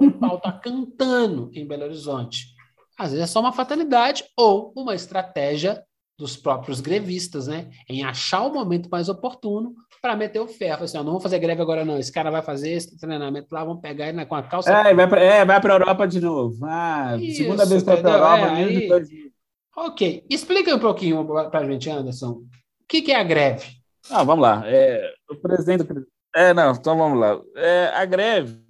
o 0.00 0.12
pau 0.12 0.36
está 0.36 0.52
cantando 0.52 1.50
em 1.52 1.66
Belo 1.66 1.84
Horizonte. 1.84 2.54
Às 2.98 3.10
vezes 3.10 3.24
é 3.24 3.26
só 3.26 3.40
uma 3.40 3.52
fatalidade 3.52 4.24
ou 4.36 4.72
uma 4.76 4.94
estratégia 4.94 5.82
dos 6.18 6.36
próprios 6.36 6.80
grevistas, 6.80 7.46
né? 7.46 7.70
Em 7.88 8.04
achar 8.04 8.42
o 8.42 8.52
momento 8.52 8.88
mais 8.90 9.08
oportuno 9.08 9.74
para 10.00 10.16
meter 10.16 10.40
o 10.40 10.46
ferro. 10.46 10.84
Assim, 10.84 10.98
ó, 10.98 11.02
não 11.02 11.12
vou 11.12 11.20
fazer 11.20 11.38
greve 11.38 11.62
agora, 11.62 11.84
não. 11.84 11.98
Esse 11.98 12.12
cara 12.12 12.30
vai 12.30 12.42
fazer 12.42 12.72
esse 12.72 12.98
treinamento 12.98 13.54
lá, 13.54 13.64
vamos 13.64 13.80
pegar 13.80 14.08
ele 14.08 14.24
com 14.26 14.34
a 14.34 14.42
calça. 14.42 14.72
É, 14.72 14.94
vai 14.94 15.08
para 15.08 15.22
é, 15.22 15.40
a 15.42 15.74
Europa 15.74 16.06
de 16.06 16.20
novo. 16.20 16.64
Ah, 16.64 17.16
Isso, 17.20 17.38
segunda 17.38 17.64
vez 17.64 17.82
que 17.82 17.88
vai 17.88 18.00
para 18.00 18.10
a 18.10 18.14
Europa, 18.14 18.60
é, 18.60 18.64
aí... 18.64 19.32
Ok. 19.76 20.26
Explica 20.28 20.74
um 20.74 20.78
pouquinho 20.78 21.24
para 21.24 21.60
a 21.60 21.64
gente, 21.64 21.88
Anderson. 21.88 22.30
O 22.30 22.46
que, 22.88 23.02
que 23.02 23.12
é 23.12 23.20
a 23.20 23.24
greve? 23.24 23.82
Ah, 24.10 24.22
vamos 24.22 24.42
lá. 24.42 24.62
É, 24.66 25.14
o 25.30 25.36
presidente. 25.36 25.86
É, 26.34 26.52
não, 26.52 26.72
então 26.72 26.96
vamos 26.96 27.18
lá. 27.18 27.40
É, 27.56 27.86
a 27.94 28.04
greve, 28.04 28.60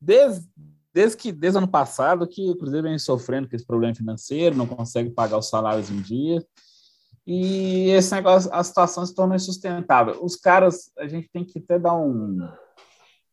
desde 0.00 0.46
desde 0.98 1.16
que 1.16 1.30
desde 1.30 1.58
ano 1.58 1.68
passado 1.68 2.26
que 2.26 2.50
o 2.50 2.56
Cruzeiro 2.56 2.88
vem 2.88 2.98
sofrendo 2.98 3.48
com 3.48 3.54
esse 3.54 3.64
problema 3.64 3.94
financeiro, 3.94 4.56
não 4.56 4.66
consegue 4.66 5.10
pagar 5.10 5.38
os 5.38 5.48
salários 5.48 5.90
em 5.90 6.00
dia. 6.00 6.44
E 7.24 7.90
esse 7.90 8.12
negócio, 8.12 8.52
a 8.52 8.64
situação 8.64 9.06
se 9.06 9.14
tornou 9.14 9.36
insustentável. 9.36 10.18
Os 10.20 10.34
caras, 10.34 10.90
a 10.98 11.06
gente 11.06 11.28
tem 11.32 11.44
que 11.44 11.60
até 11.60 11.78
dar 11.78 11.94
um 11.94 12.36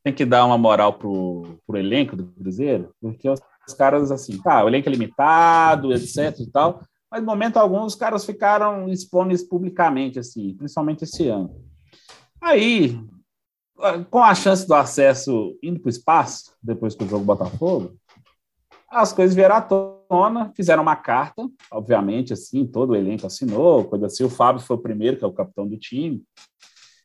tem 0.03 0.13
que 0.13 0.23
dar 0.23 0.45
uma 0.45 0.59
moral 0.59 0.93
pro, 0.93 1.57
pro 1.65 1.79
elenco 1.79 2.15
do 2.15 2.27
Cruzeiro, 2.27 2.93
porque 3.01 3.27
os, 3.27 3.39
os 3.67 3.73
caras 3.73 4.11
assim, 4.11 4.39
tá, 4.39 4.63
o 4.63 4.67
elenco 4.67 4.87
é 4.87 4.91
limitado, 4.91 5.91
etc 5.91 6.39
e 6.39 6.51
tal, 6.51 6.83
mas 7.09 7.21
no 7.21 7.25
momento 7.25 7.57
algum 7.57 7.83
os 7.83 7.95
caras 7.95 8.23
ficaram 8.23 8.87
expondo 8.87 9.33
isso 9.33 9.49
publicamente 9.49 10.19
assim, 10.19 10.53
principalmente 10.55 11.05
esse 11.05 11.27
ano. 11.27 11.49
Aí, 12.39 12.99
com 14.09 14.23
a 14.23 14.33
chance 14.33 14.67
do 14.67 14.73
acesso 14.73 15.57
indo 15.61 15.79
para 15.79 15.87
o 15.87 15.89
espaço, 15.89 16.53
depois 16.61 16.95
que 16.95 17.03
o 17.03 17.07
jogo 17.07 17.25
Botafogo, 17.25 17.95
as 18.89 19.11
coisas 19.11 19.35
vieram 19.35 19.55
à 19.55 19.61
tona, 19.61 20.51
fizeram 20.55 20.81
uma 20.81 20.95
carta, 20.95 21.47
obviamente, 21.69 22.31
assim, 22.31 22.65
todo 22.65 22.91
o 22.91 22.95
elenco 22.95 23.27
assinou, 23.27 23.83
coisa 23.85 24.05
assim, 24.05 24.23
o 24.23 24.29
Fábio 24.29 24.61
foi 24.61 24.77
o 24.77 24.81
primeiro, 24.81 25.17
que 25.17 25.25
é 25.25 25.27
o 25.27 25.33
capitão 25.33 25.67
do 25.67 25.77
time, 25.77 26.23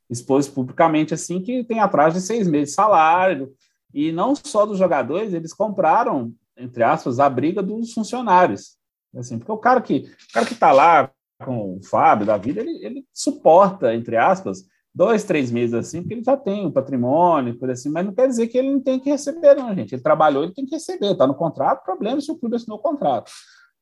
expôs 0.08 0.48
publicamente, 0.48 1.12
assim, 1.14 1.40
que 1.40 1.64
tem 1.64 1.80
atrás 1.80 2.14
de 2.14 2.20
seis 2.20 2.46
meses 2.46 2.70
de 2.70 2.74
salário, 2.74 3.52
e 3.92 4.12
não 4.12 4.34
só 4.36 4.64
dos 4.64 4.78
jogadores, 4.78 5.32
eles 5.32 5.52
compraram, 5.52 6.32
entre 6.56 6.82
aspas, 6.84 7.18
a 7.18 7.28
briga 7.28 7.62
dos 7.62 7.92
funcionários, 7.92 8.76
assim, 9.16 9.38
porque 9.38 9.50
o 9.50 9.58
cara 9.58 9.80
que 9.80 10.08
cara 10.32 10.46
que 10.46 10.52
está 10.52 10.70
lá 10.70 11.10
com 11.44 11.76
o 11.76 11.84
Fábio 11.84 12.26
da 12.26 12.36
vida, 12.36 12.60
ele, 12.60 12.84
ele 12.84 13.04
suporta, 13.12 13.94
entre 13.94 14.16
aspas, 14.16 14.64
dois, 14.94 15.24
três 15.24 15.50
meses 15.50 15.74
assim, 15.74 16.00
porque 16.00 16.14
ele 16.14 16.24
já 16.24 16.36
tem 16.36 16.66
um 16.66 16.70
patrimônio, 16.70 17.58
coisa 17.58 17.72
assim, 17.72 17.88
mas 17.88 18.04
não 18.04 18.14
quer 18.14 18.26
dizer 18.26 18.48
que 18.48 18.58
ele 18.58 18.70
não 18.70 18.80
tem 18.80 18.98
que 18.98 19.10
receber, 19.10 19.54
não, 19.54 19.74
gente. 19.74 19.94
Ele 19.94 20.02
trabalhou, 20.02 20.42
ele 20.42 20.52
tem 20.52 20.66
que 20.66 20.74
receber, 20.74 21.12
está 21.12 21.26
no 21.26 21.34
contrato, 21.34 21.84
problema 21.84 22.20
se 22.20 22.30
o 22.30 22.36
clube 22.36 22.56
assinou 22.56 22.78
o 22.78 22.82
contrato. 22.82 23.30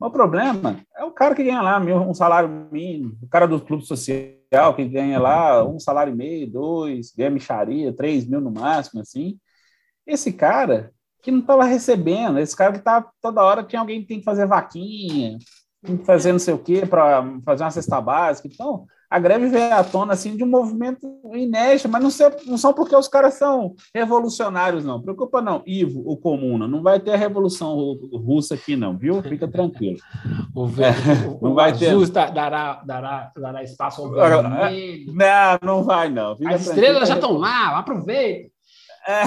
O 0.01 0.11
problema 0.11 0.81
é 0.97 1.05
o 1.05 1.11
cara 1.11 1.35
que 1.35 1.43
ganha 1.43 1.61
lá 1.61 1.81
um 1.81 2.15
salário 2.15 2.69
mínimo, 2.71 3.19
o 3.21 3.29
cara 3.29 3.49
do 3.49 3.61
clube 3.61 3.85
social 3.85 4.75
que 4.77 4.85
ganha 4.85 5.19
lá 5.19 5.67
um 5.67 5.81
salário 5.81 6.13
e 6.13 6.17
meio, 6.17 6.51
dois, 6.51 7.13
ganha 7.17 7.31
micharia, 7.31 7.93
três 7.93 8.25
mil 8.25 8.41
no 8.41 8.51
máximo, 8.51 9.01
assim. 9.01 9.39
Esse 10.07 10.33
cara 10.33 10.93
que 11.21 11.33
não 11.33 11.41
estava 11.41 11.65
recebendo, 11.65 12.39
esse 12.39 12.57
cara 12.57 12.73
que 12.73 12.79
tá 12.79 13.11
toda 13.21 13.43
hora 13.43 13.65
tinha 13.65 13.81
alguém 13.81 14.01
que 14.01 14.07
tem 14.07 14.19
que 14.21 14.25
fazer 14.25 14.47
vaquinha, 14.47 15.37
fazer 16.05 16.33
não 16.33 16.39
sei 16.39 16.55
o 16.55 16.59
quê 16.59 16.85
para 16.87 17.25
fazer 17.45 17.65
uma 17.65 17.71
cesta 17.71 18.01
básica. 18.01 18.49
Então, 18.53 18.87
a 19.11 19.19
greve 19.19 19.49
veio 19.49 19.75
à 19.75 19.83
tona 19.83 20.13
assim 20.13 20.37
de 20.37 20.45
um 20.45 20.47
movimento 20.47 21.07
inédito, 21.33 21.89
mas 21.89 22.03
não, 22.03 22.11
sei, 22.11 22.27
não 22.47 22.59
são 22.59 22.75
porque 22.75 22.95
os 22.95 23.09
caras 23.09 23.35
são 23.35 23.75
revolucionários, 23.95 24.85
não. 24.85 25.01
Preocupa 25.01 25.41
não, 25.41 25.63
Ivo, 25.67 26.03
o 26.05 26.15
Comuna, 26.17 26.69
não 26.69 26.83
vai 26.83 27.01
ter 27.01 27.13
a 27.13 27.17
revolução 27.17 27.75
russa 28.13 28.55
aqui, 28.55 28.77
não, 28.77 28.99
viu? 28.99 29.23
Fica 29.23 29.49
tranquilo. 29.49 29.99
O, 30.55 30.67
é, 30.83 31.29
o, 31.29 31.39
não 31.41 31.55
vai 31.55 31.77
ter. 31.77 31.95
dará, 32.11 32.83
dará, 32.85 33.31
dará 33.37 33.63
espaço 33.63 34.03
ao 34.03 34.11
vermelho. 34.11 35.13
Não, 35.13 35.59
não 35.63 35.85
vai, 35.85 36.09
não. 36.09 36.37
Fica 36.37 36.55
As 36.55 36.67
estrelas 36.67 37.09
já 37.09 37.15
estão 37.15 37.33
lá, 37.37 37.79
aproveita. 37.79 38.51
É. 39.07 39.23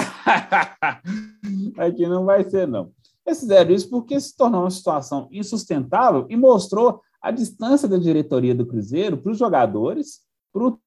Aqui 1.86 2.06
não 2.06 2.26
vai 2.26 2.44
ser, 2.48 2.68
não. 2.68 2.90
Eles 3.26 3.40
fizeram 3.40 3.70
isso 3.70 3.88
porque 3.88 4.20
se 4.20 4.36
tornou 4.36 4.62
uma 4.62 4.70
situação 4.70 5.28
insustentável 5.30 6.26
e 6.28 6.36
mostrou 6.36 7.00
a 7.20 7.30
distância 7.30 7.88
da 7.88 7.96
diretoria 7.96 8.54
do 8.54 8.66
Cruzeiro 8.66 9.16
para 9.16 9.32
os 9.32 9.38
jogadores, 9.38 10.22
para 10.52 10.66
o 10.66 10.78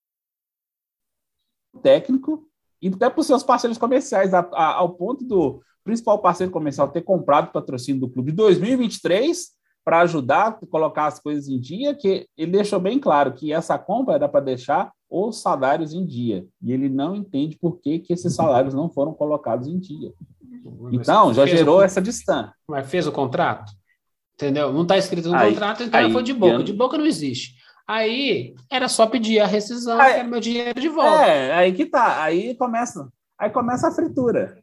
técnico 1.81 2.47
e 2.81 2.89
até 2.89 3.09
para 3.09 3.19
os 3.19 3.27
seus 3.27 3.43
parceiros 3.43 3.77
comerciais, 3.77 4.33
a, 4.33 4.39
a, 4.39 4.73
ao 4.75 4.95
ponto 4.95 5.23
do 5.23 5.61
principal 5.83 6.19
parceiro 6.19 6.51
comercial 6.51 6.89
ter 6.89 7.01
comprado 7.01 7.47
o 7.47 7.51
patrocínio 7.51 8.01
do 8.01 8.09
clube 8.09 8.31
em 8.31 8.35
2023 8.35 9.55
para 9.83 10.01
ajudar 10.01 10.47
a 10.47 10.65
colocar 10.65 11.05
as 11.05 11.19
coisas 11.19 11.47
em 11.47 11.59
dia, 11.59 11.93
que 11.93 12.27
ele 12.35 12.51
deixou 12.51 12.79
bem 12.79 12.99
claro 12.99 13.33
que 13.33 13.53
essa 13.53 13.77
compra 13.77 14.15
era 14.15 14.27
para 14.27 14.43
deixar 14.43 14.91
os 15.07 15.41
salários 15.41 15.93
em 15.93 16.03
dia. 16.03 16.45
E 16.59 16.73
ele 16.73 16.89
não 16.89 17.15
entende 17.15 17.55
por 17.57 17.77
que, 17.79 17.99
que 17.99 18.11
esses 18.11 18.33
salários 18.33 18.73
não 18.73 18.89
foram 18.89 19.13
colocados 19.13 19.67
em 19.67 19.77
dia. 19.77 20.11
Então, 20.91 21.33
já 21.33 21.45
gerou 21.45 21.79
o... 21.79 21.81
essa 21.81 22.01
distância. 22.01 22.53
Mas 22.67 22.89
fez 22.89 23.05
o 23.05 23.11
contrato? 23.11 23.71
Entendeu? 24.33 24.73
Não 24.73 24.81
está 24.81 24.97
escrito 24.97 25.29
no 25.29 25.35
aí, 25.35 25.53
contrato, 25.53 25.83
então 25.83 25.99
aí, 25.99 26.11
foi 26.11 26.23
de 26.23 26.33
boca. 26.33 26.63
De 26.63 26.73
boca 26.73 26.97
não 26.97 27.05
existe. 27.05 27.55
Aí 27.87 28.55
era 28.69 28.89
só 28.89 29.05
pedir 29.05 29.39
a 29.39 29.45
rescisão, 29.45 29.99
aí, 29.99 30.15
quero 30.15 30.29
meu 30.29 30.39
dinheiro 30.39 30.79
de 30.79 30.89
volta. 30.89 31.23
É, 31.23 31.53
aí 31.53 31.71
que 31.71 31.85
tá. 31.85 32.23
Aí 32.23 32.55
começa, 32.55 33.07
aí 33.39 33.49
começa 33.49 33.87
a 33.87 33.91
fritura. 33.91 34.57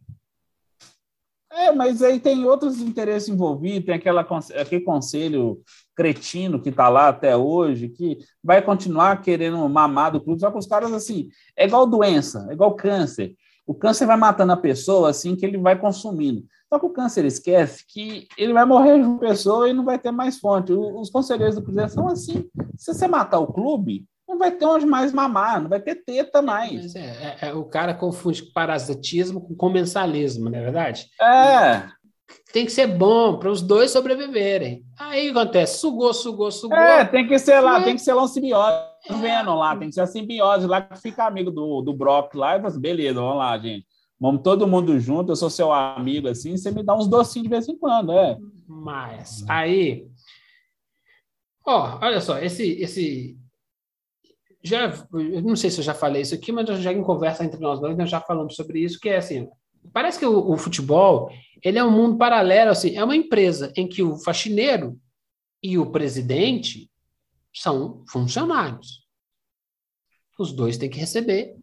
É, 1.50 1.70
mas 1.70 2.02
aí 2.02 2.18
tem 2.18 2.46
outros 2.46 2.80
interesses 2.80 3.28
envolvidos, 3.28 3.84
tem 3.84 3.94
aquela, 3.94 4.26
aquele 4.58 4.80
conselho 4.82 5.60
cretino 5.94 6.60
que 6.60 6.70
está 6.70 6.88
lá 6.88 7.08
até 7.08 7.36
hoje, 7.36 7.90
que 7.90 8.18
vai 8.42 8.62
continuar 8.62 9.20
querendo 9.20 9.68
mamar 9.68 10.12
do 10.12 10.20
clube, 10.20 10.40
só 10.40 10.50
que 10.50 10.56
os 10.56 10.66
caras, 10.66 10.90
assim, 10.92 11.28
é 11.54 11.66
igual 11.66 11.86
doença, 11.86 12.46
é 12.48 12.54
igual 12.54 12.74
câncer. 12.74 13.36
O 13.66 13.74
câncer 13.74 14.06
vai 14.06 14.16
matando 14.16 14.52
a 14.52 14.56
pessoa 14.56 15.10
assim 15.10 15.36
que 15.36 15.46
ele 15.46 15.58
vai 15.58 15.78
consumindo. 15.78 16.44
Só 16.68 16.78
que 16.78 16.86
o 16.86 16.90
câncer 16.90 17.24
esquece 17.24 17.84
que 17.86 18.26
ele 18.36 18.52
vai 18.52 18.64
morrer 18.64 18.98
de 18.98 19.04
uma 19.04 19.18
pessoa 19.18 19.68
e 19.68 19.72
não 19.72 19.84
vai 19.84 19.98
ter 19.98 20.10
mais 20.10 20.38
fonte. 20.38 20.72
Os 20.72 21.10
conselheiros 21.10 21.54
do 21.54 21.62
Cruzeiro 21.62 21.90
são 21.90 22.08
assim. 22.08 22.48
Se 22.76 22.94
você 22.94 23.06
matar 23.06 23.38
o 23.40 23.52
clube, 23.52 24.06
não 24.26 24.38
vai 24.38 24.50
ter 24.50 24.64
onde 24.64 24.86
mais 24.86 25.12
mamar, 25.12 25.60
não 25.60 25.68
vai 25.68 25.80
ter 25.80 25.96
teta 25.96 26.40
mais. 26.40 26.94
É, 26.96 27.00
é, 27.00 27.36
é, 27.48 27.52
o 27.52 27.64
cara 27.64 27.92
confunde 27.92 28.42
parasitismo 28.54 29.40
com 29.40 29.54
comensalismo, 29.54 30.48
não 30.48 30.58
é 30.58 30.62
verdade? 30.62 31.06
É. 31.20 31.88
Tem 32.52 32.64
que 32.64 32.72
ser 32.72 32.86
bom 32.86 33.38
para 33.38 33.50
os 33.50 33.60
dois 33.60 33.90
sobreviverem. 33.90 34.82
Aí 34.98 35.28
acontece, 35.28 35.78
sugou, 35.78 36.14
sugou, 36.14 36.50
sugou. 36.50 36.78
É, 36.78 37.04
tem 37.04 37.28
que 37.28 37.38
ser 37.38 37.60
lá, 37.60 37.82
tem 37.82 37.94
que 37.94 38.00
ser 38.00 38.14
lá 38.14 38.22
um 38.22 38.28
simbiose 38.28 38.91
Venom 39.10 39.56
lá, 39.56 39.76
tem 39.76 39.88
que 39.88 39.94
ser 39.94 40.02
a 40.02 40.06
simbiose 40.06 40.66
lá 40.66 40.80
que 40.80 41.00
fica 41.00 41.26
amigo 41.26 41.50
do, 41.50 41.82
do 41.82 41.92
Brock 41.92 42.34
lá 42.34 42.56
e 42.56 42.66
assim, 42.66 42.80
beleza, 42.80 43.20
vamos 43.20 43.38
lá, 43.38 43.58
gente. 43.58 43.86
Vamos 44.20 44.42
todo 44.42 44.68
mundo 44.68 45.00
junto, 45.00 45.32
eu 45.32 45.36
sou 45.36 45.50
seu 45.50 45.72
amigo 45.72 46.28
assim, 46.28 46.56
você 46.56 46.70
me 46.70 46.84
dá 46.84 46.94
uns 46.94 47.08
docinhos 47.08 47.44
de 47.44 47.50
vez 47.50 47.68
em 47.68 47.76
quando, 47.76 48.12
é. 48.12 48.38
Mas 48.68 49.44
aí, 49.48 50.06
ó, 51.66 51.98
olha 52.00 52.20
só, 52.20 52.38
esse 52.38 52.80
esse 52.80 53.36
já 54.62 54.94
eu 55.12 55.42
não 55.42 55.56
sei 55.56 55.70
se 55.70 55.80
eu 55.80 55.84
já 55.84 55.92
falei 55.92 56.22
isso 56.22 56.36
aqui, 56.36 56.52
mas 56.52 56.68
já 56.80 56.92
em 56.92 57.02
conversa 57.02 57.44
entre 57.44 57.60
nós 57.60 57.80
dois, 57.80 57.96
nós 57.96 58.08
já 58.08 58.20
falamos 58.20 58.54
sobre 58.54 58.78
isso, 58.78 59.00
que 59.00 59.08
é 59.08 59.16
assim, 59.16 59.48
parece 59.92 60.20
que 60.20 60.26
o, 60.26 60.52
o 60.52 60.56
futebol, 60.56 61.28
ele 61.60 61.78
é 61.78 61.84
um 61.84 61.90
mundo 61.90 62.16
paralelo 62.16 62.70
assim, 62.70 62.96
é 62.96 63.02
uma 63.02 63.16
empresa 63.16 63.72
em 63.76 63.88
que 63.88 64.04
o 64.04 64.16
faxineiro 64.16 64.96
e 65.60 65.76
o 65.78 65.90
presidente 65.90 66.91
são 67.52 68.04
funcionários. 68.08 69.02
Os 70.38 70.52
dois 70.52 70.78
têm 70.78 70.90
que 70.90 70.98
receber 70.98 71.56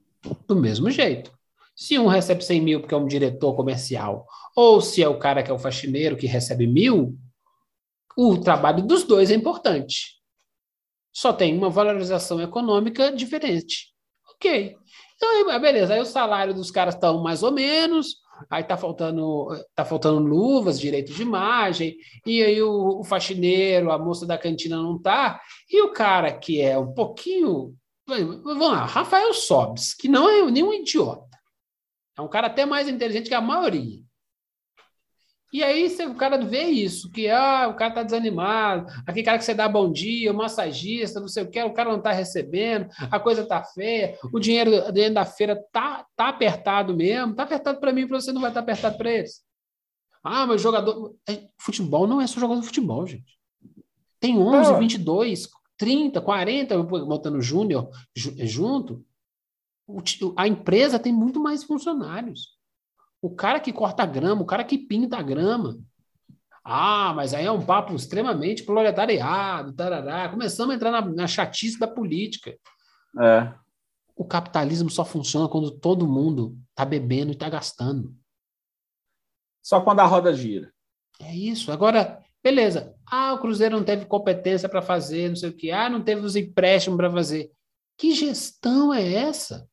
do 0.48 0.56
mesmo 0.56 0.90
jeito. 0.92 1.32
Se 1.76 1.98
um 1.98 2.08
recebe 2.08 2.44
100 2.44 2.62
mil 2.62 2.80
porque 2.82 2.94
é 2.94 2.98
um 2.98 3.08
diretor 3.08 3.56
comercial, 3.56 4.26
ou 4.56 4.82
se 4.82 5.02
é 5.02 5.08
o 5.08 5.18
cara 5.18 5.42
que 5.42 5.50
é 5.50 5.54
o 5.54 5.60
faxineiro 5.60 6.18
que 6.18 6.28
recebe 6.28 6.68
mil, 6.68 7.18
o 8.18 8.38
trabalho 8.38 8.86
dos 8.86 9.04
dois 9.04 9.32
é 9.32 9.36
importante. 9.36 10.20
Só 11.12 11.32
tem 11.32 11.58
uma 11.58 11.70
valorização 11.70 12.42
econômica 12.42 13.12
diferente. 13.12 13.94
Ok. 14.36 14.76
Então, 15.16 15.60
beleza. 15.60 15.94
Aí 15.94 16.00
o 16.00 16.06
salário 16.06 16.54
dos 16.54 16.70
caras 16.70 16.96
estão 16.96 17.24
mais 17.24 17.44
ou 17.44 17.52
menos, 17.52 18.18
aí 18.50 18.64
tá 18.64 18.78
faltando, 18.78 19.48
tá 19.74 19.84
faltando 19.84 20.20
luvas, 20.20 20.80
direito 20.80 21.12
de 21.14 21.22
imagem, 21.22 21.98
e 22.26 22.44
aí 22.44 22.62
o, 22.62 23.00
o 23.00 23.04
faxineiro, 23.04 23.92
a 23.92 23.98
moça 23.98 24.26
da 24.26 24.38
cantina 24.38 24.78
não 24.78 25.00
tá, 25.00 25.42
e 25.70 25.82
o 25.82 25.92
cara 25.92 26.32
que 26.32 26.62
é 26.62 26.78
um 26.78 26.94
pouquinho. 26.94 27.76
Vamos 28.08 28.68
lá, 28.68 28.86
Rafael 28.86 29.34
Sobes, 29.34 29.94
que 29.94 30.08
não 30.08 30.30
é 30.30 30.50
nenhum 30.52 30.74
idiota. 30.74 31.38
É 32.18 32.22
um 32.22 32.28
cara 32.28 32.48
até 32.48 32.66
mais 32.66 32.88
inteligente 32.88 33.30
que 33.30 33.36
a 33.36 33.42
maioria. 33.42 34.02
E 35.52 35.64
aí 35.64 35.88
o 36.08 36.16
cara 36.16 36.38
vê 36.38 36.64
isso, 36.66 37.10
que 37.12 37.28
ah, 37.28 37.68
o 37.70 37.76
cara 37.76 37.96
tá 37.96 38.04
desanimado, 38.04 38.86
aquele 39.06 39.26
cara 39.26 39.38
que 39.38 39.44
você 39.44 39.54
dá 39.54 39.68
bom 39.68 39.92
dia, 39.92 40.32
o 40.32 40.36
massagista, 40.36 41.20
não 41.20 41.28
sei 41.28 41.44
o 41.44 41.50
que, 41.50 41.62
o 41.62 41.74
cara 41.74 41.92
não 41.92 42.00
tá 42.00 42.12
recebendo, 42.12 42.88
a 43.10 43.20
coisa 43.20 43.46
tá 43.46 43.64
feia, 43.64 44.16
o 44.32 44.40
dinheiro 44.40 44.92
dentro 44.92 45.16
da 45.16 45.26
feira 45.26 45.60
tá, 45.72 46.06
tá 46.16 46.30
apertado 46.30 46.96
mesmo, 46.96 47.34
tá 47.34 47.44
apertado 47.44 47.80
para 47.80 47.92
mim, 47.92 48.08
para 48.08 48.22
você 48.22 48.32
não 48.32 48.42
vai 48.42 48.52
estar 48.52 48.62
tá 48.62 48.72
apertado 48.72 48.98
para 48.98 49.12
eles. 49.12 49.44
Ah, 50.24 50.46
mas 50.46 50.62
jogador. 50.62 51.16
É, 51.28 51.48
futebol 51.58 52.06
não 52.06 52.22
é 52.22 52.28
só 52.28 52.40
jogador 52.40 52.60
de 52.60 52.68
futebol, 52.68 53.08
gente. 53.08 53.40
Tem 54.20 54.38
11, 54.38 54.74
é. 54.74 54.78
22, 54.78 55.50
30, 55.78 56.22
40, 56.22 56.84
botando 56.84 57.42
júnior 57.42 57.90
junto. 58.16 59.04
A 60.36 60.48
empresa 60.48 61.00
tem 61.00 61.14
muito 61.14 61.40
mais 61.40 61.64
funcionários. 61.64 62.59
O 63.22 63.30
cara 63.30 63.60
que 63.60 63.74
corta 63.74 64.04
a 64.04 64.06
grama, 64.06 64.42
o 64.42 64.46
cara 64.46 64.64
que 64.64 64.78
pinta 64.78 65.18
a 65.18 65.22
grama. 65.22 65.78
Ah, 66.64 67.14
mas 67.16 67.34
aí 67.34 67.46
é 67.46 67.52
um 67.52 67.66
papo 67.66 67.94
extremamente 67.96 68.64
proletariado, 68.64 69.74
tarará. 69.74 70.30
Começamos 70.30 70.74
a 70.74 70.76
entrar 70.76 70.92
na, 70.92 71.02
na 71.02 71.28
chatice 71.28 71.80
da 71.80 71.88
política. 71.88 72.58
É. 73.20 73.54
O 74.16 74.26
capitalismo 74.26 74.90
só 74.90 75.06
funciona 75.06 75.48
quando 75.48 75.72
todo 75.72 76.08
mundo 76.08 76.58
está 76.70 76.86
bebendo 76.86 77.32
e 77.32 77.34
está 77.34 77.50
gastando. 77.50 78.16
Só 79.62 79.82
quando 79.82 80.00
a 80.00 80.06
roda 80.06 80.34
gira. 80.34 80.74
É 81.22 81.34
isso. 81.36 81.72
Agora, 81.72 82.22
beleza. 82.44 82.96
Ah, 83.06 83.34
o 83.34 83.40
Cruzeiro 83.40 83.78
não 83.78 83.84
teve 83.84 84.06
competência 84.06 84.68
para 84.68 84.82
fazer, 84.82 85.30
não 85.30 85.36
sei 85.36 85.50
o 85.50 85.56
que. 85.56 85.72
Ah, 85.72 85.90
não 85.90 86.04
teve 86.04 86.22
os 86.22 86.36
empréstimos 86.36 86.98
para 86.98 87.12
fazer. 87.12 87.52
Que 87.98 88.14
gestão 88.14 88.94
é 88.94 89.14
essa? 89.14 89.69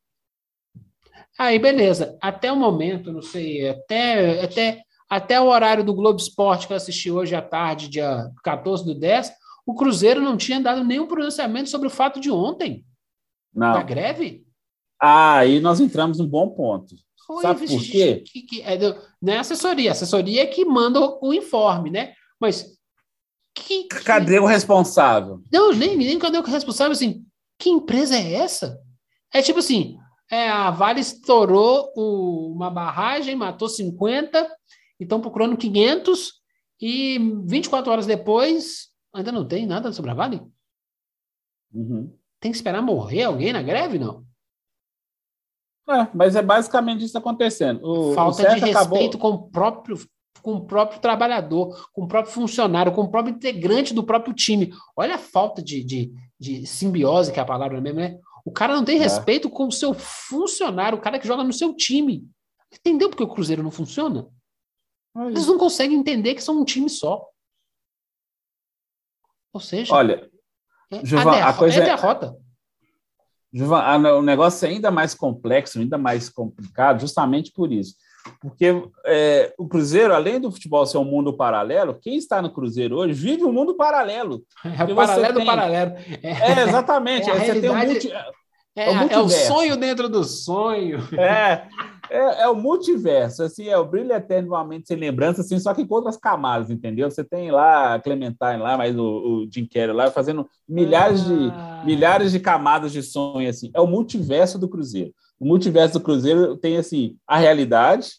Aí, 1.39 1.59
beleza. 1.59 2.16
Até 2.20 2.51
o 2.51 2.57
momento, 2.57 3.12
não 3.12 3.22
sei, 3.22 3.68
até, 3.68 4.43
até, 4.43 4.82
até 5.09 5.41
o 5.41 5.47
horário 5.47 5.84
do 5.84 5.95
Globo 5.95 6.18
Esporte 6.18 6.66
que 6.66 6.72
eu 6.72 6.76
assisti 6.76 7.11
hoje 7.11 7.34
à 7.34 7.43
tarde, 7.43 7.89
dia 7.89 8.30
14 8.43 8.84
do 8.84 8.95
10, 8.95 9.32
o 9.66 9.74
Cruzeiro 9.74 10.20
não 10.20 10.37
tinha 10.37 10.61
dado 10.61 10.84
nenhum 10.84 11.07
pronunciamento 11.07 11.68
sobre 11.68 11.89
o 11.89 11.91
fato 11.91 12.20
de 12.20 12.30
ontem. 12.30 12.84
Não. 13.55 13.72
Da 13.72 13.82
greve? 13.82 14.47
Ah, 15.01 15.39
aí 15.39 15.61
nós 15.61 15.80
entramos 15.80 16.18
num 16.18 16.26
bom 16.26 16.51
ponto. 16.51 16.95
Oi, 17.28 17.43
Sabe 17.43 17.66
por 17.66 17.82
quê? 17.82 18.22
Que, 18.24 18.43
que, 18.43 18.62
é, 18.62 18.78
não 19.20 19.32
é 19.32 19.39
assessoria. 19.39 19.91
A 19.91 19.93
assessoria 19.93 20.43
é 20.43 20.47
que 20.47 20.64
manda 20.64 21.01
o, 21.01 21.18
o 21.20 21.34
informe, 21.34 21.91
né? 21.91 22.14
Mas. 22.41 22.76
Que, 23.55 23.84
cadê 23.84 24.39
o 24.39 24.47
responsável? 24.47 25.41
Não, 25.51 25.72
nem, 25.72 25.97
nem 25.97 26.18
cadê 26.18 26.39
o 26.39 26.43
responsável? 26.43 26.93
Assim, 26.93 27.24
que 27.59 27.70
empresa 27.70 28.16
é 28.16 28.34
essa? 28.34 28.78
É 29.32 29.43
tipo 29.43 29.59
assim: 29.59 29.99
é, 30.31 30.49
a 30.49 30.70
Vale 30.70 31.01
estourou 31.01 31.93
o, 31.97 32.53
uma 32.53 32.70
barragem, 32.70 33.37
matou 33.37 33.68
50, 33.68 34.47
e 34.99 35.05
estão 35.05 35.20
procurando 35.20 35.57
500, 35.57 36.35
e 36.81 37.18
24 37.45 37.91
horas 37.91 38.07
depois, 38.07 38.89
ainda 39.14 39.33
não 39.33 39.47
tem 39.47 39.66
nada 39.66 39.93
sobre 39.93 40.11
a 40.11 40.14
Vale? 40.14 40.43
Uhum. 41.72 42.12
Tem 42.41 42.51
que 42.51 42.57
esperar 42.57 42.83
morrer 42.83 43.24
alguém 43.24 43.53
na 43.53 43.62
greve, 43.62 43.99
não? 43.99 44.24
É, 45.89 46.09
mas 46.12 46.35
é 46.35 46.43
basicamente 46.43 47.05
isso 47.05 47.16
acontecendo. 47.16 47.81
O, 47.85 48.12
Falta 48.12 48.43
o 48.43 48.55
de 48.55 48.61
respeito 48.61 49.16
acabou... 49.16 49.18
com 49.18 49.29
o 49.29 49.51
próprio 49.51 49.97
com 50.43 50.53
o 50.55 50.64
próprio 50.64 51.01
trabalhador, 51.01 51.91
com 51.93 52.05
o 52.05 52.07
próprio 52.07 52.33
funcionário, 52.33 52.93
com 52.93 53.01
o 53.01 53.11
próprio 53.11 53.35
integrante 53.35 53.93
do 53.93 54.05
próprio 54.05 54.33
time. 54.33 54.72
Olha 54.97 55.16
a 55.16 55.18
falta 55.18 55.61
de, 55.61 55.83
de, 55.83 56.12
de 56.39 56.64
simbiose, 56.64 57.33
que 57.33 57.41
é 57.41 57.43
a 57.43 57.47
palavra 57.47 57.81
mesmo, 57.81 57.99
né? 57.99 58.16
O 58.47 58.53
cara 58.53 58.75
não 58.77 58.85
tem 58.85 58.97
É. 58.97 59.01
respeito 59.03 59.51
com 59.51 59.67
o 59.67 59.73
seu 59.73 59.93
funcionário, 59.93 60.97
o 60.97 61.01
cara 61.01 61.19
que 61.19 61.27
joga 61.27 61.43
no 61.43 61.53
seu 61.53 61.75
time. 61.75 62.27
Entendeu 62.73 63.11
porque 63.11 63.25
o 63.25 63.29
Cruzeiro 63.29 63.63
não 63.63 63.71
funciona? 63.73 64.29
Eles 65.17 65.47
não 65.49 65.59
conseguem 65.59 65.99
entender 65.99 66.35
que 66.35 66.43
são 66.43 66.61
um 66.61 66.65
time 66.65 66.89
só. 66.89 67.27
Ou 69.53 69.61
seja, 69.61 69.93
Olha, 69.93 70.31
é, 70.93 71.05
Gilvan, 71.05 71.33
a, 71.33 71.49
a 71.49 71.55
coisa 71.55 71.81
é 71.81 71.83
é- 71.83 71.85
derrota. 71.87 72.37
Gilvan, 73.53 73.79
a- 73.81 74.15
o 74.17 74.23
negócio 74.23 74.67
é 74.67 74.71
ainda 74.71 74.91
mais 74.91 75.15
complexo, 75.15 75.79
ainda 75.79 75.97
mais 75.99 76.29
complicado, 76.29 77.01
justamente 77.01 77.51
por 77.53 77.73
isso. 77.73 77.97
Porque 78.41 78.83
é, 79.05 79.53
o 79.59 79.66
Cruzeiro, 79.68 80.14
além 80.14 80.41
do 80.41 80.51
futebol 80.51 80.85
ser 80.87 80.99
um 80.99 81.05
mundo 81.05 81.33
paralelo, 81.37 81.99
quem 82.01 82.16
está 82.16 82.41
no 82.43 82.53
Cruzeiro 82.53 82.97
hoje 82.97 83.12
vive 83.12 83.45
um 83.45 83.53
mundo 83.53 83.77
paralelo. 83.77 84.43
É 84.64 84.85
o 84.85 84.95
paralelo 84.95 85.33
do 85.35 85.39
tem- 85.39 85.47
paralelo. 85.47 85.93
É, 86.22 86.62
exatamente. 86.62 87.31
É 87.31 87.35
você 87.39 87.61
tem 87.61 87.70
um 87.70 87.77
multi... 87.77 88.12
É, 88.79 88.85
é 88.85 88.91
o 88.91 88.93
é 88.93 88.93
o 88.93 88.97
multiverso. 88.99 89.47
sonho 89.47 89.77
dentro 89.77 90.09
do 90.09 90.22
sonho. 90.22 90.99
É, 91.18 91.66
é, 92.11 92.43
é 92.43 92.49
o 92.49 92.55
multiverso, 92.55 93.43
assim, 93.43 93.68
é 93.68 93.77
o 93.79 93.85
brilho 93.87 94.12
eterno 94.12 94.49
de 94.49 94.55
uma 94.55 94.64
mente 94.64 94.87
sem 94.87 94.97
lembrança, 94.97 95.41
assim, 95.41 95.59
só 95.59 95.72
que 95.74 95.85
com 95.87 95.95
outras 95.95 96.16
camadas, 96.16 96.70
entendeu? 96.70 97.11
Você 97.11 97.24
tem 97.24 97.51
lá 97.51 97.95
a 97.95 97.99
Clementine 98.01 98.59
lá, 98.59 98.77
mas 98.77 98.95
o, 98.97 99.03
o 99.03 99.49
Jim 99.51 99.66
Carrey 99.66 99.93
lá, 99.93 100.11
fazendo 100.11 100.47
milhares 100.68 101.24
de, 101.24 101.51
Ah. 101.53 101.83
milhares 101.87 102.31
de 102.33 102.39
camadas 102.39 102.93
de 102.93 103.03
sonho, 103.03 103.49
assim. 103.49 103.70
É 103.74 103.81
o 103.81 103.87
multiverso 103.87 104.59
do 104.59 104.68
Cruzeiro. 104.68 105.12
O 105.39 105.45
multiverso 105.45 105.95
do 105.95 106.05
Cruzeiro 106.05 106.57
tem, 106.57 106.76
assim, 106.76 107.18
a 107.26 107.39
realidade, 107.39 108.12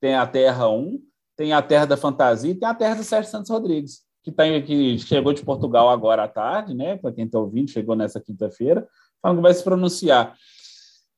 tem 0.00 0.14
a 0.14 0.26
Terra 0.26 0.68
1, 0.68 1.00
tem 1.36 1.52
a 1.52 1.62
Terra 1.62 1.86
da 1.86 1.96
Fantasia 1.96 2.50
e 2.50 2.54
tem 2.54 2.68
a 2.68 2.74
Terra 2.74 2.96
do 2.96 3.04
Sérgio 3.04 3.30
Santos 3.30 3.50
Rodrigues, 3.50 4.02
que, 4.22 4.32
tá, 4.32 4.44
que 4.60 4.98
chegou 4.98 5.32
de 5.32 5.44
Portugal 5.44 5.88
agora 5.88 6.24
à 6.24 6.28
tarde, 6.28 6.74
né? 6.74 6.96
Para 6.96 7.12
quem 7.12 7.26
está 7.26 7.38
ouvindo, 7.38 7.70
chegou 7.70 7.94
nessa 7.94 8.20
quinta-feira, 8.20 8.86
falando 9.20 9.38
que 9.38 9.42
vai 9.42 9.54
se 9.54 9.62
pronunciar. 9.62 10.34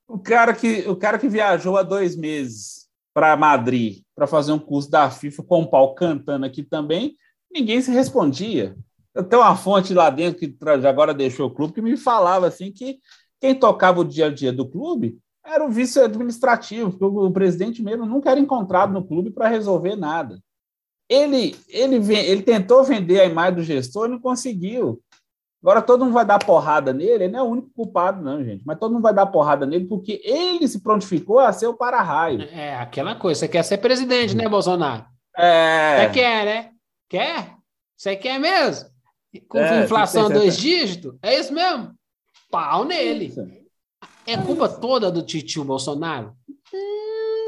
O 0.08 0.18
cara 0.18 0.52
que, 0.52 0.88
o 0.88 0.96
cara 0.96 1.18
que 1.18 1.28
viajou 1.28 1.76
há 1.76 1.82
dois 1.82 2.16
meses 2.16 2.88
para 3.14 3.36
Madrid 3.36 4.02
para 4.14 4.26
fazer 4.26 4.52
um 4.52 4.58
curso 4.58 4.90
da 4.90 5.10
FIFA 5.10 5.42
com 5.44 5.62
o 5.62 5.70
pau 5.70 5.94
cantando 5.94 6.44
aqui 6.44 6.62
também, 6.62 7.16
ninguém 7.50 7.80
se 7.80 7.90
respondia. 7.90 8.76
Eu 9.14 9.24
tenho 9.24 9.42
uma 9.42 9.56
fonte 9.56 9.92
lá 9.94 10.10
dentro 10.10 10.38
que 10.38 10.56
agora 10.86 11.14
deixou 11.14 11.48
o 11.48 11.54
clube 11.54 11.72
que 11.74 11.82
me 11.82 11.96
falava 11.96 12.46
assim 12.46 12.70
que 12.70 12.98
quem 13.40 13.54
tocava 13.54 14.00
o 14.00 14.04
dia 14.04 14.26
a 14.26 14.30
dia 14.30 14.52
do 14.52 14.68
clube 14.68 15.18
era 15.44 15.64
o 15.64 15.70
vice 15.70 15.98
administrativo, 15.98 16.90
porque 16.90 17.04
o, 17.04 17.30
presidente 17.30 17.82
mesmo 17.82 18.04
nunca 18.04 18.30
era 18.30 18.38
encontrado 18.38 18.92
no 18.92 19.04
clube 19.04 19.30
para 19.30 19.48
resolver 19.48 19.96
nada. 19.96 20.38
Ele, 21.08 21.56
ele, 21.68 21.96
ele 22.14 22.42
tentou 22.42 22.84
vender 22.84 23.20
a 23.20 23.24
imagem 23.24 23.56
do 23.56 23.62
gestor 23.62 24.06
e 24.06 24.10
não 24.10 24.20
conseguiu. 24.20 25.02
Agora 25.62 25.82
todo 25.82 26.04
mundo 26.04 26.14
vai 26.14 26.24
dar 26.24 26.38
porrada 26.38 26.92
nele, 26.92 27.24
ele 27.24 27.28
não 27.28 27.38
é 27.38 27.42
o 27.42 27.46
único 27.46 27.70
culpado, 27.74 28.22
não, 28.22 28.42
gente. 28.42 28.62
Mas 28.64 28.78
todo 28.78 28.92
mundo 28.92 29.02
vai 29.02 29.12
dar 29.12 29.26
porrada 29.26 29.66
nele 29.66 29.86
porque 29.86 30.20
ele 30.24 30.66
se 30.68 30.80
prontificou 30.80 31.38
a 31.38 31.52
ser 31.52 31.66
o 31.66 31.74
para-raio. 31.74 32.42
É 32.42 32.76
aquela 32.76 33.14
coisa. 33.14 33.40
Você 33.40 33.48
quer 33.48 33.62
ser 33.62 33.78
presidente, 33.78 34.36
né, 34.36 34.48
Bolsonaro? 34.48 35.04
É. 35.36 36.06
Você 36.06 36.12
quer, 36.12 36.44
né? 36.44 36.70
Quer? 37.08 37.56
Você 37.96 38.16
quer 38.16 38.38
mesmo? 38.38 38.88
Com 39.48 39.58
É, 39.58 39.84
inflação 39.84 40.30
dois 40.30 40.56
dígitos? 40.56 41.14
É 41.22 41.38
isso 41.38 41.52
mesmo? 41.52 41.94
Pau 42.50 42.84
nele. 42.84 43.32
É 44.26 44.36
culpa 44.36 44.68
toda 44.68 45.10
do 45.10 45.22
titio 45.22 45.64
Bolsonaro? 45.64 46.34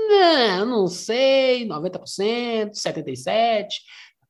Não, 0.08 0.66
não 0.66 0.86
sei, 0.88 1.66
90%, 1.66 2.72
77%, 2.74 3.66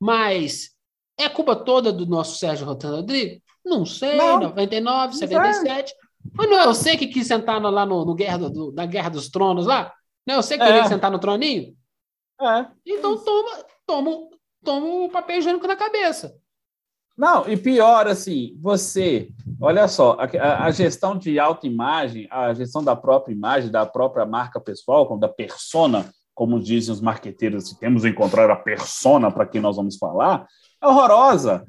mas 0.01 0.71
é 1.19 1.29
culpa 1.29 1.57
toda 1.57 1.93
do 1.93 2.07
nosso 2.07 2.39
Sérgio 2.39 2.67
Rotano 2.67 2.97
Rodrigues? 2.97 3.41
Não 3.65 3.85
sei, 3.87 4.17
Não. 4.17 4.41
99, 4.41 5.13
Não 5.13 5.19
77. 5.19 5.95
Mas 6.33 6.49
não 6.49 6.59
é 6.61 6.67
você 6.67 6.97
que 6.97 7.07
quis 7.09 7.27
sentar 7.27 7.61
lá 7.61 7.85
no, 7.85 8.05
no 8.05 8.15
guerra 8.15 8.39
do- 8.49 8.73
na 8.73 8.87
Guerra 8.87 9.09
dos 9.11 9.29
Tronos 9.29 9.67
lá? 9.67 9.93
Não 10.27 10.35
é 10.35 10.37
você 10.43 10.57
que 10.57 10.63
É. 10.63 10.67
queria 10.67 10.87
sentar 10.87 11.11
no 11.11 11.19
troninho? 11.19 11.77
É. 12.41 12.67
Então 12.87 13.17
toma, 13.19 13.65
toma, 13.87 14.29
toma 14.65 14.87
o 15.05 15.09
papel 15.11 15.39
higiênico 15.39 15.67
na 15.67 15.77
cabeça. 15.77 16.37
Não, 17.17 17.47
e 17.49 17.57
pior, 17.57 18.07
assim, 18.07 18.57
você, 18.61 19.29
olha 19.61 19.87
só, 19.87 20.17
a, 20.19 20.65
a- 20.65 20.71
gestão 20.71 21.17
de 21.17 21.39
autoimagem, 21.39 22.27
a 22.31 22.55
gestão 22.55 22.83
da 22.83 22.97
própria 22.97 23.35
imagem, 23.35 23.71
da 23.71 23.85
própria 23.85 24.25
marca 24.25 24.59
pessoal, 24.59 25.19
da 25.19 25.29
persona, 25.29 26.11
como 26.35 26.59
dizem 26.59 26.93
os 26.93 27.01
marqueteiros, 27.01 27.69
se 27.69 27.79
temos 27.79 28.03
que 28.03 28.09
encontrar 28.09 28.51
a 28.51 28.57
persona 28.57 29.31
para 29.31 29.47
quem 29.47 29.61
nós 29.61 29.77
vamos 29.77 29.99
falar, 29.99 30.47
é 30.83 30.87
horrorosa. 30.87 31.65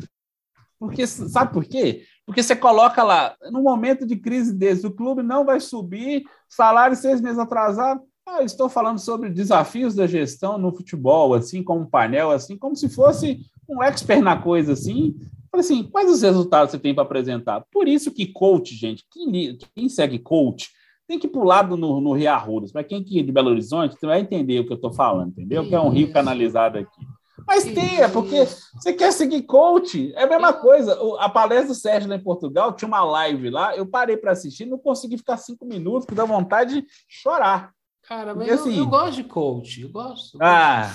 Porque, 0.79 1.05
sabe 1.05 1.53
por 1.53 1.65
quê? 1.65 2.03
Porque 2.25 2.41
você 2.41 2.55
coloca 2.55 3.03
lá, 3.03 3.35
no 3.51 3.61
momento 3.61 4.05
de 4.07 4.15
crise 4.15 4.53
desse, 4.53 4.87
o 4.87 4.91
clube 4.95 5.21
não 5.21 5.45
vai 5.45 5.59
subir, 5.59 6.23
salário 6.47 6.95
seis 6.95 7.19
meses 7.19 7.37
atrasado. 7.39 8.01
Ah, 8.25 8.41
estou 8.43 8.69
falando 8.69 8.99
sobre 8.99 9.29
desafios 9.29 9.93
da 9.93 10.07
gestão 10.07 10.57
no 10.57 10.73
futebol, 10.73 11.33
assim, 11.33 11.61
como 11.61 11.81
um 11.81 11.89
painel, 11.89 12.31
assim, 12.31 12.57
como 12.57 12.73
se 12.75 12.87
fosse 12.87 13.39
um 13.69 13.81
expert 13.83 14.21
na 14.21 14.37
coisa, 14.37 14.73
assim. 14.73 15.15
Falei 15.51 15.65
assim, 15.65 15.83
quais 15.83 16.09
os 16.09 16.21
resultados 16.21 16.71
você 16.71 16.79
tem 16.79 16.93
para 16.95 17.03
apresentar? 17.03 17.63
Por 17.71 17.87
isso 17.87 18.11
que 18.11 18.25
coach, 18.27 18.75
gente, 18.75 19.05
quem, 19.11 19.57
quem 19.75 19.87
segue 19.89 20.17
coach, 20.19 20.69
tem 21.07 21.19
que 21.19 21.27
pular 21.27 21.61
do- 21.63 21.77
no, 21.77 22.01
no 22.01 22.13
Rio 22.13 22.31
Arrudas. 22.31 22.71
Para 22.71 22.83
quem 22.83 23.03
que 23.03 23.19
é 23.19 23.23
de 23.23 23.31
Belo 23.31 23.49
Horizonte, 23.51 23.95
você 23.99 24.05
vai 24.07 24.21
entender 24.21 24.59
o 24.59 24.65
que 24.65 24.71
eu 24.71 24.77
estou 24.77 24.91
falando, 24.91 25.29
entendeu? 25.29 25.67
Que 25.67 25.75
é 25.75 25.79
um 25.79 25.89
rio 25.89 26.11
canalizado 26.11 26.79
aqui. 26.79 27.01
Mas 27.45 27.63
tenha, 27.65 28.07
porque 28.09 28.41
Isso. 28.41 28.61
você 28.75 28.93
quer 28.93 29.11
seguir 29.11 29.41
coach, 29.43 30.13
é 30.15 30.23
a 30.23 30.27
mesma 30.27 30.53
coisa. 30.53 30.97
A 31.19 31.27
palestra 31.27 31.67
do 31.69 31.75
Sérgio 31.75 32.09
lá 32.09 32.15
em 32.15 32.23
Portugal 32.23 32.73
tinha 32.73 32.87
uma 32.87 33.03
live 33.03 33.49
lá, 33.49 33.75
eu 33.75 33.85
parei 33.85 34.15
para 34.15 34.31
assistir, 34.31 34.65
não 34.65 34.77
consegui 34.77 35.17
ficar 35.17 35.37
cinco 35.37 35.65
minutos, 35.65 36.05
que 36.07 36.15
dá 36.15 36.23
vontade 36.25 36.81
de 36.81 36.87
chorar. 37.07 37.71
Cara, 38.07 38.33
mas 38.33 38.47
Porque, 38.47 38.51
eu, 38.51 38.55
assim- 38.55 38.77
eu 38.79 38.85
gosto 38.87 39.15
de 39.15 39.23
coach. 39.25 39.81
Eu 39.81 39.89
gosto. 39.89 40.37
Ah, 40.41 40.89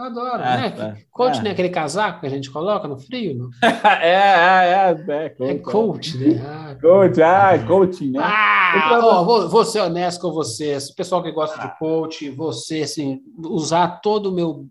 Eu 0.00 0.06
adoro, 0.06 0.42
Ah, 0.42 0.56
né? 0.56 0.70
tá. 0.70 0.96
Coach 1.10 1.38
Ah. 1.38 1.42
não 1.42 1.48
é 1.50 1.52
aquele 1.52 1.68
casaco 1.68 2.20
que 2.20 2.26
a 2.26 2.30
gente 2.30 2.50
coloca 2.50 2.88
no 2.88 2.98
frio? 2.98 3.36
Não? 3.36 3.50
é, 4.00 4.08
é, 4.08 4.96
é, 5.08 5.34
é, 5.38 5.50
É 5.50 5.54
coach, 5.58 6.16
né? 6.16 6.40
Ah, 6.42 6.74
Coach, 6.80 7.20
ah, 7.22 7.66
coaching, 7.66 8.12
né? 8.12 8.20
Ah, 8.22 8.98
ó, 9.02 9.22
vou, 9.24 9.48
vou 9.48 9.64
ser 9.64 9.80
honesto 9.80 10.22
com 10.22 10.32
vocês. 10.32 10.90
Pessoal 10.90 11.22
que 11.22 11.30
gosta 11.32 11.60
Ah. 11.60 11.66
de 11.66 11.78
coach, 11.78 12.30
você, 12.30 12.80
assim, 12.82 13.20
usar 13.38 14.00
todo 14.00 14.30
o 14.30 14.32
meu. 14.32 14.66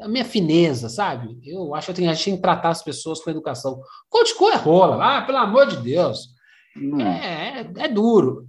A 0.00 0.08
minha 0.08 0.24
fineza, 0.24 0.88
sabe? 0.88 1.38
Eu 1.44 1.74
acho 1.74 1.86
que 1.86 1.90
eu 1.92 1.94
tenho, 1.94 2.10
a 2.10 2.14
gente 2.14 2.24
tem 2.24 2.36
que 2.36 2.42
tratar 2.42 2.70
as 2.70 2.82
pessoas 2.82 3.20
com 3.20 3.30
educação. 3.30 3.80
Coach 4.10 4.34
co 4.34 4.50
é 4.50 4.56
rola. 4.56 5.18
Ah, 5.18 5.22
pelo 5.22 5.38
amor 5.38 5.66
de 5.66 5.76
Deus. 5.78 6.28
Hum. 6.76 7.00
É, 7.00 7.60
é, 7.60 7.84
é 7.84 7.88
duro. 7.88 8.46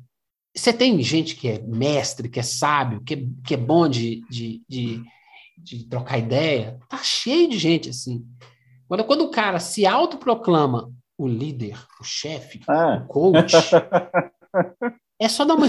Você 0.55 0.73
tem 0.73 1.01
gente 1.01 1.35
que 1.35 1.47
é 1.47 1.59
mestre, 1.61 2.27
que 2.27 2.39
é 2.39 2.43
sábio, 2.43 3.01
que 3.05 3.13
é, 3.13 3.17
que 3.45 3.53
é 3.53 3.57
bom 3.57 3.87
de, 3.87 4.21
de, 4.29 4.61
de, 4.67 5.01
de 5.63 5.85
trocar 5.87 6.17
ideia. 6.17 6.79
Tá 6.89 6.97
cheio 7.03 7.49
de 7.49 7.57
gente 7.57 7.89
assim. 7.89 8.25
Agora, 8.85 9.03
quando 9.03 9.21
o 9.21 9.31
cara 9.31 9.59
se 9.59 9.85
autoproclama 9.85 10.91
o 11.17 11.27
líder, 11.27 11.77
o 11.99 12.03
chefe, 12.03 12.61
Ah. 12.67 13.03
o 13.03 13.07
coach, 13.07 13.53
é 15.19 15.27
só 15.29 15.45
dar, 15.45 15.55
uma, 15.55 15.67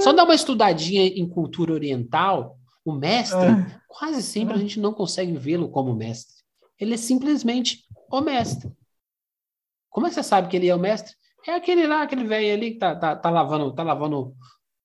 só 0.00 0.12
dar 0.12 0.24
uma 0.24 0.34
estudadinha 0.34 1.06
em 1.06 1.28
cultura 1.28 1.72
oriental. 1.72 2.58
O 2.84 2.92
mestre, 2.92 3.38
Ah. 3.38 3.80
quase 3.88 4.22
sempre 4.22 4.54
a 4.54 4.58
gente 4.58 4.78
não 4.78 4.92
consegue 4.92 5.36
vê-lo 5.36 5.68
como 5.70 5.94
mestre. 5.94 6.34
Ele 6.78 6.94
é 6.94 6.98
simplesmente 6.98 7.84
o 8.10 8.20
mestre. 8.20 8.70
Como 9.90 10.06
é 10.06 10.10
que 10.10 10.14
você 10.14 10.22
sabe 10.22 10.48
que 10.48 10.56
ele 10.56 10.68
é 10.68 10.74
o 10.74 10.78
mestre? 10.78 11.14
É 11.46 11.52
aquele 11.54 11.86
lá, 11.86 12.02
aquele 12.02 12.24
velho 12.24 12.52
ali 12.54 12.72
que 12.72 12.78
tá, 12.78 12.96
tá, 12.96 13.14
tá 13.16 13.30
lavando, 13.30 13.72
tá 13.72 13.82
lavando, 13.82 14.34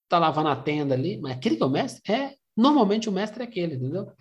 tá 0.07 0.19
lavando 0.19 0.49
a 0.49 0.55
tenda 0.55 0.93
ali. 0.93 1.17
Mas 1.19 1.33
aquele 1.33 1.55
que 1.55 1.63
é 1.63 1.65
o 1.65 1.69
mestre? 1.69 2.01
É, 2.13 2.35
normalmente 2.55 3.09
o 3.09 3.11
mestre 3.11 3.41
é 3.41 3.45
aquele, 3.45 3.75
entendeu? 3.75 4.11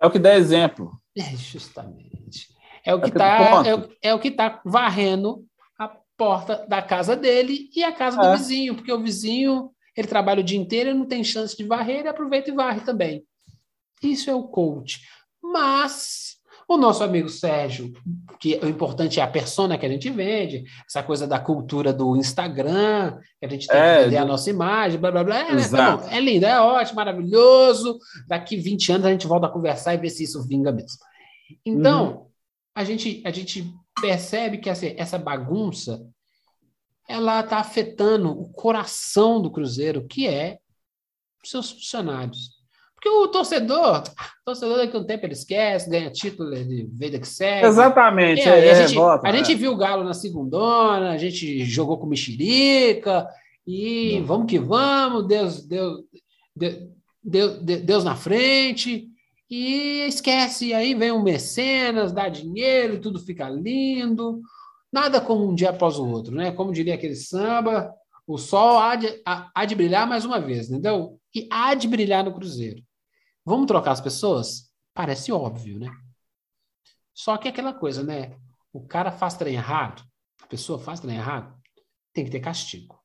É 0.00 0.06
o 0.06 0.10
que 0.10 0.18
dá 0.18 0.34
exemplo. 0.34 0.92
É, 1.16 1.36
justamente. 1.36 2.48
É 2.84 2.94
o 2.94 3.00
que 3.00 3.08
É 3.08 3.10
que 3.10 3.18
tá, 3.18 3.62
é, 3.66 4.08
é 4.10 4.14
o 4.14 4.18
que 4.18 4.30
tá 4.30 4.60
varrendo 4.64 5.44
a 5.78 5.88
porta 6.16 6.64
da 6.68 6.80
casa 6.82 7.16
dele 7.16 7.68
e 7.74 7.82
a 7.82 7.92
casa 7.92 8.16
do 8.18 8.26
É. 8.26 8.36
vizinho, 8.36 8.74
porque 8.74 8.92
o 8.92 9.02
vizinho, 9.02 9.70
ele 9.96 10.06
trabalha 10.06 10.40
o 10.40 10.44
dia 10.44 10.58
inteiro, 10.58 10.90
ele 10.90 10.98
não 10.98 11.06
tem 11.06 11.24
chance 11.24 11.56
de 11.56 11.64
varrer, 11.64 12.00
ele 12.00 12.08
aproveita 12.08 12.50
e 12.50 12.54
varre 12.54 12.80
também. 12.80 13.24
Isso 14.02 14.30
é 14.30 14.34
o 14.34 14.44
coach. 14.44 15.00
Mas 15.42 16.35
o 16.68 16.76
nosso 16.76 17.04
amigo 17.04 17.28
Sérgio, 17.28 17.92
que 18.40 18.58
o 18.62 18.68
importante 18.68 19.20
é 19.20 19.22
a 19.22 19.28
persona 19.28 19.78
que 19.78 19.86
a 19.86 19.88
gente 19.88 20.10
vende, 20.10 20.64
essa 20.88 21.02
coisa 21.02 21.26
da 21.26 21.38
cultura 21.38 21.92
do 21.92 22.16
Instagram, 22.16 23.18
que 23.38 23.46
a 23.46 23.48
gente 23.48 23.68
tem 23.68 23.78
É, 23.78 23.98
que 23.98 24.04
vender 24.04 24.16
a 24.16 24.24
nossa 24.24 24.50
imagem, 24.50 24.98
blá 24.98 25.12
blá 25.12 25.22
blá. 25.22 25.38
É, 25.38 25.44
tá 25.46 25.52
Exato. 25.54 26.02
bom, 26.04 26.08
é 26.10 26.20
lindo, 26.20 26.44
é 26.44 26.60
ótimo, 26.60 26.96
maravilhoso. 26.96 27.98
Daqui 28.26 28.56
20 28.56 28.92
anos 28.92 29.06
a 29.06 29.10
gente 29.12 29.26
volta 29.28 29.46
a 29.46 29.50
conversar 29.50 29.94
e 29.94 29.98
ver 29.98 30.10
se 30.10 30.24
isso 30.24 30.42
vinga 30.46 30.72
mesmo. 30.72 30.98
Então, 31.64 32.10
Uhum. 32.16 32.26
a, 32.74 32.82
gente, 32.84 33.22
a 33.24 33.30
gente 33.30 33.72
percebe 34.00 34.58
que 34.58 34.68
essa, 34.68 34.86
essa 34.96 35.18
bagunça 35.18 36.04
ela 37.08 37.38
está 37.40 37.58
afetando 37.58 38.30
o 38.32 38.48
coração 38.52 39.40
do 39.40 39.50
Cruzeiro, 39.52 40.04
que 40.08 40.26
é 40.26 40.58
seus 41.44 41.70
funcionários. 41.70 42.55
Porque 43.06 43.08
o 43.08 43.28
torcedor, 43.28 44.02
o 44.02 44.44
torcedor 44.44 44.78
daqui 44.78 44.96
a 44.96 45.00
um 45.00 45.04
tempo 45.04 45.26
ele 45.26 45.32
esquece, 45.32 45.88
ganha 45.88 46.10
título 46.10 46.50
de 46.50 46.88
vida 46.92 47.20
que 47.20 47.28
segue. 47.28 47.66
Exatamente. 47.66 48.40
É, 48.40 48.66
é, 48.66 48.70
a, 48.72 48.74
gente, 48.74 48.94
volta, 48.96 49.28
a 49.28 49.32
gente 49.32 49.54
viu 49.54 49.72
o 49.72 49.76
Galo 49.76 50.02
na 50.02 50.12
segundona, 50.12 51.10
a 51.10 51.18
gente 51.18 51.64
jogou 51.64 51.98
com 51.98 52.06
mexerica, 52.06 53.28
e 53.64 54.18
Não. 54.18 54.26
vamos 54.26 54.46
que 54.46 54.58
vamos, 54.58 55.26
Deus, 55.26 55.64
Deus, 55.64 56.00
Deus, 57.22 57.58
Deus, 57.60 58.04
na 58.04 58.16
frente, 58.16 59.08
e 59.48 60.06
esquece, 60.08 60.74
aí 60.74 60.94
vem 60.94 61.12
o 61.12 61.22
mecenas, 61.22 62.12
dá 62.12 62.28
dinheiro, 62.28 62.94
e 62.94 63.00
tudo 63.00 63.20
fica 63.20 63.48
lindo, 63.48 64.40
nada 64.92 65.20
como 65.20 65.48
um 65.48 65.54
dia 65.54 65.70
após 65.70 65.96
o 65.96 66.08
outro, 66.08 66.34
né? 66.34 66.50
Como 66.50 66.72
diria 66.72 66.94
aquele 66.94 67.14
samba, 67.14 67.92
o 68.26 68.36
sol 68.36 68.78
há 68.78 68.96
de, 68.96 69.22
há 69.24 69.64
de 69.64 69.76
brilhar 69.76 70.08
mais 70.08 70.24
uma 70.24 70.40
vez, 70.40 70.68
entendeu? 70.68 71.20
E 71.32 71.46
há 71.50 71.74
de 71.74 71.86
brilhar 71.86 72.24
no 72.24 72.34
Cruzeiro. 72.34 72.85
Vamos 73.46 73.68
trocar 73.68 73.92
as 73.92 74.00
pessoas? 74.00 74.72
Parece 74.92 75.30
óbvio, 75.30 75.78
né? 75.78 75.88
Só 77.14 77.36
que 77.38 77.46
é 77.46 77.50
aquela 77.52 77.72
coisa, 77.72 78.02
né? 78.02 78.36
O 78.72 78.84
cara 78.84 79.12
faz 79.12 79.36
trem 79.36 79.54
errado, 79.54 80.02
a 80.42 80.46
pessoa 80.46 80.80
faz 80.80 80.98
trem 80.98 81.14
errado, 81.16 81.56
tem 82.12 82.24
que 82.24 82.30
ter 82.30 82.40
castigo. 82.40 82.96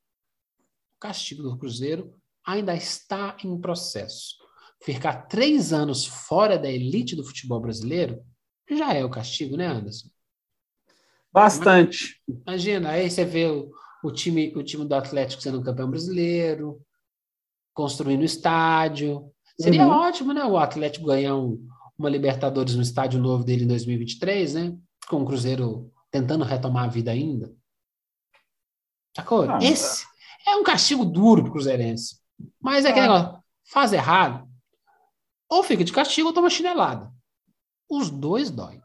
O 0.95 0.99
castigo 0.99 1.43
do 1.43 1.57
Cruzeiro 1.59 2.19
ainda 2.43 2.75
está 2.75 3.37
em 3.43 3.61
processo. 3.61 4.35
Ficar 4.83 5.27
três 5.27 5.71
anos 5.71 6.07
fora 6.07 6.57
da 6.57 6.69
elite 6.69 7.15
do 7.15 7.23
futebol 7.23 7.59
brasileiro 7.59 8.25
já 8.67 8.93
é 8.95 9.05
o 9.05 9.11
castigo, 9.11 9.55
né, 9.55 9.67
Anderson? 9.67 10.09
Bastante. 11.31 12.19
Imagina, 12.27 12.89
aí 12.89 13.09
você 13.09 13.23
vê 13.23 13.45
o, 13.45 13.71
o 14.03 14.11
time, 14.11 14.51
o 14.55 14.63
time 14.63 14.85
do 14.85 14.95
Atlético 14.95 15.41
sendo 15.41 15.63
campeão 15.63 15.89
brasileiro, 15.89 16.81
construindo 17.73 18.23
estádio. 18.23 19.31
Seria 19.59 19.85
Uhum. 19.85 19.91
ótimo, 19.91 20.33
né? 20.33 20.43
O 20.45 20.57
Atlético 20.57 21.05
ganhar 21.07 21.35
um- 21.35 21.65
uma 21.97 22.09
Libertadores 22.09 22.75
no 22.75 22.81
estádio 22.81 23.19
novo 23.19 23.43
dele 23.43 23.63
em 23.63 23.67
2023, 23.67 24.53
né? 24.55 24.77
Com 25.07 25.21
o 25.21 25.25
Cruzeiro 25.25 25.91
tentando 26.09 26.43
retomar 26.43 26.85
a 26.85 26.87
vida 26.87 27.11
ainda. 27.11 27.53
Sacou? 29.15 29.49
Ah, 29.49 29.59
Esse 29.61 30.05
é 30.47 30.55
um 30.55 30.63
castigo 30.63 31.05
duro 31.05 31.43
pro 31.43 31.51
Cruzeirense. 31.51 32.19
Mas 32.59 32.85
é 32.85 32.89
aquele 32.89 33.05
Ah. 33.07 33.17
negócio, 33.19 33.43
faz 33.65 33.93
errado, 33.93 34.47
ou 35.49 35.63
fica 35.63 35.83
de 35.83 35.91
castigo 35.93 36.29
ou 36.29 36.33
toma 36.33 36.49
chinelada. 36.49 37.11
Os 37.89 38.09
dois 38.09 38.49
doem. 38.49 38.81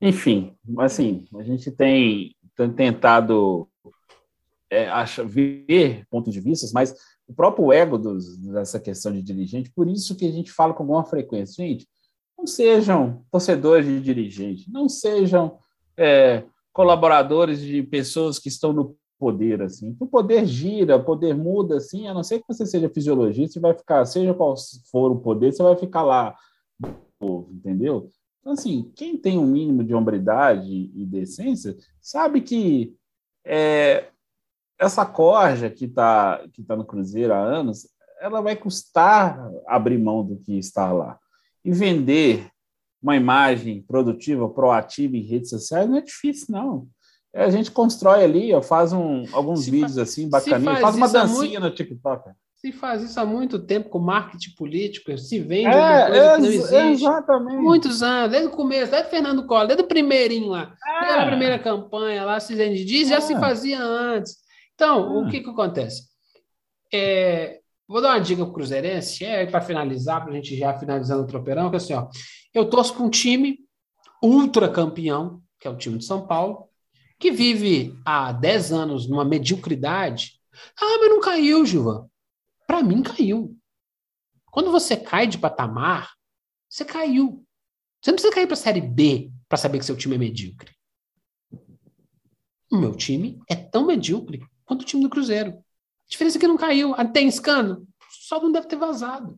Enfim, 0.00 0.56
assim, 0.78 1.26
a 1.38 1.42
gente 1.42 1.70
tem, 1.70 2.34
tem 2.56 2.72
tentado 2.72 3.68
é, 4.70 4.88
acha, 4.88 5.24
ver 5.24 6.04
pontos 6.08 6.32
de 6.32 6.40
vista, 6.40 6.66
mas 6.72 6.94
o 7.26 7.34
próprio 7.34 7.72
ego 7.72 7.98
dos, 7.98 8.38
dessa 8.38 8.78
questão 8.78 9.12
de 9.12 9.22
dirigente, 9.22 9.72
por 9.74 9.88
isso 9.88 10.16
que 10.16 10.26
a 10.26 10.30
gente 10.30 10.52
fala 10.52 10.72
com 10.72 10.84
alguma 10.84 11.04
frequência, 11.04 11.64
gente, 11.64 11.86
não 12.38 12.46
sejam 12.46 13.24
torcedores 13.30 13.86
de 13.86 14.00
dirigente, 14.00 14.70
não 14.70 14.88
sejam 14.88 15.58
é, 15.96 16.44
colaboradores 16.72 17.60
de 17.60 17.82
pessoas 17.82 18.38
que 18.38 18.48
estão 18.48 18.72
no 18.72 18.96
poder, 19.18 19.60
assim. 19.60 19.94
O 20.00 20.06
poder 20.06 20.46
gira, 20.46 20.96
o 20.96 21.04
poder 21.04 21.34
muda, 21.34 21.76
assim, 21.76 22.08
a 22.08 22.14
não 22.14 22.22
ser 22.22 22.38
que 22.38 22.46
você 22.48 22.64
seja 22.64 22.88
fisiologista, 22.88 23.54
você 23.54 23.60
vai 23.60 23.74
ficar, 23.74 24.04
seja 24.06 24.32
qual 24.32 24.54
for 24.90 25.10
o 25.10 25.20
poder, 25.20 25.52
você 25.52 25.62
vai 25.62 25.76
ficar 25.76 26.02
lá, 26.02 26.34
entendeu? 27.52 28.08
Então, 28.40 28.54
assim, 28.54 28.90
quem 28.96 29.18
tem 29.18 29.38
um 29.38 29.46
mínimo 29.46 29.84
de 29.84 29.94
hombridade 29.94 30.90
e 30.94 31.04
decência 31.04 31.76
sabe 32.00 32.40
que 32.40 32.96
é, 33.44 34.08
essa 34.80 35.04
corja 35.04 35.68
que 35.70 35.84
está 35.84 36.40
que 36.52 36.62
tá 36.62 36.74
no 36.74 36.84
Cruzeiro 36.84 37.32
há 37.34 37.38
anos, 37.38 37.86
ela 38.20 38.40
vai 38.40 38.56
custar 38.56 39.38
abrir 39.66 39.98
mão 39.98 40.24
do 40.24 40.36
que 40.36 40.58
está 40.58 40.90
lá. 40.92 41.18
E 41.64 41.70
vender 41.70 42.48
uma 43.02 43.16
imagem 43.16 43.82
produtiva, 43.82 44.48
proativa 44.48 45.16
em 45.16 45.22
redes 45.22 45.50
sociais 45.50 45.88
não 45.88 45.96
é 45.98 46.00
difícil, 46.00 46.46
não. 46.50 46.86
É, 47.32 47.44
A 47.44 47.50
gente 47.50 47.70
constrói 47.70 48.24
ali, 48.24 48.52
ó, 48.54 48.60
faz 48.60 48.92
um, 48.92 49.24
alguns 49.32 49.64
Se 49.64 49.70
vídeos 49.70 49.96
assim, 49.98 50.28
bacaninha, 50.28 50.72
faz 50.72 50.82
faz, 50.82 50.96
uma 50.96 51.08
dancinha 51.08 51.60
no 51.60 51.70
TikTok. 51.70 52.30
Se 52.56 52.72
faz 52.72 53.02
isso 53.02 53.18
há 53.18 53.24
muito 53.24 53.58
tempo 53.58 53.88
com 53.88 53.98
marketing 53.98 54.54
político, 54.54 55.16
se 55.16 55.38
vende 55.38 55.68
É, 55.68 56.06
coisa 56.10 56.34
que 56.36 56.40
não 56.42 56.46
ex- 56.46 56.72
existe. 56.72 57.04
exatamente. 57.06 57.56
Muitos 57.62 58.02
anos, 58.02 58.30
desde 58.32 58.48
o 58.48 58.50
começo, 58.50 58.90
desde 58.90 59.08
o 59.08 59.10
Fernando 59.10 59.46
Collor, 59.46 59.66
desde 59.66 59.82
o 59.84 59.88
primeirinho 59.88 60.48
lá, 60.48 60.74
desde 61.00 61.18
a 61.20 61.22
É. 61.22 61.26
primeira 61.26 61.58
campanha 61.58 62.24
lá, 62.24 62.38
se 62.38 62.54
vende 62.54 62.84
diz, 62.84 63.08
já 63.08 63.16
É. 63.16 63.20
se 63.22 63.34
fazia 63.36 63.82
antes. 63.82 64.36
Então, 64.80 65.12
o 65.14 65.26
É. 65.28 65.30
que 65.30 65.40
que 65.42 65.50
acontece? 65.50 66.08
É, 66.90 67.60
vou 67.86 68.00
dar 68.00 68.14
uma 68.14 68.18
dica 68.18 68.42
pro 68.46 68.54
Cruzeirense, 68.54 69.26
é 69.26 69.44
para 69.44 69.60
finalizar, 69.60 70.22
para 70.22 70.32
a 70.32 70.34
gente 70.34 70.56
já 70.56 70.72
finalizando 70.78 71.22
o 71.22 71.26
tropeirão, 71.26 71.68
que 71.68 71.76
é 71.76 71.78
assim, 71.78 71.92
ó, 71.92 72.08
eu 72.54 72.64
torço 72.70 72.94
para 72.94 73.02
um 73.02 73.10
time 73.10 73.58
ultra 74.22 74.70
campeão, 74.72 75.42
que 75.58 75.68
é 75.68 75.70
o 75.70 75.76
time 75.76 75.98
de 75.98 76.06
São 76.06 76.26
Paulo, 76.26 76.66
que 77.18 77.30
vive 77.30 77.94
há 78.06 78.32
10 78.32 78.72
anos 78.72 79.06
numa 79.06 79.22
mediocridade. 79.22 80.40
Ah, 80.80 80.96
mas 80.98 81.10
não 81.10 81.20
caiu, 81.20 81.66
Gilvan. 81.66 82.08
Para 82.66 82.82
mim, 82.82 83.02
caiu. 83.02 83.54
Quando 84.50 84.70
você 84.70 84.96
cai 84.96 85.26
de 85.26 85.36
patamar, 85.36 86.10
você 86.70 86.86
caiu. 86.86 87.44
Você 88.00 88.10
não 88.12 88.16
precisa 88.16 88.34
cair 88.34 88.46
para 88.46 88.54
a 88.54 88.56
Série 88.56 88.80
B 88.80 89.30
para 89.46 89.58
saber 89.58 89.78
que 89.78 89.84
seu 89.84 89.96
time 89.96 90.14
é 90.14 90.18
medíocre. 90.18 90.74
O 92.72 92.78
meu 92.78 92.94
time 92.94 93.38
é 93.46 93.54
tão 93.54 93.84
medíocre 93.84 94.40
quanto 94.70 94.82
o 94.82 94.84
time 94.84 95.02
do 95.02 95.10
Cruzeiro. 95.10 95.50
A 95.50 96.08
diferença 96.08 96.38
é 96.38 96.40
que 96.40 96.46
não 96.46 96.56
caiu. 96.56 96.94
Ah, 96.96 97.04
Tem 97.04 97.26
escândalo? 97.26 97.84
Só 98.08 98.40
não 98.40 98.52
deve 98.52 98.68
ter 98.68 98.76
vazado. 98.76 99.36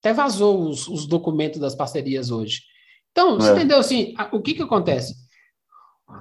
Até 0.00 0.12
vazou 0.12 0.68
os, 0.68 0.86
os 0.86 1.06
documentos 1.06 1.58
das 1.58 1.74
parcerias 1.74 2.30
hoje. 2.30 2.60
Então, 3.10 3.36
você 3.36 3.50
É. 3.50 3.52
entendeu 3.52 3.78
assim? 3.78 4.12
a- 4.18 4.28
o 4.36 4.42
que, 4.42 4.52
que 4.54 4.62
acontece? 4.62 5.14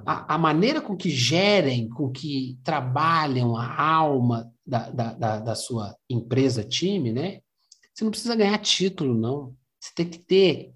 A, 0.05 0.35
a 0.35 0.37
maneira 0.37 0.79
com 0.81 0.95
que 0.95 1.09
gerem, 1.09 1.89
com 1.89 2.09
que 2.11 2.57
trabalham 2.63 3.57
a 3.57 3.81
alma 3.81 4.51
da, 4.65 4.89
da, 4.89 5.13
da, 5.13 5.39
da 5.39 5.55
sua 5.55 5.95
empresa, 6.09 6.63
time, 6.63 7.11
né? 7.11 7.41
Você 7.93 8.03
não 8.03 8.11
precisa 8.11 8.35
ganhar 8.35 8.57
título, 8.59 9.13
não. 9.17 9.55
Você 9.79 9.91
tem 9.95 10.07
que 10.09 10.19
ter, 10.19 10.73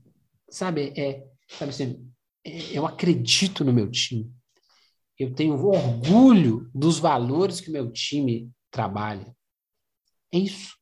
sabe, 0.50 0.94
é, 0.98 1.24
sabe 1.48 1.70
assim, 1.70 2.10
é, 2.46 2.78
eu 2.78 2.86
acredito 2.86 3.64
no 3.64 3.72
meu 3.72 3.90
time. 3.90 4.30
Eu 5.24 5.34
tenho 5.34 5.54
orgulho 5.66 6.70
dos 6.74 7.00
valores 7.00 7.62
que 7.62 7.70
o 7.70 7.74
meu 7.74 7.92
time 7.92 8.52
trabalha. 8.72 9.34
É 10.34 10.38
isso. 10.38 10.76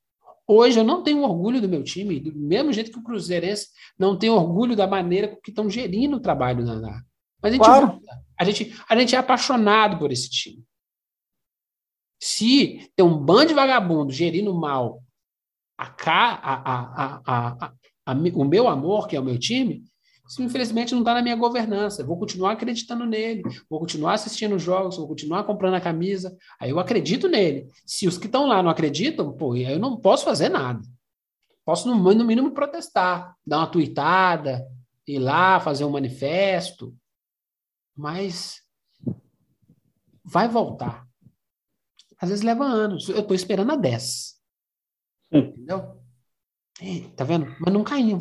Hoje 0.47 0.79
eu 0.79 0.83
não 0.83 1.03
tenho 1.03 1.21
orgulho 1.21 1.61
do 1.61 1.69
meu 1.69 1.83
time, 1.83 2.19
do 2.19 2.33
mesmo 2.37 2.73
jeito 2.73 2.91
que 2.91 2.99
o 2.99 3.03
Cruzeirense 3.03 3.69
não 3.97 4.17
tem 4.17 4.29
orgulho 4.29 4.75
da 4.75 4.87
maneira 4.87 5.37
que 5.43 5.51
estão 5.51 5.69
gerindo 5.69 6.17
o 6.17 6.19
trabalho 6.21 6.65
na 6.65 6.75
na- 6.79 7.03
Mas 7.41 7.51
a 7.53 7.55
gente, 7.55 7.65
Claro. 7.65 7.87
volta. 7.87 8.23
a 8.39 8.43
gente, 8.43 8.83
a 8.89 8.95
gente 8.99 9.15
é 9.15 9.17
apaixonado 9.17 9.97
por 9.97 10.11
esse 10.11 10.29
time. 10.29 10.63
Se 12.21 12.91
tem 12.95 13.05
um 13.05 13.17
bando 13.17 13.47
de 13.49 13.53
vagabundo 13.53 14.11
gerindo 14.11 14.53
mal 14.53 15.01
a, 15.77 15.85
a, 15.85 17.21
a, 17.25 17.73
a, 18.05 18.13
o 18.35 18.45
meu 18.45 18.67
amor, 18.67 19.07
que 19.07 19.15
é 19.15 19.19
o 19.19 19.23
meu 19.23 19.39
time, 19.39 19.83
isso 20.31 20.41
infelizmente 20.41 20.93
não 20.93 21.01
está 21.01 21.13
na 21.13 21.21
minha 21.21 21.35
governança. 21.35 22.01
Eu 22.01 22.07
vou 22.07 22.17
continuar 22.17 22.53
acreditando 22.53 23.05
nele, 23.05 23.43
vou 23.69 23.81
continuar 23.81 24.13
assistindo 24.13 24.55
os 24.55 24.63
jogos, 24.63 24.95
vou 24.95 25.05
continuar 25.05 25.43
comprando 25.43 25.73
a 25.73 25.81
camisa. 25.81 26.33
Aí 26.57 26.69
eu 26.69 26.79
acredito 26.79 27.27
nele. 27.27 27.69
Se 27.85 28.07
os 28.07 28.17
que 28.17 28.27
estão 28.27 28.47
lá 28.47 28.63
não 28.63 28.69
acreditam, 28.69 29.33
pô, 29.33 29.57
eu 29.57 29.77
não 29.77 29.97
posso 29.97 30.23
fazer 30.23 30.47
nada. 30.47 30.81
Posso, 31.65 31.85
no, 31.85 32.13
no 32.13 32.23
mínimo, 32.23 32.53
protestar, 32.53 33.35
dar 33.45 33.57
uma 33.57 33.67
tuitada, 33.67 34.65
ir 35.05 35.19
lá, 35.19 35.59
fazer 35.59 35.83
um 35.83 35.91
manifesto. 35.91 36.95
Mas 37.93 38.61
vai 40.23 40.47
voltar. 40.47 41.05
Às 42.17 42.29
vezes 42.29 42.45
leva 42.45 42.63
anos. 42.63 43.09
Eu 43.09 43.19
estou 43.19 43.35
esperando 43.35 43.73
a 43.73 43.75
10. 43.75 44.39
Entendeu? 45.29 46.01
É, 46.79 47.01
tá 47.17 47.25
vendo? 47.25 47.53
Mas 47.59 47.73
não 47.73 47.83
caiu. 47.83 48.17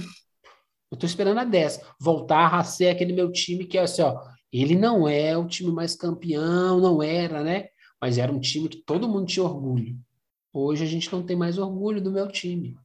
Eu 0.91 0.97
estou 0.97 1.07
esperando 1.07 1.38
a 1.38 1.45
10. 1.45 1.80
Voltar 2.01 2.55
a 2.55 2.64
ser 2.64 2.88
aquele 2.88 3.12
meu 3.12 3.30
time 3.30 3.64
que 3.64 3.78
é 3.78 3.82
assim, 3.82 4.03
ó. 4.03 4.20
Ele 4.53 4.74
não 4.74 5.09
é 5.09 5.36
o 5.36 5.47
time 5.47 5.70
mais 5.70 5.95
campeão, 5.95 6.80
não 6.80 7.03
era, 7.03 7.43
né? 7.43 7.68
Mas 8.01 8.18
era 8.18 8.32
um 8.32 8.41
time 8.41 8.68
que 8.68 8.78
todo 8.78 9.09
mundo 9.09 9.26
tinha 9.26 9.45
orgulho. 9.45 9.97
Hoje 10.53 10.82
a 10.82 10.86
gente 10.86 11.12
não 11.12 11.22
tem 11.22 11.36
mais 11.36 11.59
orgulho 11.59 12.03
do 12.03 12.11
meu 12.11 12.26
time. 12.26 12.76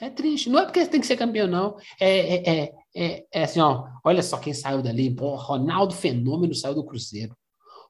É 0.00 0.08
triste. 0.08 0.48
Não 0.48 0.60
é 0.60 0.64
porque 0.64 0.86
tem 0.86 1.00
que 1.00 1.06
ser 1.06 1.16
campeão, 1.16 1.46
não. 1.46 1.76
É, 2.00 2.18
é, 2.18 2.48
é, 2.48 2.72
é, 2.96 3.26
é 3.30 3.44
assim, 3.44 3.60
ó. 3.60 3.86
Olha 4.02 4.22
só 4.22 4.38
quem 4.38 4.54
saiu 4.54 4.80
dali. 4.80 5.14
Pô, 5.14 5.34
Ronaldo 5.36 5.94
Fenômeno 5.94 6.54
saiu 6.54 6.74
do 6.74 6.86
Cruzeiro. 6.86 7.36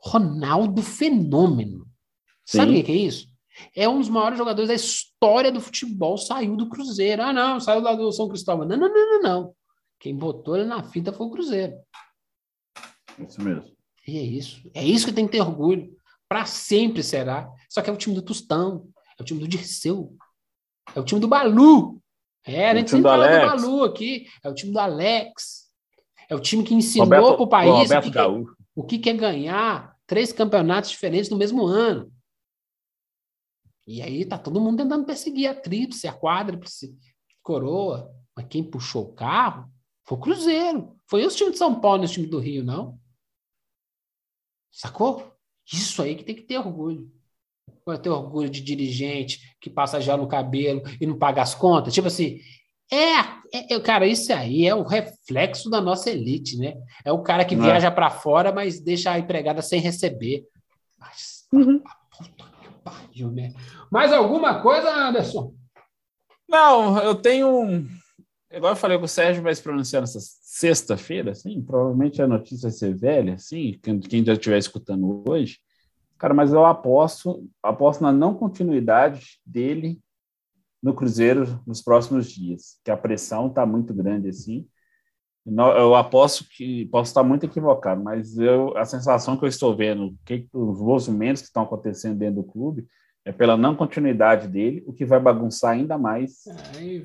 Ronaldo 0.02 0.82
Fenômeno. 0.82 1.86
Sabe 2.44 2.72
o 2.72 2.76
Sim. 2.76 2.82
que 2.82 2.92
é 2.92 2.96
isso? 2.96 3.28
É 3.76 3.88
um 3.88 4.00
dos 4.00 4.08
maiores 4.08 4.38
jogadores 4.38 4.68
da 4.68 4.74
história 4.74 5.52
do 5.52 5.60
futebol, 5.60 6.16
saiu 6.16 6.56
do 6.56 6.68
Cruzeiro. 6.68 7.22
Ah, 7.22 7.32
não, 7.32 7.60
saiu 7.60 7.80
lá 7.80 7.94
do 7.94 8.10
São 8.10 8.28
Cristóvão. 8.28 8.66
Não, 8.66 8.76
não, 8.76 8.88
não, 8.88 9.10
não, 9.10 9.22
não. 9.22 9.54
Quem 10.00 10.16
botou 10.16 10.56
ele 10.56 10.64
na 10.64 10.82
fita 10.82 11.12
foi 11.12 11.26
o 11.26 11.30
Cruzeiro. 11.30 11.74
Isso 13.18 13.40
mesmo. 13.42 13.70
E 14.08 14.18
é 14.18 14.22
isso. 14.22 14.68
É 14.72 14.82
isso 14.82 15.06
que 15.06 15.12
tem 15.12 15.26
que 15.26 15.32
ter 15.32 15.42
orgulho. 15.42 15.94
Para 16.26 16.46
sempre 16.46 17.02
será. 17.02 17.52
Só 17.68 17.82
que 17.82 17.90
é 17.90 17.92
o 17.92 17.96
time 17.96 18.14
do 18.14 18.22
Tostão, 18.22 18.88
é 19.18 19.22
o 19.22 19.24
time 19.24 19.38
do 19.38 19.46
Dirceu, 19.46 20.16
é 20.94 20.98
o 20.98 21.04
time 21.04 21.20
do 21.20 21.28
Balu. 21.28 22.00
É, 22.44 22.70
a 22.70 22.74
gente 22.74 22.90
sempre 22.90 23.02
fala 23.02 23.28
do 23.28 23.46
Balu 23.46 23.84
aqui. 23.84 24.26
É 24.42 24.48
o 24.48 24.54
time 24.54 24.72
do 24.72 24.78
Alex. 24.78 25.70
É 26.30 26.34
o 26.34 26.40
time 26.40 26.64
que 26.64 26.72
ensinou 26.72 27.08
para 27.08 27.42
o 27.42 27.46
país 27.46 27.90
o 27.90 28.00
que, 28.00 28.18
é, 28.18 28.26
o 28.74 28.84
que 28.84 29.10
é 29.10 29.12
ganhar 29.12 29.94
três 30.06 30.32
campeonatos 30.32 30.90
diferentes 30.90 31.28
no 31.28 31.36
mesmo 31.36 31.66
ano. 31.66 32.10
E 33.86 34.00
aí 34.00 34.24
tá 34.24 34.38
todo 34.38 34.60
mundo 34.60 34.78
tentando 34.78 35.04
perseguir 35.04 35.48
a 35.48 35.54
tríplice, 35.54 36.08
a 36.08 36.12
quádriplice, 36.12 36.96
coroa. 37.42 38.10
Mas 38.34 38.46
quem 38.48 38.62
puxou 38.62 39.04
o 39.04 39.12
carro 39.12 39.68
foi 40.10 40.16
o 40.16 40.20
Cruzeiro. 40.20 40.96
Foi 41.06 41.22
esse 41.22 41.36
time 41.36 41.52
de 41.52 41.58
São 41.58 41.80
Paulo 41.80 42.02
nesse 42.02 42.14
time 42.14 42.26
do 42.26 42.40
Rio, 42.40 42.64
não? 42.64 42.98
Sacou? 44.72 45.32
Isso 45.72 46.02
aí 46.02 46.16
que 46.16 46.24
tem 46.24 46.34
que 46.34 46.42
ter 46.42 46.58
orgulho. 46.58 47.08
Vai 47.86 47.96
ter 47.96 48.08
orgulho 48.08 48.50
de 48.50 48.60
dirigente 48.60 49.56
que 49.60 49.70
passa 49.70 50.00
gel 50.00 50.16
no 50.16 50.26
cabelo 50.26 50.82
e 51.00 51.06
não 51.06 51.16
paga 51.16 51.42
as 51.42 51.54
contas. 51.54 51.94
Tipo 51.94 52.08
assim, 52.08 52.40
é, 52.90 53.72
é, 53.72 53.80
cara, 53.80 54.04
isso 54.04 54.32
aí 54.32 54.66
é 54.66 54.74
o 54.74 54.82
reflexo 54.82 55.70
da 55.70 55.80
nossa 55.80 56.10
elite, 56.10 56.56
né? 56.56 56.74
É 57.04 57.12
o 57.12 57.22
cara 57.22 57.44
que 57.44 57.54
não 57.54 57.64
é. 57.64 57.68
viaja 57.68 57.86
é. 57.86 57.92
para 57.92 58.10
fora, 58.10 58.52
mas 58.52 58.80
deixa 58.80 59.12
a 59.12 59.18
empregada 59.18 59.62
sem 59.62 59.80
receber. 59.80 60.44
Mas, 60.98 61.46
uhum. 61.52 61.80
puta 62.18 62.44
que 62.60 62.68
pariu, 62.82 63.30
né? 63.30 63.54
Mais 63.92 64.12
alguma 64.12 64.60
coisa, 64.60 64.92
Anderson? 64.92 65.54
Não, 66.48 66.98
eu 66.98 67.14
tenho. 67.14 67.86
Igual 68.52 68.72
eu 68.72 68.76
falei 68.76 68.98
que 68.98 69.04
o 69.04 69.08
Sérgio 69.08 69.42
vai 69.42 69.54
se 69.54 69.62
pronunciar 69.62 70.02
nessa 70.02 70.18
sexta-feira, 70.20 71.30
assim, 71.30 71.62
provavelmente 71.62 72.20
a 72.20 72.26
notícia 72.26 72.68
vai 72.68 72.76
ser 72.76 72.96
velha, 72.96 73.34
assim, 73.34 73.78
quem 74.08 74.24
já 74.24 74.32
estiver 74.32 74.58
escutando 74.58 75.22
hoje. 75.28 75.58
Cara, 76.18 76.34
mas 76.34 76.52
eu 76.52 76.66
aposto, 76.66 77.48
aposto 77.62 78.02
na 78.02 78.12
não 78.12 78.34
continuidade 78.34 79.38
dele 79.46 80.00
no 80.82 80.92
Cruzeiro 80.92 81.62
nos 81.66 81.80
próximos 81.80 82.30
dias, 82.30 82.78
que 82.84 82.90
a 82.90 82.96
pressão 82.96 83.46
está 83.46 83.64
muito 83.64 83.94
grande 83.94 84.28
assim. 84.28 84.66
Eu 85.46 85.94
aposto 85.94 86.44
que 86.56 86.86
posso 86.86 87.10
estar 87.10 87.22
muito 87.22 87.44
equivocado, 87.44 88.02
mas 88.02 88.36
eu, 88.36 88.76
a 88.76 88.84
sensação 88.84 89.36
que 89.36 89.44
eu 89.44 89.48
estou 89.48 89.74
vendo, 89.76 90.14
que 90.24 90.46
os 90.52 90.80
movimentos 90.80 91.42
que 91.42 91.48
estão 91.48 91.62
acontecendo 91.62 92.18
dentro 92.18 92.42
do 92.42 92.44
clube, 92.44 92.86
é 93.24 93.32
pela 93.32 93.56
não 93.56 93.74
continuidade 93.74 94.48
dele, 94.48 94.82
o 94.86 94.92
que 94.92 95.04
vai 95.04 95.20
bagunçar 95.20 95.72
ainda 95.72 95.98
mais 95.98 96.44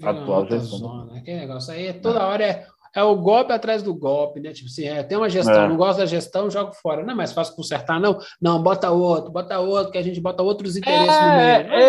a 0.02 0.10
atual 0.10 0.48
gestão. 0.48 0.80
Zona. 0.80 1.22
Que 1.22 1.34
negócio 1.34 1.74
aí, 1.74 1.94
toda 1.94 2.26
hora 2.26 2.44
é 2.44 2.66
é 2.96 3.04
o 3.04 3.14
golpe 3.14 3.52
atrás 3.52 3.84
do 3.84 3.94
golpe, 3.94 4.40
né? 4.40 4.54
Tipo 4.54 4.70
assim, 4.70 4.88
é, 4.88 5.04
tem 5.04 5.18
uma 5.18 5.30
gestão, 5.30 5.66
é. 5.66 5.68
não 5.68 5.76
gosto 5.76 5.98
da 5.98 6.06
gestão, 6.06 6.50
jogo 6.50 6.72
fora. 6.72 7.04
Não 7.04 7.12
é 7.12 7.16
mais 7.16 7.34
fácil 7.34 7.54
consertar, 7.54 8.00
não? 8.00 8.18
Não, 8.42 8.64
bota 8.64 8.90
outro, 8.90 9.30
bota 9.30 9.60
outro, 9.60 9.92
que 9.92 9.98
a 9.98 10.02
gente 10.02 10.22
bota 10.22 10.42
outros 10.42 10.78
interesses 10.78 11.14
é, 11.14 11.64
no 11.64 11.70
meio. 11.70 11.84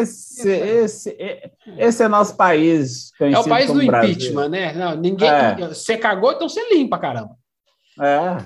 Esse, 0.00 0.48
esse, 0.48 1.16
esse 1.76 2.02
é 2.02 2.08
nosso 2.08 2.38
país. 2.38 3.10
É 3.20 3.38
o 3.38 3.44
país 3.44 3.70
do 3.70 3.84
Brasil. 3.84 4.12
impeachment, 4.12 4.48
né? 4.48 4.72
Não, 4.72 4.96
ninguém. 4.96 5.28
É. 5.28 5.68
Você 5.68 5.98
cagou, 5.98 6.32
então 6.32 6.48
você 6.48 6.66
limpa, 6.74 6.98
caramba. 6.98 7.36
É. 8.00 8.38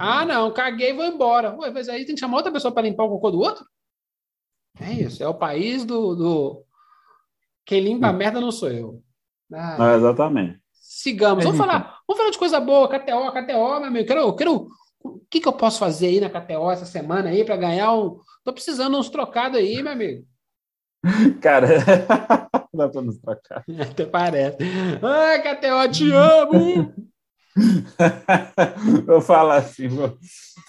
Ah, 0.00 0.24
não, 0.24 0.50
caguei 0.50 0.90
e 0.90 0.94
vou 0.94 1.04
embora. 1.04 1.54
Ué, 1.56 1.70
mas 1.70 1.88
aí 1.88 2.04
tem 2.04 2.16
que 2.16 2.20
chamar 2.20 2.38
outra 2.38 2.50
pessoa 2.50 2.74
para 2.74 2.82
limpar 2.82 3.04
o 3.04 3.10
cocô 3.10 3.30
do 3.30 3.38
outro? 3.38 3.64
É 4.80 4.92
isso, 4.92 5.22
é 5.22 5.28
o 5.28 5.34
país 5.34 5.84
do. 5.84 6.14
do... 6.14 6.64
Quem 7.64 7.80
limpa 7.80 8.08
a 8.08 8.12
merda 8.12 8.40
não 8.40 8.50
sou 8.50 8.70
eu. 8.70 9.02
Ah, 9.52 9.94
exatamente. 9.96 10.60
Sigamos. 10.72 11.44
Vamos 11.44 11.58
falar, 11.58 12.00
vamos 12.06 12.18
falar 12.18 12.30
de 12.30 12.38
coisa 12.38 12.60
boa, 12.60 12.88
KTO, 12.88 13.32
KTO, 13.32 13.80
meu 13.80 13.84
amigo. 13.84 14.06
Quero, 14.06 14.34
quero, 14.34 14.68
o 15.02 15.20
que, 15.30 15.40
que 15.40 15.48
eu 15.48 15.52
posso 15.52 15.78
fazer 15.78 16.06
aí 16.06 16.20
na 16.20 16.30
KTO 16.30 16.70
essa 16.70 16.86
semana 16.86 17.30
aí 17.30 17.44
para 17.44 17.56
ganhar 17.56 17.92
um. 17.94 18.20
Tô 18.44 18.52
precisando 18.52 18.96
uns 18.96 19.10
trocados 19.10 19.58
aí, 19.58 19.82
meu 19.82 19.92
amigo. 19.92 20.24
Cara, 21.40 21.68
dá 22.72 22.88
para 22.88 23.02
nos 23.02 23.18
trocar. 23.18 23.64
Até 23.90 24.06
parece. 24.06 24.58
Ai, 25.02 25.42
KTO, 25.42 25.92
te 25.92 26.12
amo! 26.12 26.94
vou 29.06 29.20
falar 29.20 29.56
assim, 29.56 29.88
vou... 29.88 30.16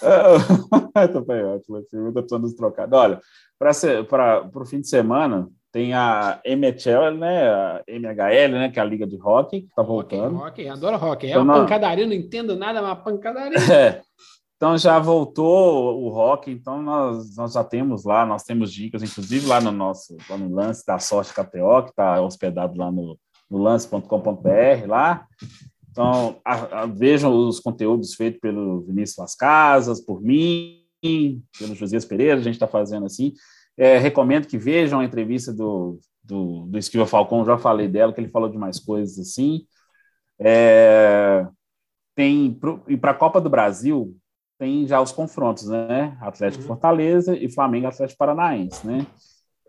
tô 1.14 1.22
bem 1.22 1.44
ótimo, 1.44 1.78
assim, 1.78 1.98
eu 1.98 2.14
tô 2.14 2.22
precisando 2.22 2.44
nos 2.44 2.54
trocados. 2.54 2.98
Olha, 2.98 3.22
para 3.58 4.50
o 4.54 4.66
fim 4.66 4.82
de 4.82 4.88
semana, 4.88 5.48
tem 5.72 5.94
a 5.94 6.42
MHL, 6.46 7.18
né? 7.18 7.50
A 7.50 7.84
MHL, 7.88 8.52
né? 8.54 8.70
Que 8.70 8.80
é 8.80 8.82
a 8.82 8.86
Liga 8.86 9.06
de 9.06 9.18
Hockey, 9.22 9.62
que 9.62 9.68
está 9.68 9.84
voltando. 9.84 10.38
Hockey, 10.38 10.68
adoro 10.68 10.98
hockey. 10.98 11.28
É 11.28 11.32
então, 11.32 11.44
uma 11.44 11.54
pancadaria, 11.62 12.08
não 12.08 12.14
entendo 12.14 12.56
nada, 12.56 12.80
é 12.80 12.82
uma 12.82 12.96
pancadaria. 12.96 13.60
É. 13.72 14.02
Então 14.56 14.78
já 14.78 15.00
voltou 15.00 16.04
o 16.04 16.10
hockey, 16.10 16.52
então 16.52 16.82
nós, 16.82 17.38
nós 17.38 17.54
já 17.54 17.64
temos 17.64 18.04
lá, 18.04 18.26
nós 18.26 18.44
temos 18.44 18.74
dicas, 18.74 19.02
inclusive 19.02 19.48
lá 19.48 19.62
no 19.62 19.72
nosso 19.72 20.18
lá 20.30 20.38
no 20.38 20.54
lance 20.54 20.86
da 20.86 21.00
Sorte 21.00 21.34
KTO, 21.34 21.84
que 21.84 21.92
está 21.92 22.20
hospedado 22.20 22.78
lá 22.78 22.92
no, 22.92 23.18
no 23.50 23.58
lance.com.br 23.58 24.86
lá. 24.86 25.26
Então, 26.00 26.40
a, 26.46 26.84
a, 26.84 26.86
vejam 26.86 27.36
os 27.36 27.60
conteúdos 27.60 28.16
feitos 28.16 28.40
pelo 28.40 28.80
Vinícius 28.84 29.18
Las 29.18 29.36
Casas, 29.36 30.00
por 30.00 30.22
mim, 30.22 30.82
pelo 31.02 31.76
Josias 31.76 32.06
Pereira, 32.06 32.40
a 32.40 32.42
gente 32.42 32.54
está 32.54 32.68
fazendo 32.68 33.06
assim. 33.06 33.34
É, 33.78 33.98
recomendo 33.98 34.48
que 34.48 34.58
vejam 34.58 35.02
a 35.02 35.04
entrevista 35.04 35.52
do, 35.52 36.00
do, 36.24 36.68
do 36.68 36.78
Esquiva 36.78 37.06
Falcão, 37.06 37.44
já 37.44 37.58
falei 37.58 37.90
dela, 37.90 38.14
que 38.14 38.22
ele 38.22 38.30
falou 38.30 38.48
de 38.48 38.58
mais 38.58 38.80
coisas 38.80 39.20
assim. 39.20 39.66
É, 40.40 41.46
tem 42.16 42.54
pro, 42.54 42.82
e 42.88 42.96
para 42.96 43.12
a 43.12 43.16
Copa 43.16 43.42
do 43.42 43.50
Brasil 43.50 44.16
tem 44.58 44.88
já 44.88 45.02
os 45.02 45.12
confrontos, 45.12 45.68
né? 45.68 46.18
Atlético 46.22 46.62
uhum. 46.62 46.68
Fortaleza 46.68 47.36
e 47.36 47.52
Flamengo 47.52 47.88
Atlético 47.88 48.20
Paranaense, 48.20 48.88
né? 48.88 49.06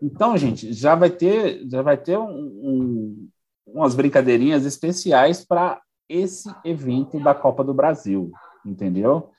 Então, 0.01 0.37
gente, 0.37 0.71
já 0.71 0.95
vai 0.95 1.09
ter 1.09 1.67
já 1.69 1.81
vai 1.81 1.97
ter 1.97 2.17
um, 2.17 2.29
um, 2.29 3.29
umas 3.67 3.93
brincadeirinhas 3.95 4.65
especiais 4.65 5.45
para 5.45 5.81
esse 6.07 6.53
evento 6.63 7.19
da 7.19 7.33
Copa 7.33 7.63
do 7.63 7.73
Brasil, 7.73 8.31
entendeu? 8.65 9.31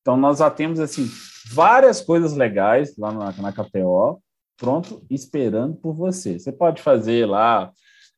Então, 0.00 0.16
nós 0.16 0.38
já 0.38 0.50
temos, 0.50 0.80
assim, 0.80 1.08
várias 1.52 2.00
coisas 2.00 2.34
legais 2.34 2.96
lá 2.96 3.12
na, 3.12 3.32
na 3.32 3.52
KTO, 3.52 4.20
pronto, 4.56 5.04
esperando 5.10 5.76
por 5.76 5.94
você. 5.94 6.38
Você 6.38 6.52
pode 6.52 6.82
fazer 6.82 7.26
lá, 7.26 7.72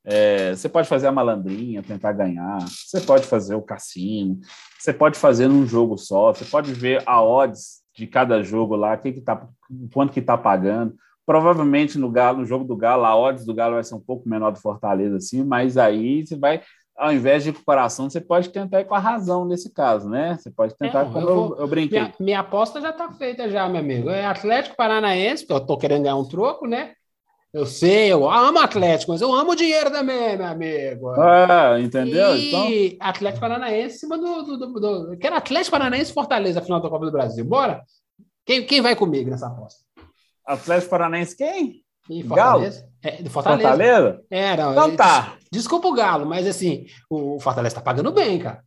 é, 0.05 0.55
você 0.55 0.69
pode 0.69 0.89
fazer 0.89 1.07
a 1.09 1.13
malandrinha, 1.13 1.83
tentar 1.83 2.13
ganhar, 2.13 2.59
você 2.61 3.01
pode 3.01 3.27
fazer 3.27 3.55
o 3.55 3.63
cassino, 3.63 4.39
você 4.79 4.93
pode 4.93 5.19
fazer 5.19 5.49
num 5.49 5.67
jogo 5.67 5.97
só, 5.97 6.33
você 6.33 6.45
pode 6.45 6.73
ver 6.73 7.03
a 7.07 7.23
odds 7.23 7.83
de 7.95 8.07
cada 8.07 8.43
jogo 8.43 8.77
lá, 8.77 8.97
que 8.97 9.13
que 9.13 9.21
tá, 9.21 9.49
quanto 9.93 10.13
que 10.13 10.21
está 10.21 10.37
pagando. 10.37 10.95
Provavelmente 11.25 11.99
no 11.99 12.11
Galo, 12.11 12.39
no 12.39 12.45
jogo 12.45 12.65
do 12.65 12.77
Galo, 12.77 13.05
a 13.05 13.17
odds 13.17 13.45
do 13.45 13.55
Galo 13.55 13.75
vai 13.75 13.83
ser 13.83 13.97
um 13.97 14.01
pouco 14.01 14.29
menor 14.29 14.53
do 14.53 14.61
Fortaleza, 14.61 15.17
assim, 15.17 15.43
mas 15.43 15.77
aí 15.77 16.25
você 16.25 16.37
vai 16.37 16.63
ao 16.97 17.13
invés 17.13 17.43
de 17.43 17.51
ir 17.51 17.53
com 17.53 17.61
o 17.61 17.65
coração, 17.65 18.09
você 18.09 18.21
pode 18.21 18.49
tentar 18.49 18.81
ir 18.81 18.87
com 18.87 18.95
a 18.95 18.99
razão 18.99 19.45
nesse 19.45 19.71
caso, 19.73 20.09
né? 20.09 20.39
Você 20.41 20.51
pode 20.51 20.75
tentar, 20.77 21.03
é, 21.03 21.05
como 21.05 21.19
eu, 21.29 21.49
vou, 21.49 21.57
eu, 21.59 21.69
brinquei. 21.69 22.01
Minha, 22.01 22.15
minha, 22.19 22.41
aposta 22.41 22.81
já 22.81 22.91
está 22.91 23.11
feita 23.13 23.51
já, 23.51 23.69
meu 23.69 23.81
amigo. 23.81 24.09
É 24.09 24.25
Atlético 24.25 24.77
Paranaense, 24.77 25.43
porque 25.43 25.53
eu 25.53 25.59
estou 25.59 25.79
querendo 25.79 26.03
ganhar 26.03 26.17
um 26.17 26.25
troco, 26.25 26.67
né? 26.67 26.93
Eu 27.53 27.65
sei, 27.65 28.13
eu 28.13 28.29
amo 28.31 28.59
Atlético, 28.59 29.13
mas 29.13 29.21
eu 29.21 29.33
amo 29.33 29.53
o 29.53 29.57
dinheiro 29.57 29.91
também, 29.91 30.37
meu 30.37 30.47
amigo. 30.47 31.11
Ah, 31.11 31.79
entendeu? 31.81 32.37
E 32.37 32.49
então... 32.49 33.09
Atlético 33.09 33.41
Paranaense 33.41 33.97
em 33.97 33.99
cima 33.99 34.19
do, 34.19 34.43
do, 34.43 34.59
do, 34.59 34.81
do... 34.81 35.19
Quero 35.19 35.37
Atlético 35.37 35.73
Paranaense 35.73 36.13
Fortaleza, 36.13 36.61
final 36.61 36.81
da 36.81 36.91
Copa 36.91 37.07
do 37.07 37.13
Brasil. 37.13 37.45
Bora? 37.45 37.83
Quem, 38.45 38.65
quem 38.65 38.81
vai 38.81 38.95
comigo 38.95 39.31
nessa 39.31 39.47
aposta? 39.47 39.81
Atlético 40.47 40.91
Paranaense 40.91 41.37
quem? 41.37 41.83
E 42.09 42.23
Fortaleza. 42.23 42.81
Galo? 42.81 42.93
É, 43.03 43.23
do 43.23 43.31
Fortaleza. 43.31 43.69
Fortaleza? 43.69 44.25
É, 44.31 44.57
não. 44.57 44.73
Então 44.73 44.97
tá. 44.97 45.37
Desculpa 45.57 45.89
o 45.89 45.95
Galo, 45.95 46.27
mas 46.27 46.47
assim, 46.47 46.85
o 47.09 47.41
Fortaleza 47.41 47.77
tá 47.77 47.81
pagando 47.81 48.13
bem, 48.13 48.39
cara. 48.39 48.63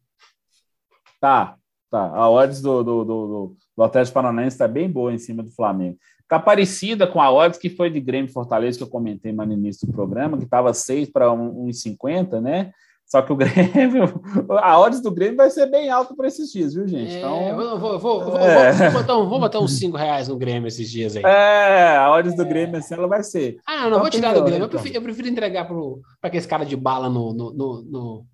Tá, 1.22 1.56
tá. 1.92 2.02
A 2.16 2.28
odds 2.28 2.62
do, 2.62 2.84
do, 2.84 3.06
do, 3.06 3.56
do 3.78 3.84
Atlético 3.84 4.16
Paranaense 4.16 4.58
tá 4.58 4.68
bem 4.68 4.90
boa 4.90 5.14
em 5.14 5.20
cima 5.20 5.44
do 5.44 5.52
Flamengo. 5.52 6.00
Tá 6.28 6.40
parecida 6.40 7.06
com 7.06 7.22
a 7.22 7.32
odds 7.32 7.60
que 7.60 7.70
foi 7.70 7.92
de 7.92 8.00
Grêmio 8.00 8.32
Fortaleza, 8.32 8.76
que 8.76 8.84
eu 8.84 8.90
comentei 8.90 9.32
no 9.32 9.54
início 9.54 9.86
do 9.86 9.94
programa, 9.94 10.38
que 10.40 10.48
tava 10.48 10.74
6 10.74 11.12
para 11.12 11.28
1,50, 11.28 12.42
né? 12.42 12.72
Só 13.10 13.24
que 13.24 13.34
o 13.34 13.36
Grêmio, 13.38 14.22
a 14.62 14.80
odds 14.80 15.02
do 15.02 15.10
Grêmio 15.10 15.36
vai 15.36 15.50
ser 15.50 15.66
bem 15.66 15.90
alta 15.90 16.16
por 16.16 16.26
esses 16.26 16.52
dias, 16.52 16.76
viu, 16.76 16.88
gente? 16.88 17.16
É, 17.16 17.18
então, 17.18 17.42
é, 17.42 17.54
vou, 17.56 18.00
vou, 18.00 18.38
é. 18.38 18.72
vou, 18.72 18.92
botar 18.92 19.18
um, 19.18 19.28
vou 19.28 19.40
botar 19.40 19.60
uns 19.60 19.80
5 19.80 19.98
reais 19.98 20.28
no 20.28 20.38
Grêmio 20.38 20.68
esses 20.68 20.90
dias 20.90 21.18
aí. 21.18 21.24
É, 21.24 21.98
a 21.98 22.12
odds 22.12 22.36
do 22.36 22.46
Grêmio 22.46 22.78
assim, 22.78 22.94
ela 22.94 23.08
vai 23.08 23.24
ser. 23.24 23.58
Ah, 23.66 23.72
não, 23.76 23.82
não 23.82 23.88
então, 23.88 24.00
vou 24.02 24.10
tirar 24.12 24.34
do 24.34 24.44
Grêmio. 24.44 24.66
Eu 24.66 24.70
prefiro, 24.70 24.96
eu 24.96 25.02
prefiro 25.02 25.28
entregar 25.28 25.66
para 25.66 25.76
aquele 26.22 26.46
cara 26.46 26.64
de 26.64 26.76
bala 26.76 27.10
no, 27.10 27.34
no, 27.34 27.52
no, 27.52 27.82
no 27.82 28.26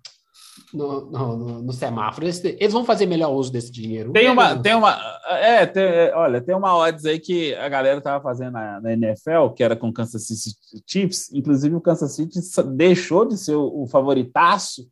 no, 0.72 1.10
no, 1.10 1.62
no, 1.62 1.72
semáforo. 1.72 2.26
Eles, 2.26 2.44
eles, 2.44 2.72
vão 2.72 2.84
fazer 2.84 3.06
melhor 3.06 3.32
uso 3.32 3.52
desse 3.52 3.70
dinheiro. 3.70 4.12
Tem 4.12 4.30
uma, 4.30 4.56
tem 4.58 4.74
uma, 4.74 4.98
é, 5.28 5.66
tem, 5.66 6.12
olha, 6.14 6.40
tem 6.40 6.54
uma 6.54 6.76
odds 6.76 7.04
aí 7.04 7.18
que 7.18 7.54
a 7.54 7.68
galera 7.68 8.00
tava 8.00 8.22
fazendo 8.22 8.52
na, 8.52 8.80
na, 8.80 8.92
NFL, 8.92 9.50
que 9.54 9.62
era 9.62 9.76
com 9.76 9.92
Kansas 9.92 10.26
City 10.26 10.82
Chiefs. 10.86 11.32
Inclusive 11.32 11.74
o 11.74 11.80
Kansas 11.80 12.12
City 12.12 12.40
deixou 12.74 13.24
de 13.24 13.36
ser 13.36 13.54
o, 13.54 13.82
o 13.82 13.86
favoritaço 13.86 14.88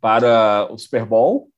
para 0.00 0.68
o 0.70 0.78
Super 0.78 1.04
Bowl 1.04 1.48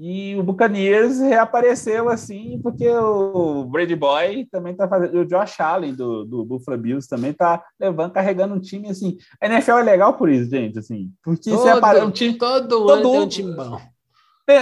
E 0.00 0.36
o 0.36 0.44
Buccaneers 0.44 1.18
reapareceu 1.18 2.08
assim, 2.08 2.60
porque 2.62 2.88
o 2.88 3.64
Brady 3.64 3.96
Boy 3.96 4.46
também 4.48 4.72
tá 4.72 4.86
fazendo. 4.86 5.18
O 5.18 5.24
Josh 5.24 5.58
Allen 5.58 5.92
do, 5.92 6.24
do 6.24 6.44
Buffalo 6.44 6.78
Bills 6.78 7.08
também 7.08 7.32
tá 7.32 7.64
levando, 7.80 8.12
carregando 8.12 8.54
um 8.54 8.60
time 8.60 8.88
assim. 8.88 9.18
A 9.40 9.46
NFL 9.46 9.78
é 9.78 9.82
legal 9.82 10.14
por 10.14 10.28
isso, 10.28 10.48
gente, 10.48 10.78
assim. 10.78 11.10
Porque 11.20 11.50
todo, 11.50 11.60
você 11.60 11.68
apare... 11.70 12.00
um 12.00 12.12
time, 12.12 12.38
todo, 12.38 12.68
todo 12.68 12.92
ano 12.92 13.02
tem 13.10 13.20
um 13.20 13.28
time 13.28 13.52
bom. 13.56 13.80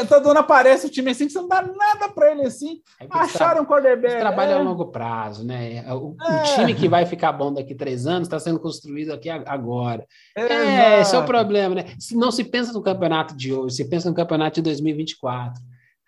Todo 0.09 0.31
ano 0.31 0.41
aparece 0.41 0.87
o 0.87 0.91
time 0.91 1.13
assim 1.13 1.27
que 1.27 1.33
você 1.33 1.39
não 1.39 1.47
dá 1.47 1.63
nada 1.63 2.09
para 2.09 2.33
ele 2.33 2.43
assim. 2.43 2.81
É 3.01 3.07
Acharam 3.09 3.63
um 3.63 3.65
quarterback. 3.65 4.19
Trabalha 4.19 4.51
é. 4.51 4.55
a 4.55 4.63
longo 4.63 4.87
prazo, 4.87 5.45
né? 5.45 5.85
O, 5.95 6.17
é. 6.21 6.41
o, 6.41 6.43
time 6.57 6.75
que 6.75 6.89
vai 6.89 7.07
ficar 7.07 7.31
bom 7.31 7.53
daqui 7.53 7.73
a 7.73 7.77
três 7.77 8.05
anos 8.05 8.27
está 8.27 8.41
sendo 8.41 8.59
construído 8.59 9.13
aqui 9.13 9.31
agora. 9.31 10.05
É, 10.35 11.01
esse 11.01 11.15
é 11.15 11.19
o 11.19 11.25
problema, 11.25 11.77
né? 11.77 11.85
Se 12.01 12.17
não 12.17 12.33
se 12.33 12.43
pensa 12.43 12.73
no 12.73 12.83
campeonato 12.83 13.37
de 13.37 13.53
hoje, 13.53 13.77
se 13.77 13.89
pensa 13.89 14.09
no 14.09 14.15
campeonato 14.15 14.57
de 14.57 14.63
2024. 14.63 15.63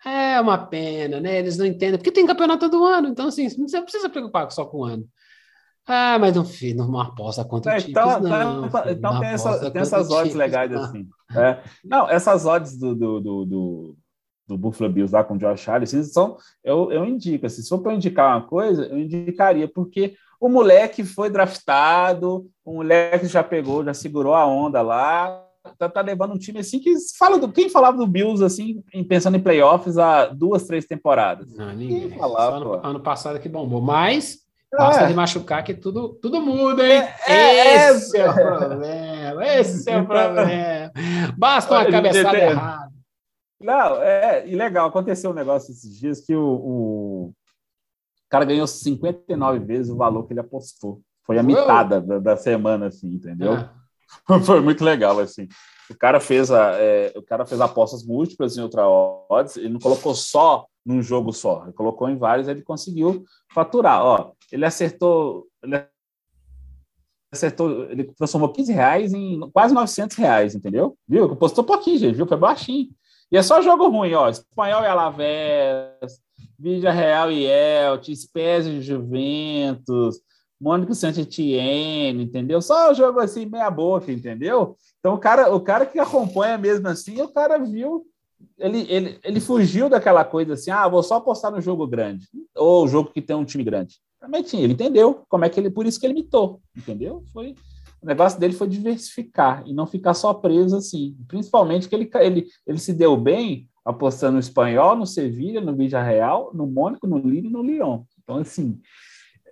É 0.05 0.39
uma 0.41 0.57
pena, 0.57 1.19
né? 1.21 1.39
Eles 1.39 1.57
não 1.57 1.65
entendem, 1.65 1.97
porque 1.97 2.11
tem 2.11 2.25
campeonato 2.25 2.69
todo 2.69 2.85
ano, 2.85 3.07
então 3.07 3.27
assim, 3.27 3.47
você 3.47 3.77
não 3.77 3.83
precisa 3.83 4.09
preocupar 4.09 4.49
só 4.51 4.65
com 4.65 4.79
o 4.79 4.85
ano. 4.85 5.05
Ah, 5.91 6.19
mas 6.19 6.35
não, 6.35 6.45
filho, 6.45 6.85
não 6.85 6.99
aposta 6.99 7.43
contra 7.43 7.75
é, 7.75 7.79
então, 7.79 8.17
o 8.17 8.19
não. 8.19 8.67
Então, 8.67 8.83
filho, 8.83 8.93
então 8.95 9.19
tem, 9.19 9.29
essa, 9.29 9.71
tem 9.71 9.81
essas 9.81 10.11
odds 10.11 10.35
legais 10.35 10.69
não. 10.69 10.83
assim. 10.83 11.07
É. 11.35 11.57
Não, 11.83 12.07
essas 12.07 12.45
odds 12.45 12.77
do, 12.77 12.93
do, 12.93 13.19
do, 13.19 13.45
do, 13.45 13.97
do 14.49 14.57
Buffalo 14.57 14.93
Bills 14.93 15.11
lá 15.11 15.23
com 15.23 15.33
o 15.33 15.37
Josh 15.39 15.67
Allen, 15.67 15.87
são, 15.87 16.37
eu, 16.63 16.91
eu 16.91 17.03
indico, 17.05 17.47
assim, 17.47 17.63
se 17.63 17.69
for 17.69 17.79
para 17.79 17.95
indicar 17.95 18.37
uma 18.37 18.45
coisa, 18.45 18.85
eu 18.85 18.99
indicaria, 18.99 19.67
porque 19.67 20.13
o 20.39 20.47
moleque 20.47 21.03
foi 21.03 21.27
draftado, 21.27 22.47
o 22.63 22.73
moleque 22.75 23.25
já 23.25 23.43
pegou, 23.43 23.83
já 23.83 23.93
segurou 23.93 24.35
a 24.35 24.45
onda 24.45 24.83
lá, 24.83 25.43
tá, 25.75 25.89
tá 25.89 26.01
levando 26.01 26.35
um 26.35 26.37
time 26.37 26.59
assim 26.59 26.79
que 26.79 26.93
fala 27.17 27.39
do 27.39 27.51
quem 27.51 27.67
falava 27.67 27.97
do 27.97 28.05
Bills 28.05 28.43
assim, 28.43 28.83
pensando 29.07 29.37
em 29.37 29.41
playoffs 29.41 29.97
há 29.97 30.27
duas, 30.27 30.65
três 30.65 30.85
temporadas. 30.85 31.51
Não, 31.55 31.73
ninguém. 31.73 32.11
Falava, 32.11 32.57
ano, 32.57 32.73
ano, 32.83 32.99
passado 32.99 33.39
que 33.39 33.49
bombou, 33.49 33.81
mas 33.81 34.47
Basta 34.71 35.03
é. 35.03 35.07
de 35.07 35.13
machucar 35.13 35.63
que 35.63 35.73
tudo, 35.73 36.09
tudo 36.21 36.41
muda, 36.41 36.87
hein? 36.87 37.01
É, 37.27 37.33
é 37.33 37.91
esse 37.91 38.17
é, 38.17 38.21
é, 38.21 38.29
o 38.29 38.33
problema. 38.33 39.47
Esse 39.47 39.89
é 39.89 39.97
o 39.97 40.05
problema. 40.05 40.91
Basta 41.37 41.73
uma 41.73 41.91
cabeçada 41.91 42.37
errada. 42.37 42.89
Não, 43.59 44.01
é, 44.01 44.47
e 44.47 44.55
legal, 44.55 44.87
aconteceu 44.87 45.31
um 45.31 45.33
negócio 45.33 45.71
esses 45.71 45.99
dias 45.99 46.21
que 46.21 46.33
o, 46.33 46.45
o 46.45 47.33
cara 48.29 48.45
ganhou 48.45 48.65
59 48.65 49.59
vezes 49.59 49.91
o 49.91 49.97
valor 49.97 50.25
que 50.25 50.33
ele 50.33 50.39
apostou. 50.39 51.01
Foi 51.25 51.37
a 51.37 51.43
mitada 51.43 51.99
da, 51.99 52.19
da, 52.19 52.37
semana, 52.37 52.87
assim, 52.87 53.07
entendeu? 53.07 53.53
Ah. 53.53 53.73
Foi 54.45 54.61
muito 54.61 54.83
legal, 54.83 55.19
assim. 55.19 55.47
O 55.89 55.95
cara 55.95 56.19
fez 56.19 56.51
a, 56.51 56.71
é, 56.75 57.13
o 57.15 57.21
cara 57.21 57.45
fez 57.45 57.59
apostas 57.59 58.03
múltiplas 58.03 58.57
em 58.57 58.61
outra 58.61 58.87
odds, 58.87 59.57
ele 59.57 59.69
não 59.69 59.79
colocou 59.79 60.15
só 60.15 60.65
num 60.89 61.03
jogo 61.03 61.31
só, 61.31 61.65
ele 61.65 61.73
colocou 61.73 62.09
em 62.09 62.17
vários, 62.17 62.47
ele 62.47 62.63
conseguiu 62.63 63.23
faturar. 63.53 64.03
Ó, 64.03 64.31
ele 64.51 64.65
acertou, 64.65 65.45
ele 65.61 65.85
acertou, 67.31 67.83
ele 67.91 68.05
transformou 68.15 68.51
15 68.51 68.73
reais 68.73 69.13
em 69.13 69.39
quase 69.51 69.71
900 69.71 70.17
reais, 70.17 70.55
entendeu? 70.55 70.97
Viu? 71.07 71.35
Postou 71.35 71.63
pouquinho, 71.63 71.99
gente, 71.99 72.15
viu? 72.15 72.25
Foi 72.25 72.37
baixinho. 72.37 72.89
E 73.31 73.37
é 73.37 73.43
só 73.43 73.61
jogo 73.61 73.87
ruim, 73.87 74.15
ó. 74.15 74.29
Espanhol 74.29 74.81
e 74.81 74.87
Alavés, 74.87 76.19
Vídea 76.57 76.91
Real 76.91 77.31
e 77.31 77.45
Elche, 77.45 78.15
Spezia 78.15 78.73
e 78.73 78.81
Juventus, 78.81 80.19
Mônico 80.59 80.95
Saint-Etienne, 80.95 82.23
entendeu? 82.23 82.63
Só 82.63 82.95
jogo 82.95 83.19
assim, 83.19 83.45
meia 83.45 83.69
boca, 83.69 84.11
entendeu? 84.11 84.75
Então, 84.99 85.13
o 85.13 85.19
cara, 85.19 85.53
o 85.53 85.61
cara 85.61 85.85
que 85.85 85.99
acompanha 85.99 86.57
mesmo 86.57 86.87
assim, 86.87 87.21
o 87.21 87.31
cara 87.31 87.59
viu, 87.59 88.07
ele, 88.57 88.85
ele, 88.89 89.19
ele 89.23 89.39
fugiu 89.39 89.89
daquela 89.89 90.23
coisa 90.23 90.53
assim, 90.53 90.71
ah, 90.71 90.87
vou 90.87 91.03
só 91.03 91.15
apostar 91.15 91.51
no 91.51 91.61
jogo 91.61 91.87
grande, 91.87 92.27
ou 92.55 92.87
jogo 92.87 93.11
que 93.11 93.21
tem 93.21 93.35
um 93.35 93.45
time 93.45 93.63
grande. 93.63 93.95
Também 94.19 94.43
tinha, 94.43 94.63
ele 94.63 94.73
entendeu 94.73 95.23
como 95.29 95.45
é 95.45 95.49
que 95.49 95.59
ele, 95.59 95.69
por 95.69 95.85
isso 95.85 95.99
que 95.99 96.05
ele 96.05 96.13
mitou, 96.13 96.61
entendeu? 96.75 97.23
Foi, 97.31 97.55
o 98.01 98.05
negócio 98.05 98.39
dele 98.39 98.53
foi 98.53 98.67
diversificar 98.67 99.63
e 99.65 99.73
não 99.73 99.87
ficar 99.87 100.13
só 100.13 100.33
preso 100.33 100.75
assim. 100.75 101.15
Principalmente 101.27 101.87
que 101.87 101.95
ele, 101.95 102.09
ele, 102.15 102.47
ele 102.67 102.79
se 102.79 102.93
deu 102.93 103.15
bem 103.15 103.67
apostando 103.83 104.33
no 104.33 104.39
espanhol, 104.39 104.95
no 104.95 105.05
Sevilha, 105.05 105.61
no 105.61 105.75
Real, 105.75 106.51
no 106.53 106.67
Mônaco, 106.67 107.07
no 107.07 107.17
Lille 107.17 107.47
e 107.47 107.51
no 107.51 107.63
Lyon. 107.63 108.03
Então, 108.21 108.37
assim, 108.37 108.79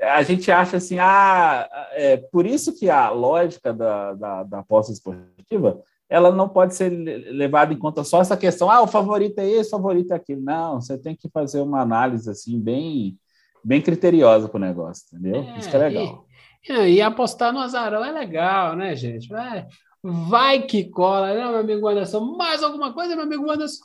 a 0.01 0.21
gente 0.21 0.51
acha 0.51 0.77
assim, 0.77 0.99
ah, 0.99 1.67
é 1.93 2.17
por 2.17 2.45
isso 2.45 2.77
que 2.77 2.89
a 2.89 3.09
lógica 3.09 3.73
da, 3.73 4.13
da, 4.13 4.43
da 4.43 4.59
aposta 4.59 4.91
esportiva 4.91 5.81
ela 6.09 6.31
não 6.31 6.47
pode 6.47 6.75
ser 6.75 6.89
levada 6.89 7.73
em 7.73 7.77
conta 7.77 8.03
só 8.03 8.21
essa 8.21 8.37
questão, 8.37 8.69
ah, 8.69 8.81
o 8.81 8.87
favorito 8.87 9.39
é 9.39 9.47
esse, 9.47 9.69
o 9.69 9.77
favorito 9.77 10.11
é 10.11 10.15
aquele. 10.15 10.41
Não, 10.41 10.79
você 10.79 10.97
tem 10.97 11.15
que 11.15 11.29
fazer 11.29 11.61
uma 11.61 11.81
análise 11.81 12.29
assim 12.29 12.59
bem 12.59 13.17
bem 13.63 13.81
criteriosa 13.81 14.47
para 14.47 14.57
o 14.57 14.61
negócio, 14.61 15.05
entendeu? 15.11 15.41
É, 15.41 15.57
isso 15.57 15.69
que 15.69 15.75
é 15.75 15.79
legal. 15.79 16.25
E, 16.69 16.73
e, 16.73 17.01
apostar 17.01 17.51
no 17.51 17.59
azarão 17.59 18.03
é 18.03 18.11
legal, 18.11 18.75
né, 18.77 18.95
gente? 18.95 19.27
Vai, 19.27 19.65
vai 20.01 20.61
que 20.61 20.85
cola, 20.85 21.33
né, 21.33 21.45
meu 21.45 21.57
amigo 21.57 21.87
Anderson? 21.87 22.37
Mais 22.37 22.63
alguma 22.63 22.93
coisa, 22.93 23.15
meu 23.15 23.25
amigo 23.25 23.49
Anderson? 23.51 23.83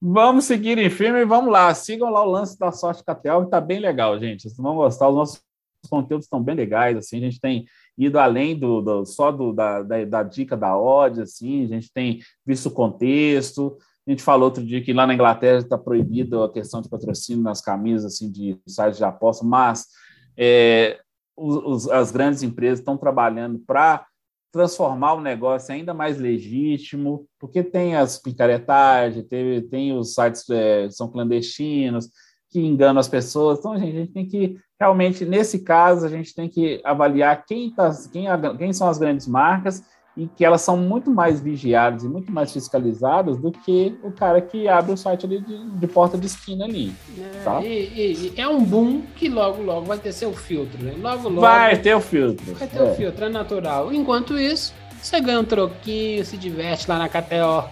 Vamos 0.00 0.44
seguir 0.44 0.78
em 0.78 0.90
filme 0.90 1.20
e 1.20 1.24
vamos 1.24 1.50
lá. 1.52 1.74
Sigam 1.74 2.10
lá 2.10 2.22
o 2.22 2.30
lance 2.30 2.56
da 2.58 2.70
sorte 2.70 3.02
Catel, 3.02 3.44
que 3.44 3.50
tá 3.50 3.60
bem 3.60 3.80
legal, 3.80 4.18
gente. 4.18 4.42
Vocês 4.42 4.56
vão 4.56 4.76
gostar, 4.76 5.08
os 5.08 5.16
nossos 5.16 5.45
conteúdos 5.86 6.26
estão 6.26 6.42
bem 6.42 6.54
legais, 6.54 6.96
assim, 6.96 7.18
a 7.18 7.20
gente 7.20 7.40
tem 7.40 7.64
ido 7.96 8.18
além 8.18 8.58
do, 8.58 8.80
do 8.80 9.06
só 9.06 9.30
do, 9.30 9.52
da, 9.52 9.82
da, 9.82 10.04
da, 10.04 10.22
dica 10.22 10.56
da 10.56 10.78
odd, 10.78 11.22
assim, 11.22 11.64
a 11.64 11.68
gente 11.68 11.92
tem 11.92 12.20
visto 12.44 12.66
o 12.66 12.70
contexto, 12.70 13.76
a 14.06 14.10
gente 14.10 14.22
falou 14.22 14.44
outro 14.46 14.64
dia 14.64 14.82
que 14.82 14.92
lá 14.92 15.06
na 15.06 15.14
Inglaterra 15.14 15.58
está 15.58 15.76
proibido 15.76 16.42
a 16.42 16.52
questão 16.52 16.80
de 16.80 16.88
patrocínio 16.88 17.42
nas 17.42 17.60
camisas 17.60 18.14
assim, 18.14 18.30
de 18.30 18.58
sites 18.66 18.98
de 18.98 19.04
aposta, 19.04 19.44
mas 19.44 19.86
é, 20.36 21.00
os, 21.36 21.88
as 21.88 22.10
grandes 22.10 22.42
empresas 22.42 22.78
estão 22.78 22.96
trabalhando 22.96 23.58
para 23.58 24.06
transformar 24.52 25.14
o 25.14 25.20
negócio 25.20 25.74
ainda 25.74 25.92
mais 25.92 26.18
legítimo, 26.18 27.26
porque 27.38 27.62
tem 27.62 27.94
as 27.94 28.18
picaretagens, 28.18 29.26
tem, 29.26 29.68
tem 29.68 29.92
os 29.92 30.14
sites 30.14 30.48
é, 30.48 30.88
são 30.88 31.10
clandestinos, 31.10 32.08
que 32.48 32.60
enganam 32.60 32.98
as 32.98 33.08
pessoas. 33.08 33.58
Então, 33.58 33.76
gente, 33.76 33.96
a 33.96 34.00
gente 34.00 34.12
tem 34.12 34.26
que, 34.26 34.58
realmente, 34.78 35.24
nesse 35.24 35.60
caso, 35.60 36.06
a 36.06 36.08
gente 36.08 36.34
tem 36.34 36.48
que 36.48 36.80
avaliar 36.84 37.44
quem, 37.44 37.70
tá, 37.70 37.90
quem, 38.12 38.26
quem 38.58 38.72
são 38.72 38.88
as 38.88 38.98
grandes 38.98 39.26
marcas 39.26 39.82
e 40.16 40.26
que 40.26 40.44
elas 40.44 40.62
são 40.62 40.78
muito 40.78 41.10
mais 41.10 41.40
vigiadas 41.40 42.02
e 42.02 42.08
muito 42.08 42.32
mais 42.32 42.50
fiscalizadas 42.50 43.36
do 43.36 43.52
que 43.52 43.98
o 44.02 44.10
cara 44.10 44.40
que 44.40 44.66
abre 44.66 44.92
o 44.92 44.96
site 44.96 45.26
ali 45.26 45.40
de, 45.40 45.70
de 45.70 45.86
porta 45.86 46.16
de 46.16 46.26
esquina 46.26 46.64
ali. 46.64 46.94
É, 47.18 47.42
tá? 47.44 47.62
e, 47.62 48.32
e, 48.34 48.34
é 48.36 48.48
um 48.48 48.64
boom 48.64 49.02
que 49.14 49.28
logo, 49.28 49.62
logo 49.62 49.84
vai 49.84 49.98
ter 49.98 50.12
seu 50.12 50.32
filtro, 50.32 50.82
né? 50.82 50.94
Logo, 50.98 51.28
logo. 51.28 51.42
Vai 51.42 51.76
ter 51.76 51.94
o 51.94 52.00
filtro. 52.00 52.54
Vai 52.54 52.66
ter 52.66 52.78
é. 52.78 52.82
o 52.82 52.94
filtro, 52.94 53.26
é 53.26 53.28
natural. 53.28 53.92
Enquanto 53.92 54.38
isso, 54.38 54.74
você 55.02 55.20
ganha 55.20 55.40
um 55.40 55.44
troquinho, 55.44 56.24
se 56.24 56.38
diverte 56.38 56.88
lá 56.88 56.98
na 56.98 57.08
KTO. 57.08 57.68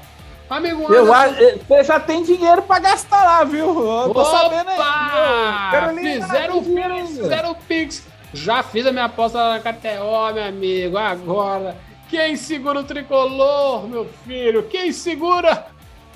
Amigo 0.55 0.92
eu, 0.92 1.07
Você 1.07 1.84
já 1.84 1.98
tem 1.98 2.22
dinheiro 2.22 2.62
para 2.62 2.78
gastar 2.78 3.24
lá, 3.24 3.44
viu? 3.44 3.66
Eu 3.66 4.14
tô 4.14 4.20
Opa! 4.20 4.24
sabendo 4.24 4.70
aí. 4.70 6.22
Fizeram 6.22 6.62
fizeram 6.62 7.50
o 7.50 7.55
Pix. 7.57 8.07
Já 8.32 8.62
fiz 8.62 8.86
a 8.86 8.92
minha 8.92 9.07
aposta 9.07 9.38
na 9.38 9.59
KTO, 9.59 10.32
meu 10.32 10.44
amigo. 10.44 10.96
Agora 10.96 11.76
quem 12.09 12.36
segura 12.36 12.78
o 12.78 12.84
tricolor, 12.84 13.88
meu 13.88 14.09
filho? 14.24 14.62
Quem 14.64 14.92
segura? 14.92 15.66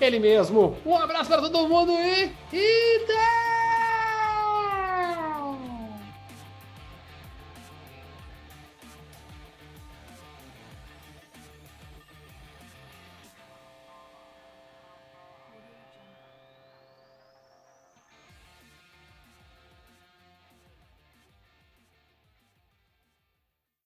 Ele 0.01 0.21
mesmo. 0.21 0.77
Um 0.87 0.97
abraço 0.97 1.29
para 1.29 1.43
todo 1.43 1.69
mundo 1.69 1.91
e. 1.91 2.31
Eita! 2.53 3.58